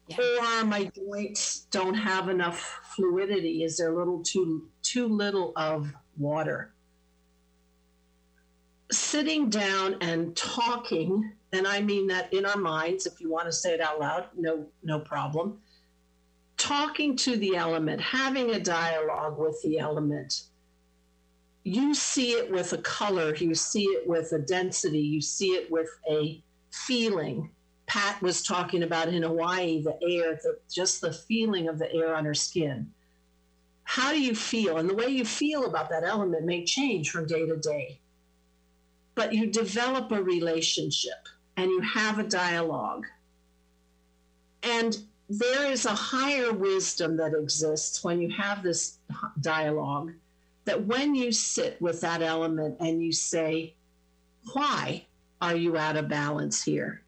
Yeah. 0.08 0.16
Or 0.60 0.64
my 0.64 0.90
joints 0.96 1.66
don't 1.70 1.94
have 1.94 2.28
enough 2.28 2.80
fluidity? 2.96 3.64
Is 3.64 3.76
there 3.76 3.92
a 3.92 3.98
little 3.98 4.22
too 4.22 4.68
too 4.82 5.06
little 5.06 5.52
of 5.56 5.92
water? 6.20 6.72
Sitting 8.92 9.50
down 9.50 9.96
and 10.00 10.36
talking, 10.36 11.32
and 11.52 11.66
I 11.66 11.80
mean 11.80 12.06
that 12.08 12.32
in 12.32 12.44
our 12.44 12.56
minds, 12.56 13.06
if 13.06 13.20
you 13.20 13.30
want 13.30 13.46
to 13.46 13.52
say 13.52 13.74
it 13.74 13.80
out 13.80 13.98
loud, 13.98 14.26
no, 14.36 14.66
no 14.82 15.00
problem. 15.00 15.58
Talking 16.56 17.16
to 17.16 17.36
the 17.36 17.56
element, 17.56 18.00
having 18.00 18.50
a 18.50 18.60
dialogue 18.60 19.38
with 19.38 19.60
the 19.62 19.78
element, 19.78 20.42
you 21.64 21.94
see 21.94 22.32
it 22.32 22.50
with 22.50 22.72
a 22.72 22.78
color, 22.78 23.34
you 23.34 23.54
see 23.54 23.84
it 23.84 24.06
with 24.06 24.32
a 24.32 24.38
density, 24.38 25.00
you 25.00 25.20
see 25.20 25.50
it 25.50 25.70
with 25.70 25.88
a 26.08 26.42
feeling. 26.70 27.50
Pat 27.86 28.20
was 28.22 28.42
talking 28.42 28.82
about 28.82 29.08
in 29.08 29.22
Hawaii, 29.22 29.82
the 29.82 29.98
air, 30.02 30.38
the, 30.42 30.58
just 30.70 31.00
the 31.00 31.12
feeling 31.12 31.68
of 31.68 31.78
the 31.78 31.92
air 31.92 32.14
on 32.14 32.24
her 32.24 32.34
skin. 32.34 32.90
How 33.90 34.12
do 34.12 34.22
you 34.22 34.36
feel? 34.36 34.76
And 34.76 34.88
the 34.88 34.94
way 34.94 35.08
you 35.08 35.24
feel 35.24 35.64
about 35.64 35.90
that 35.90 36.04
element 36.04 36.44
may 36.44 36.64
change 36.64 37.10
from 37.10 37.26
day 37.26 37.44
to 37.44 37.56
day. 37.56 37.98
But 39.16 39.34
you 39.34 39.48
develop 39.48 40.12
a 40.12 40.22
relationship 40.22 41.28
and 41.56 41.72
you 41.72 41.80
have 41.80 42.20
a 42.20 42.22
dialogue. 42.22 43.06
And 44.62 44.96
there 45.28 45.72
is 45.72 45.86
a 45.86 45.94
higher 45.94 46.52
wisdom 46.52 47.16
that 47.16 47.34
exists 47.34 48.04
when 48.04 48.20
you 48.20 48.30
have 48.30 48.62
this 48.62 48.98
dialogue 49.40 50.12
that 50.66 50.86
when 50.86 51.16
you 51.16 51.32
sit 51.32 51.82
with 51.82 52.00
that 52.02 52.22
element 52.22 52.76
and 52.78 53.02
you 53.02 53.10
say, 53.10 53.74
Why? 54.52 55.04
Are 55.42 55.56
you 55.56 55.76
out 55.76 55.96
of 55.96 56.06
balance 56.06 56.62
here? 56.62 57.02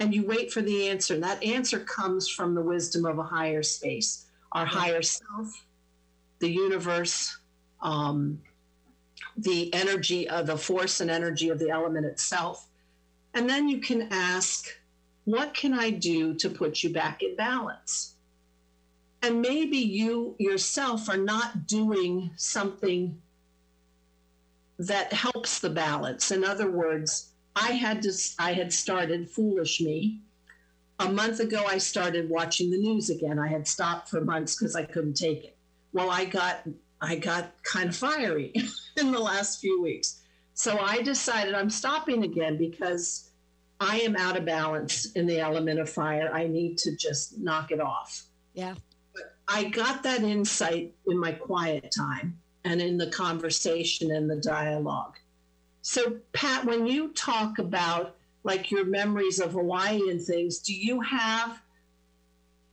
And 0.00 0.12
you 0.12 0.26
wait 0.26 0.52
for 0.52 0.62
the 0.62 0.88
answer. 0.88 1.14
And 1.14 1.22
that 1.22 1.44
answer 1.44 1.78
comes 1.78 2.28
from 2.28 2.56
the 2.56 2.60
wisdom 2.60 3.04
of 3.04 3.20
a 3.20 3.22
higher 3.22 3.62
space, 3.62 4.26
our 4.52 4.66
higher 4.66 5.02
self, 5.02 5.66
the 6.40 6.50
universe, 6.50 7.38
um, 7.82 8.40
the 9.36 9.72
energy 9.72 10.28
of 10.28 10.46
the 10.46 10.56
force 10.56 11.00
and 11.00 11.10
energy 11.10 11.48
of 11.48 11.58
the 11.58 11.70
element 11.70 12.06
itself. 12.06 12.66
And 13.34 13.48
then 13.48 13.68
you 13.68 13.78
can 13.78 14.08
ask, 14.10 14.66
what 15.24 15.54
can 15.54 15.72
I 15.72 15.90
do 15.90 16.34
to 16.34 16.50
put 16.50 16.82
you 16.82 16.90
back 16.90 17.22
in 17.22 17.36
balance? 17.36 18.16
And 19.22 19.40
maybe 19.40 19.76
you 19.76 20.34
yourself 20.38 21.08
are 21.08 21.16
not 21.16 21.66
doing 21.66 22.30
something 22.36 23.20
that 24.78 25.12
helps 25.12 25.58
the 25.58 25.70
balance. 25.70 26.30
In 26.30 26.42
other 26.42 26.70
words, 26.70 27.32
I 27.54 27.72
had 27.72 28.02
to 28.02 28.12
I 28.38 28.54
had 28.54 28.72
started 28.72 29.28
foolish 29.28 29.80
me 29.80 30.20
a 31.00 31.10
month 31.10 31.40
ago, 31.40 31.64
I 31.66 31.78
started 31.78 32.28
watching 32.28 32.70
the 32.70 32.78
news 32.78 33.10
again. 33.10 33.38
I 33.38 33.48
had 33.48 33.66
stopped 33.66 34.08
for 34.08 34.20
months 34.20 34.56
because 34.56 34.76
I 34.76 34.84
couldn't 34.84 35.14
take 35.14 35.44
it. 35.44 35.56
Well, 35.92 36.10
I 36.10 36.24
got 36.24 36.62
I 37.00 37.16
got 37.16 37.54
kind 37.62 37.88
of 37.88 37.96
fiery 37.96 38.52
in 38.98 39.10
the 39.10 39.18
last 39.18 39.60
few 39.60 39.82
weeks. 39.82 40.20
So 40.54 40.78
I 40.78 41.00
decided 41.00 41.54
I'm 41.54 41.70
stopping 41.70 42.24
again 42.24 42.58
because 42.58 43.30
I 43.80 44.00
am 44.00 44.14
out 44.14 44.36
of 44.36 44.44
balance 44.44 45.06
in 45.12 45.26
the 45.26 45.40
element 45.40 45.80
of 45.80 45.88
fire. 45.88 46.30
I 46.34 46.46
need 46.46 46.76
to 46.78 46.94
just 46.96 47.38
knock 47.38 47.72
it 47.72 47.80
off. 47.80 48.26
Yeah. 48.52 48.74
But 49.14 49.34
I 49.48 49.64
got 49.64 50.02
that 50.02 50.22
insight 50.22 50.94
in 51.06 51.18
my 51.18 51.32
quiet 51.32 51.92
time 51.96 52.38
and 52.64 52.82
in 52.82 52.98
the 52.98 53.06
conversation 53.06 54.10
and 54.10 54.28
the 54.28 54.36
dialogue. 54.36 55.16
So, 55.80 56.18
Pat, 56.34 56.66
when 56.66 56.86
you 56.86 57.08
talk 57.14 57.58
about 57.58 58.16
like 58.42 58.70
your 58.70 58.84
memories 58.84 59.40
of 59.40 59.52
Hawaii 59.52 60.10
and 60.10 60.20
things, 60.20 60.58
do 60.58 60.74
you 60.74 61.00
have 61.00 61.60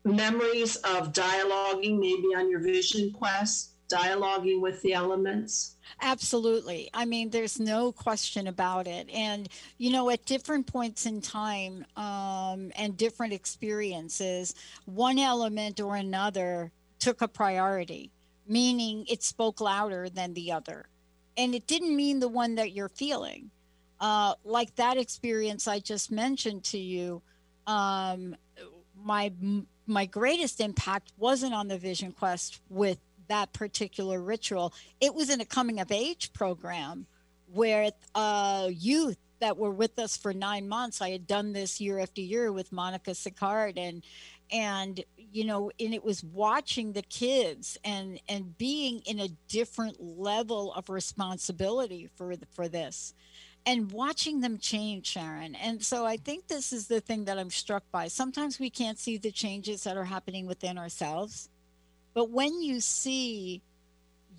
memories 0.03 0.77
of 0.77 1.11
dialoguing 1.13 1.99
maybe 1.99 2.33
on 2.35 2.49
your 2.49 2.61
vision 2.61 3.11
quest, 3.11 3.71
dialoguing 3.89 4.61
with 4.61 4.81
the 4.81 4.93
elements? 4.93 5.75
Absolutely. 6.01 6.89
I 6.93 7.05
mean, 7.05 7.29
there's 7.29 7.59
no 7.59 7.91
question 7.91 8.47
about 8.47 8.87
it. 8.87 9.09
And, 9.09 9.49
you 9.77 9.91
know, 9.91 10.09
at 10.09 10.25
different 10.25 10.67
points 10.67 11.05
in 11.05 11.21
time 11.21 11.85
um, 11.95 12.71
and 12.75 12.95
different 12.95 13.33
experiences, 13.33 14.55
one 14.85 15.19
element 15.19 15.79
or 15.79 15.95
another 15.95 16.71
took 16.99 17.21
a 17.21 17.27
priority, 17.27 18.11
meaning 18.47 19.05
it 19.09 19.23
spoke 19.23 19.61
louder 19.61 20.09
than 20.09 20.33
the 20.33 20.51
other. 20.51 20.87
And 21.35 21.53
it 21.53 21.67
didn't 21.67 21.95
mean 21.95 22.19
the 22.19 22.27
one 22.27 22.55
that 22.55 22.71
you're 22.71 22.89
feeling. 22.89 23.51
Uh, 23.99 24.35
like 24.43 24.75
that 24.75 24.97
experience 24.97 25.67
I 25.67 25.79
just 25.79 26.11
mentioned 26.11 26.63
to 26.65 26.77
you, 26.77 27.21
um, 27.65 28.35
my 28.95 29.31
my 29.85 30.05
greatest 30.05 30.59
impact 30.59 31.13
wasn't 31.17 31.53
on 31.53 31.67
the 31.67 31.77
Vision 31.77 32.11
Quest 32.11 32.59
with 32.69 32.99
that 33.27 33.53
particular 33.53 34.21
ritual. 34.21 34.73
It 34.99 35.15
was 35.15 35.29
in 35.29 35.41
a 35.41 35.45
coming 35.45 35.79
of 35.79 35.91
age 35.91 36.33
program 36.33 37.07
where 37.51 37.91
uh, 38.13 38.69
youth 38.71 39.17
that 39.39 39.57
were 39.57 39.71
with 39.71 39.97
us 39.99 40.17
for 40.17 40.33
nine 40.33 40.67
months. 40.67 41.01
I 41.01 41.11
had 41.11 41.27
done 41.27 41.53
this 41.53 41.79
year 41.79 41.99
after 41.99 42.21
year 42.21 42.51
with 42.51 42.71
Monica 42.71 43.11
Sicard 43.11 43.77
and 43.77 44.03
and 44.51 45.03
you 45.17 45.43
know 45.43 45.71
and 45.79 45.93
it 45.93 46.03
was 46.03 46.23
watching 46.23 46.93
the 46.93 47.01
kids 47.01 47.77
and 47.83 48.19
and 48.29 48.57
being 48.57 49.01
in 49.05 49.19
a 49.19 49.29
different 49.49 49.97
level 50.01 50.73
of 50.73 50.89
responsibility 50.89 52.09
for 52.15 52.33
for 52.51 52.67
this 52.67 53.13
and 53.67 53.91
watching 53.91 54.41
them 54.41 54.57
change 54.57 55.05
sharon 55.05 55.53
and 55.53 55.83
so 55.83 56.05
i 56.05 56.17
think 56.17 56.47
this 56.47 56.73
is 56.73 56.87
the 56.87 56.99
thing 56.99 57.25
that 57.25 57.37
i'm 57.37 57.51
struck 57.51 57.83
by 57.91 58.07
sometimes 58.07 58.59
we 58.59 58.69
can't 58.71 58.97
see 58.97 59.17
the 59.17 59.31
changes 59.31 59.83
that 59.83 59.95
are 59.95 60.05
happening 60.05 60.47
within 60.47 60.77
ourselves 60.79 61.49
but 62.15 62.31
when 62.31 62.63
you 62.63 62.79
see 62.79 63.61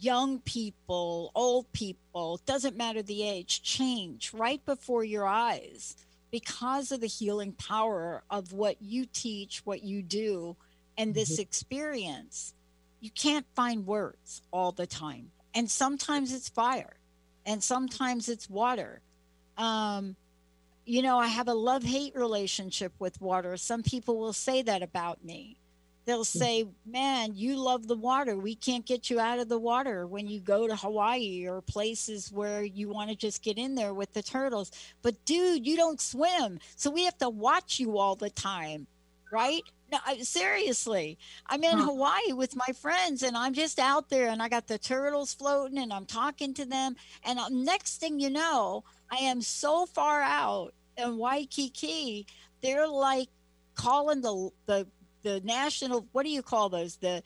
young 0.00 0.40
people, 0.40 1.30
old 1.34 1.70
people, 1.72 2.40
doesn't 2.46 2.76
matter 2.76 3.02
the 3.02 3.22
age, 3.22 3.62
change 3.62 4.32
right 4.32 4.64
before 4.64 5.04
your 5.04 5.26
eyes 5.26 5.96
because 6.30 6.92
of 6.92 7.00
the 7.00 7.06
healing 7.06 7.52
power 7.52 8.22
of 8.30 8.52
what 8.52 8.76
you 8.80 9.06
teach, 9.06 9.62
what 9.64 9.82
you 9.82 10.02
do, 10.02 10.56
and 10.96 11.14
this 11.14 11.34
mm-hmm. 11.34 11.42
experience, 11.42 12.54
you 13.00 13.10
can't 13.10 13.46
find 13.54 13.86
words 13.86 14.42
all 14.52 14.72
the 14.72 14.86
time. 14.86 15.30
And 15.54 15.70
sometimes 15.70 16.32
it's 16.32 16.48
fire, 16.48 16.96
and 17.46 17.62
sometimes 17.62 18.28
it's 18.28 18.50
water. 18.50 19.00
Um, 19.58 20.16
you 20.86 21.02
know, 21.02 21.18
I 21.18 21.26
have 21.26 21.48
a 21.48 21.54
love 21.54 21.82
hate 21.82 22.14
relationship 22.14 22.92
with 22.98 23.20
water. 23.20 23.56
Some 23.58 23.82
people 23.82 24.18
will 24.18 24.32
say 24.32 24.62
that 24.62 24.82
about 24.82 25.22
me 25.22 25.58
they'll 26.08 26.18
hmm. 26.18 26.38
say, 26.38 26.64
Man, 26.86 27.36
you 27.36 27.56
love 27.56 27.86
the 27.86 27.94
water. 27.94 28.36
We 28.36 28.56
can't 28.56 28.84
get 28.84 29.10
you 29.10 29.20
out 29.20 29.38
of 29.38 29.48
the 29.48 29.58
water 29.58 30.06
when 30.06 30.26
you 30.26 30.40
go 30.40 30.66
to 30.66 30.74
Hawaii 30.74 31.46
or 31.46 31.60
places 31.60 32.32
where 32.32 32.64
you 32.64 32.88
want 32.88 33.10
to 33.10 33.16
just 33.16 33.42
get 33.42 33.58
in 33.58 33.74
there 33.74 33.94
with 33.94 34.12
the 34.14 34.22
turtles. 34.22 34.72
But, 35.02 35.22
dude, 35.26 35.66
you 35.66 35.76
don't 35.76 36.00
swim. 36.00 36.58
So 36.76 36.90
we 36.90 37.04
have 37.04 37.18
to 37.18 37.28
watch 37.28 37.78
you 37.78 37.98
all 37.98 38.16
the 38.16 38.30
time, 38.30 38.86
right? 39.30 39.62
No, 39.90 39.98
seriously. 40.22 41.18
I'm 41.46 41.64
in 41.64 41.78
huh. 41.78 41.86
Hawaii 41.86 42.32
with 42.32 42.54
my 42.54 42.72
friends 42.78 43.22
and 43.22 43.36
I'm 43.36 43.54
just 43.54 43.78
out 43.78 44.10
there 44.10 44.28
and 44.28 44.42
I 44.42 44.48
got 44.48 44.66
the 44.66 44.78
turtles 44.78 45.32
floating 45.32 45.78
and 45.78 45.92
I'm 45.92 46.04
talking 46.04 46.52
to 46.54 46.66
them. 46.66 46.94
And 47.24 47.38
uh, 47.38 47.48
next 47.50 47.96
thing 47.96 48.20
you 48.20 48.28
know, 48.28 48.84
I 49.10 49.16
am 49.16 49.40
so 49.40 49.86
far 49.86 50.20
out 50.20 50.74
in 50.98 51.16
Waikiki, 51.16 52.26
they're 52.60 52.88
like 52.88 53.28
calling 53.74 54.20
the, 54.20 54.50
the 54.66 54.86
the 55.22 55.40
national 55.44 56.06
what 56.12 56.24
do 56.24 56.30
you 56.30 56.42
call 56.42 56.68
those 56.68 56.96
the 56.96 57.22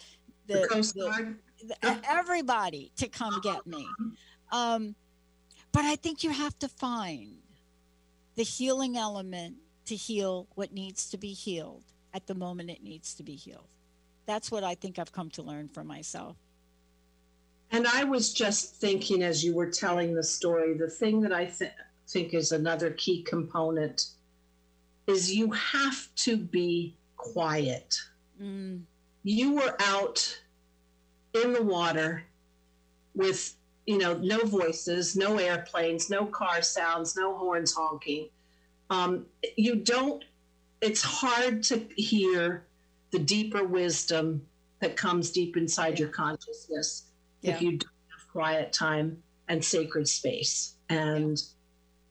the, 0.47 0.55
the 0.55 1.01
Guard. 1.01 1.39
The, 1.83 2.01
everybody 2.09 2.91
to 2.97 3.09
come 3.09 3.41
get 3.43 3.67
me 3.67 3.87
um, 4.51 4.95
but 5.73 5.85
i 5.85 5.97
think 5.97 6.25
you 6.25 6.31
have 6.31 6.59
to 6.59 6.69
find 6.69 7.37
the 8.35 8.43
healing 8.43 8.97
element 8.97 9.57
to 9.87 9.95
heal 9.95 10.49
what 10.55 10.73
needs 10.73 11.09
to 11.11 11.19
be 11.19 11.33
healed 11.33 11.85
at 12.15 12.27
the 12.27 12.35
moment 12.35 12.71
it 12.71 12.83
needs 12.83 13.15
to 13.15 13.23
be 13.23 13.35
healed 13.35 13.69
that's 14.27 14.51
what 14.51 14.65
i 14.65 14.75
think 14.75 14.99
i've 14.99 15.13
come 15.13 15.31
to 15.31 15.43
learn 15.43 15.69
for 15.69 15.85
myself 15.85 16.37
and 17.71 17.87
i 17.87 18.05
was 18.05 18.33
just 18.33 18.77
thinking 18.77 19.23
as 19.23 19.45
you 19.45 19.55
were 19.55 19.71
telling 19.71 20.15
the 20.15 20.23
story 20.23 20.75
the 20.75 20.91
thing 20.91 21.21
that 21.21 21.33
i 21.33 21.45
th- 21.45 21.73
think 22.09 22.35
is 22.35 22.53
another 22.53 22.91
key 22.91 23.23
component 23.23 24.07
is 25.07 25.35
you 25.35 25.51
have 25.51 26.09
to 26.15 26.37
be 26.37 26.97
quiet. 27.17 28.01
Mm. 28.41 28.83
You 29.25 29.55
were 29.55 29.77
out 29.81 30.41
in 31.35 31.53
the 31.53 31.63
water 31.63 32.25
with, 33.15 33.55
you 33.87 33.99
know, 33.99 34.15
no 34.19 34.39
voices, 34.41 35.17
no 35.17 35.39
airplanes, 35.39 36.11
no 36.11 36.27
car 36.27 36.63
sounds, 36.63 37.17
no 37.17 37.37
horns 37.37 37.73
honking. 37.73 38.29
Um, 38.91 39.27
you 39.57 39.77
don't, 39.77 40.25
it's 40.83 41.01
hard 41.01 41.63
to 41.63 41.87
hear 41.97 42.67
the 43.13 43.19
deeper 43.19 43.65
wisdom 43.65 44.45
that 44.81 44.97
comes 44.97 45.31
deep 45.31 45.57
inside 45.57 45.99
your 45.99 46.09
consciousness 46.09 47.05
yeah. 47.41 47.55
if 47.55 47.63
you 47.63 47.71
don't 47.79 47.93
have 48.11 48.29
quiet 48.33 48.73
time 48.73 49.23
and 49.49 49.65
sacred 49.65 50.09
space. 50.09 50.75
And 50.91 51.41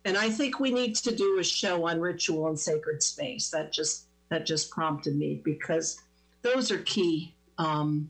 and 0.04 0.18
I 0.18 0.32
think 0.32 0.60
we 0.60 0.72
need 0.72 0.96
to 0.96 1.16
do 1.16 1.38
a 1.38 1.44
show 1.44 1.88
on 1.88 2.00
ritual 2.00 2.48
and 2.48 2.60
sacred 2.60 3.04
space. 3.04 3.50
That 3.50 3.72
just 3.72 4.06
that 4.30 4.46
just 4.46 4.72
prompted 4.72 5.16
me 5.16 5.42
because 5.44 6.02
those 6.42 6.72
are 6.72 6.80
key. 6.80 7.36
Um, 7.58 8.10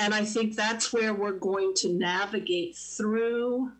and 0.00 0.14
I 0.14 0.24
think 0.24 0.56
that's 0.56 0.92
where 0.92 1.12
we're 1.12 1.32
going 1.32 1.74
to 1.76 1.92
navigate 1.92 2.76
through 2.76 3.72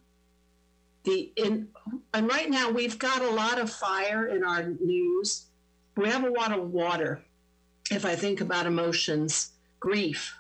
the 1.04 1.32
in 1.36 1.68
and 2.12 2.28
right 2.28 2.50
now 2.50 2.70
we've 2.70 2.98
got 2.98 3.22
a 3.22 3.30
lot 3.30 3.58
of 3.58 3.70
fire 3.70 4.26
in 4.26 4.44
our 4.44 4.64
news. 4.80 5.46
We 5.96 6.08
have 6.08 6.24
a 6.24 6.30
lot 6.30 6.52
of 6.52 6.70
water. 6.70 7.22
If 7.90 8.06
I 8.06 8.14
think 8.16 8.40
about 8.40 8.66
emotions, 8.66 9.52
grief, 9.78 10.34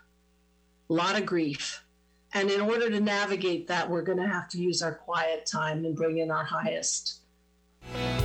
a 0.88 0.92
lot 0.92 1.18
of 1.18 1.26
grief. 1.26 1.84
And 2.32 2.50
in 2.50 2.62
order 2.62 2.88
to 2.88 3.00
navigate 3.00 3.68
that, 3.68 3.90
we're 3.90 4.02
going 4.02 4.18
to 4.18 4.26
have 4.26 4.48
to 4.50 4.58
use 4.58 4.80
our 4.80 4.94
quiet 4.94 5.44
time 5.44 5.84
and 5.84 5.94
bring 5.94 6.16
in 6.18 6.30
our 6.30 6.44
highest. 6.44 7.18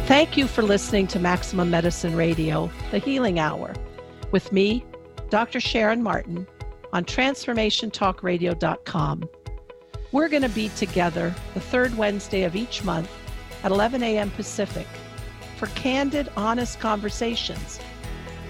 Thank 0.06 0.38
you 0.38 0.48
for 0.48 0.62
listening 0.62 1.08
to 1.08 1.20
Maximum 1.20 1.70
Medicine 1.70 2.16
Radio, 2.16 2.72
the 2.92 3.00
Healing 3.00 3.40
Hour, 3.40 3.74
with 4.32 4.54
me, 4.54 4.86
Dr. 5.30 5.60
Sharon 5.60 6.02
Martin, 6.02 6.48
on 6.94 7.04
TransformationTalkRadio.com. 7.04 9.30
We're 10.14 10.30
going 10.30 10.44
to 10.44 10.50
be 10.50 10.70
together 10.70 11.36
the 11.54 11.60
third 11.60 11.98
Wednesday 11.98 12.44
of 12.44 12.56
each 12.56 12.86
month 12.86 13.12
at 13.64 13.72
11 13.72 14.02
a.m. 14.04 14.32
Pacific 14.32 14.88
for 15.58 15.66
candid, 15.68 16.30
honest 16.38 16.80
conversations 16.80 17.80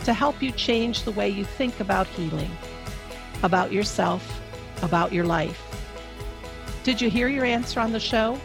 to 0.04 0.14
help 0.14 0.42
you 0.42 0.52
change 0.52 1.04
the 1.04 1.12
way 1.12 1.28
you 1.28 1.44
think 1.44 1.80
about 1.80 2.06
healing, 2.08 2.52
about 3.44 3.72
yourself, 3.72 4.42
about 4.82 5.12
your 5.12 5.26
life. 5.26 5.64
Did 6.84 7.02
you 7.02 7.10
hear 7.10 7.28
your 7.28 7.46
answer 7.46 7.80
on 7.80 7.92
the 7.92 8.00
show? 8.00 8.40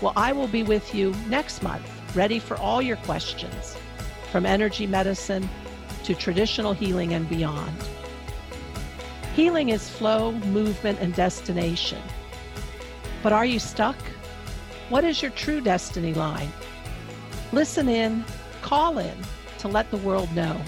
Well, 0.00 0.12
I 0.16 0.32
will 0.32 0.48
be 0.48 0.62
with 0.62 0.94
you 0.94 1.14
next 1.28 1.62
month 1.62 1.88
ready 2.14 2.38
for 2.38 2.56
all 2.58 2.82
your 2.82 2.96
questions, 2.98 3.76
from 4.30 4.46
energy 4.46 4.86
medicine 4.86 5.48
to 6.04 6.14
traditional 6.14 6.72
healing 6.72 7.14
and 7.14 7.28
beyond. 7.28 7.76
Healing 9.34 9.70
is 9.70 9.88
flow, 9.88 10.32
movement, 10.32 10.98
and 11.00 11.14
destination. 11.14 12.02
But 13.22 13.32
are 13.32 13.46
you 13.46 13.58
stuck? 13.58 13.96
What 14.88 15.04
is 15.04 15.22
your 15.22 15.30
true 15.30 15.60
destiny 15.60 16.12
line? 16.12 16.52
Listen 17.52 17.88
in, 17.88 18.24
call 18.62 18.98
in 18.98 19.16
to 19.58 19.68
let 19.68 19.90
the 19.90 19.96
world 19.98 20.34
know. 20.34 20.60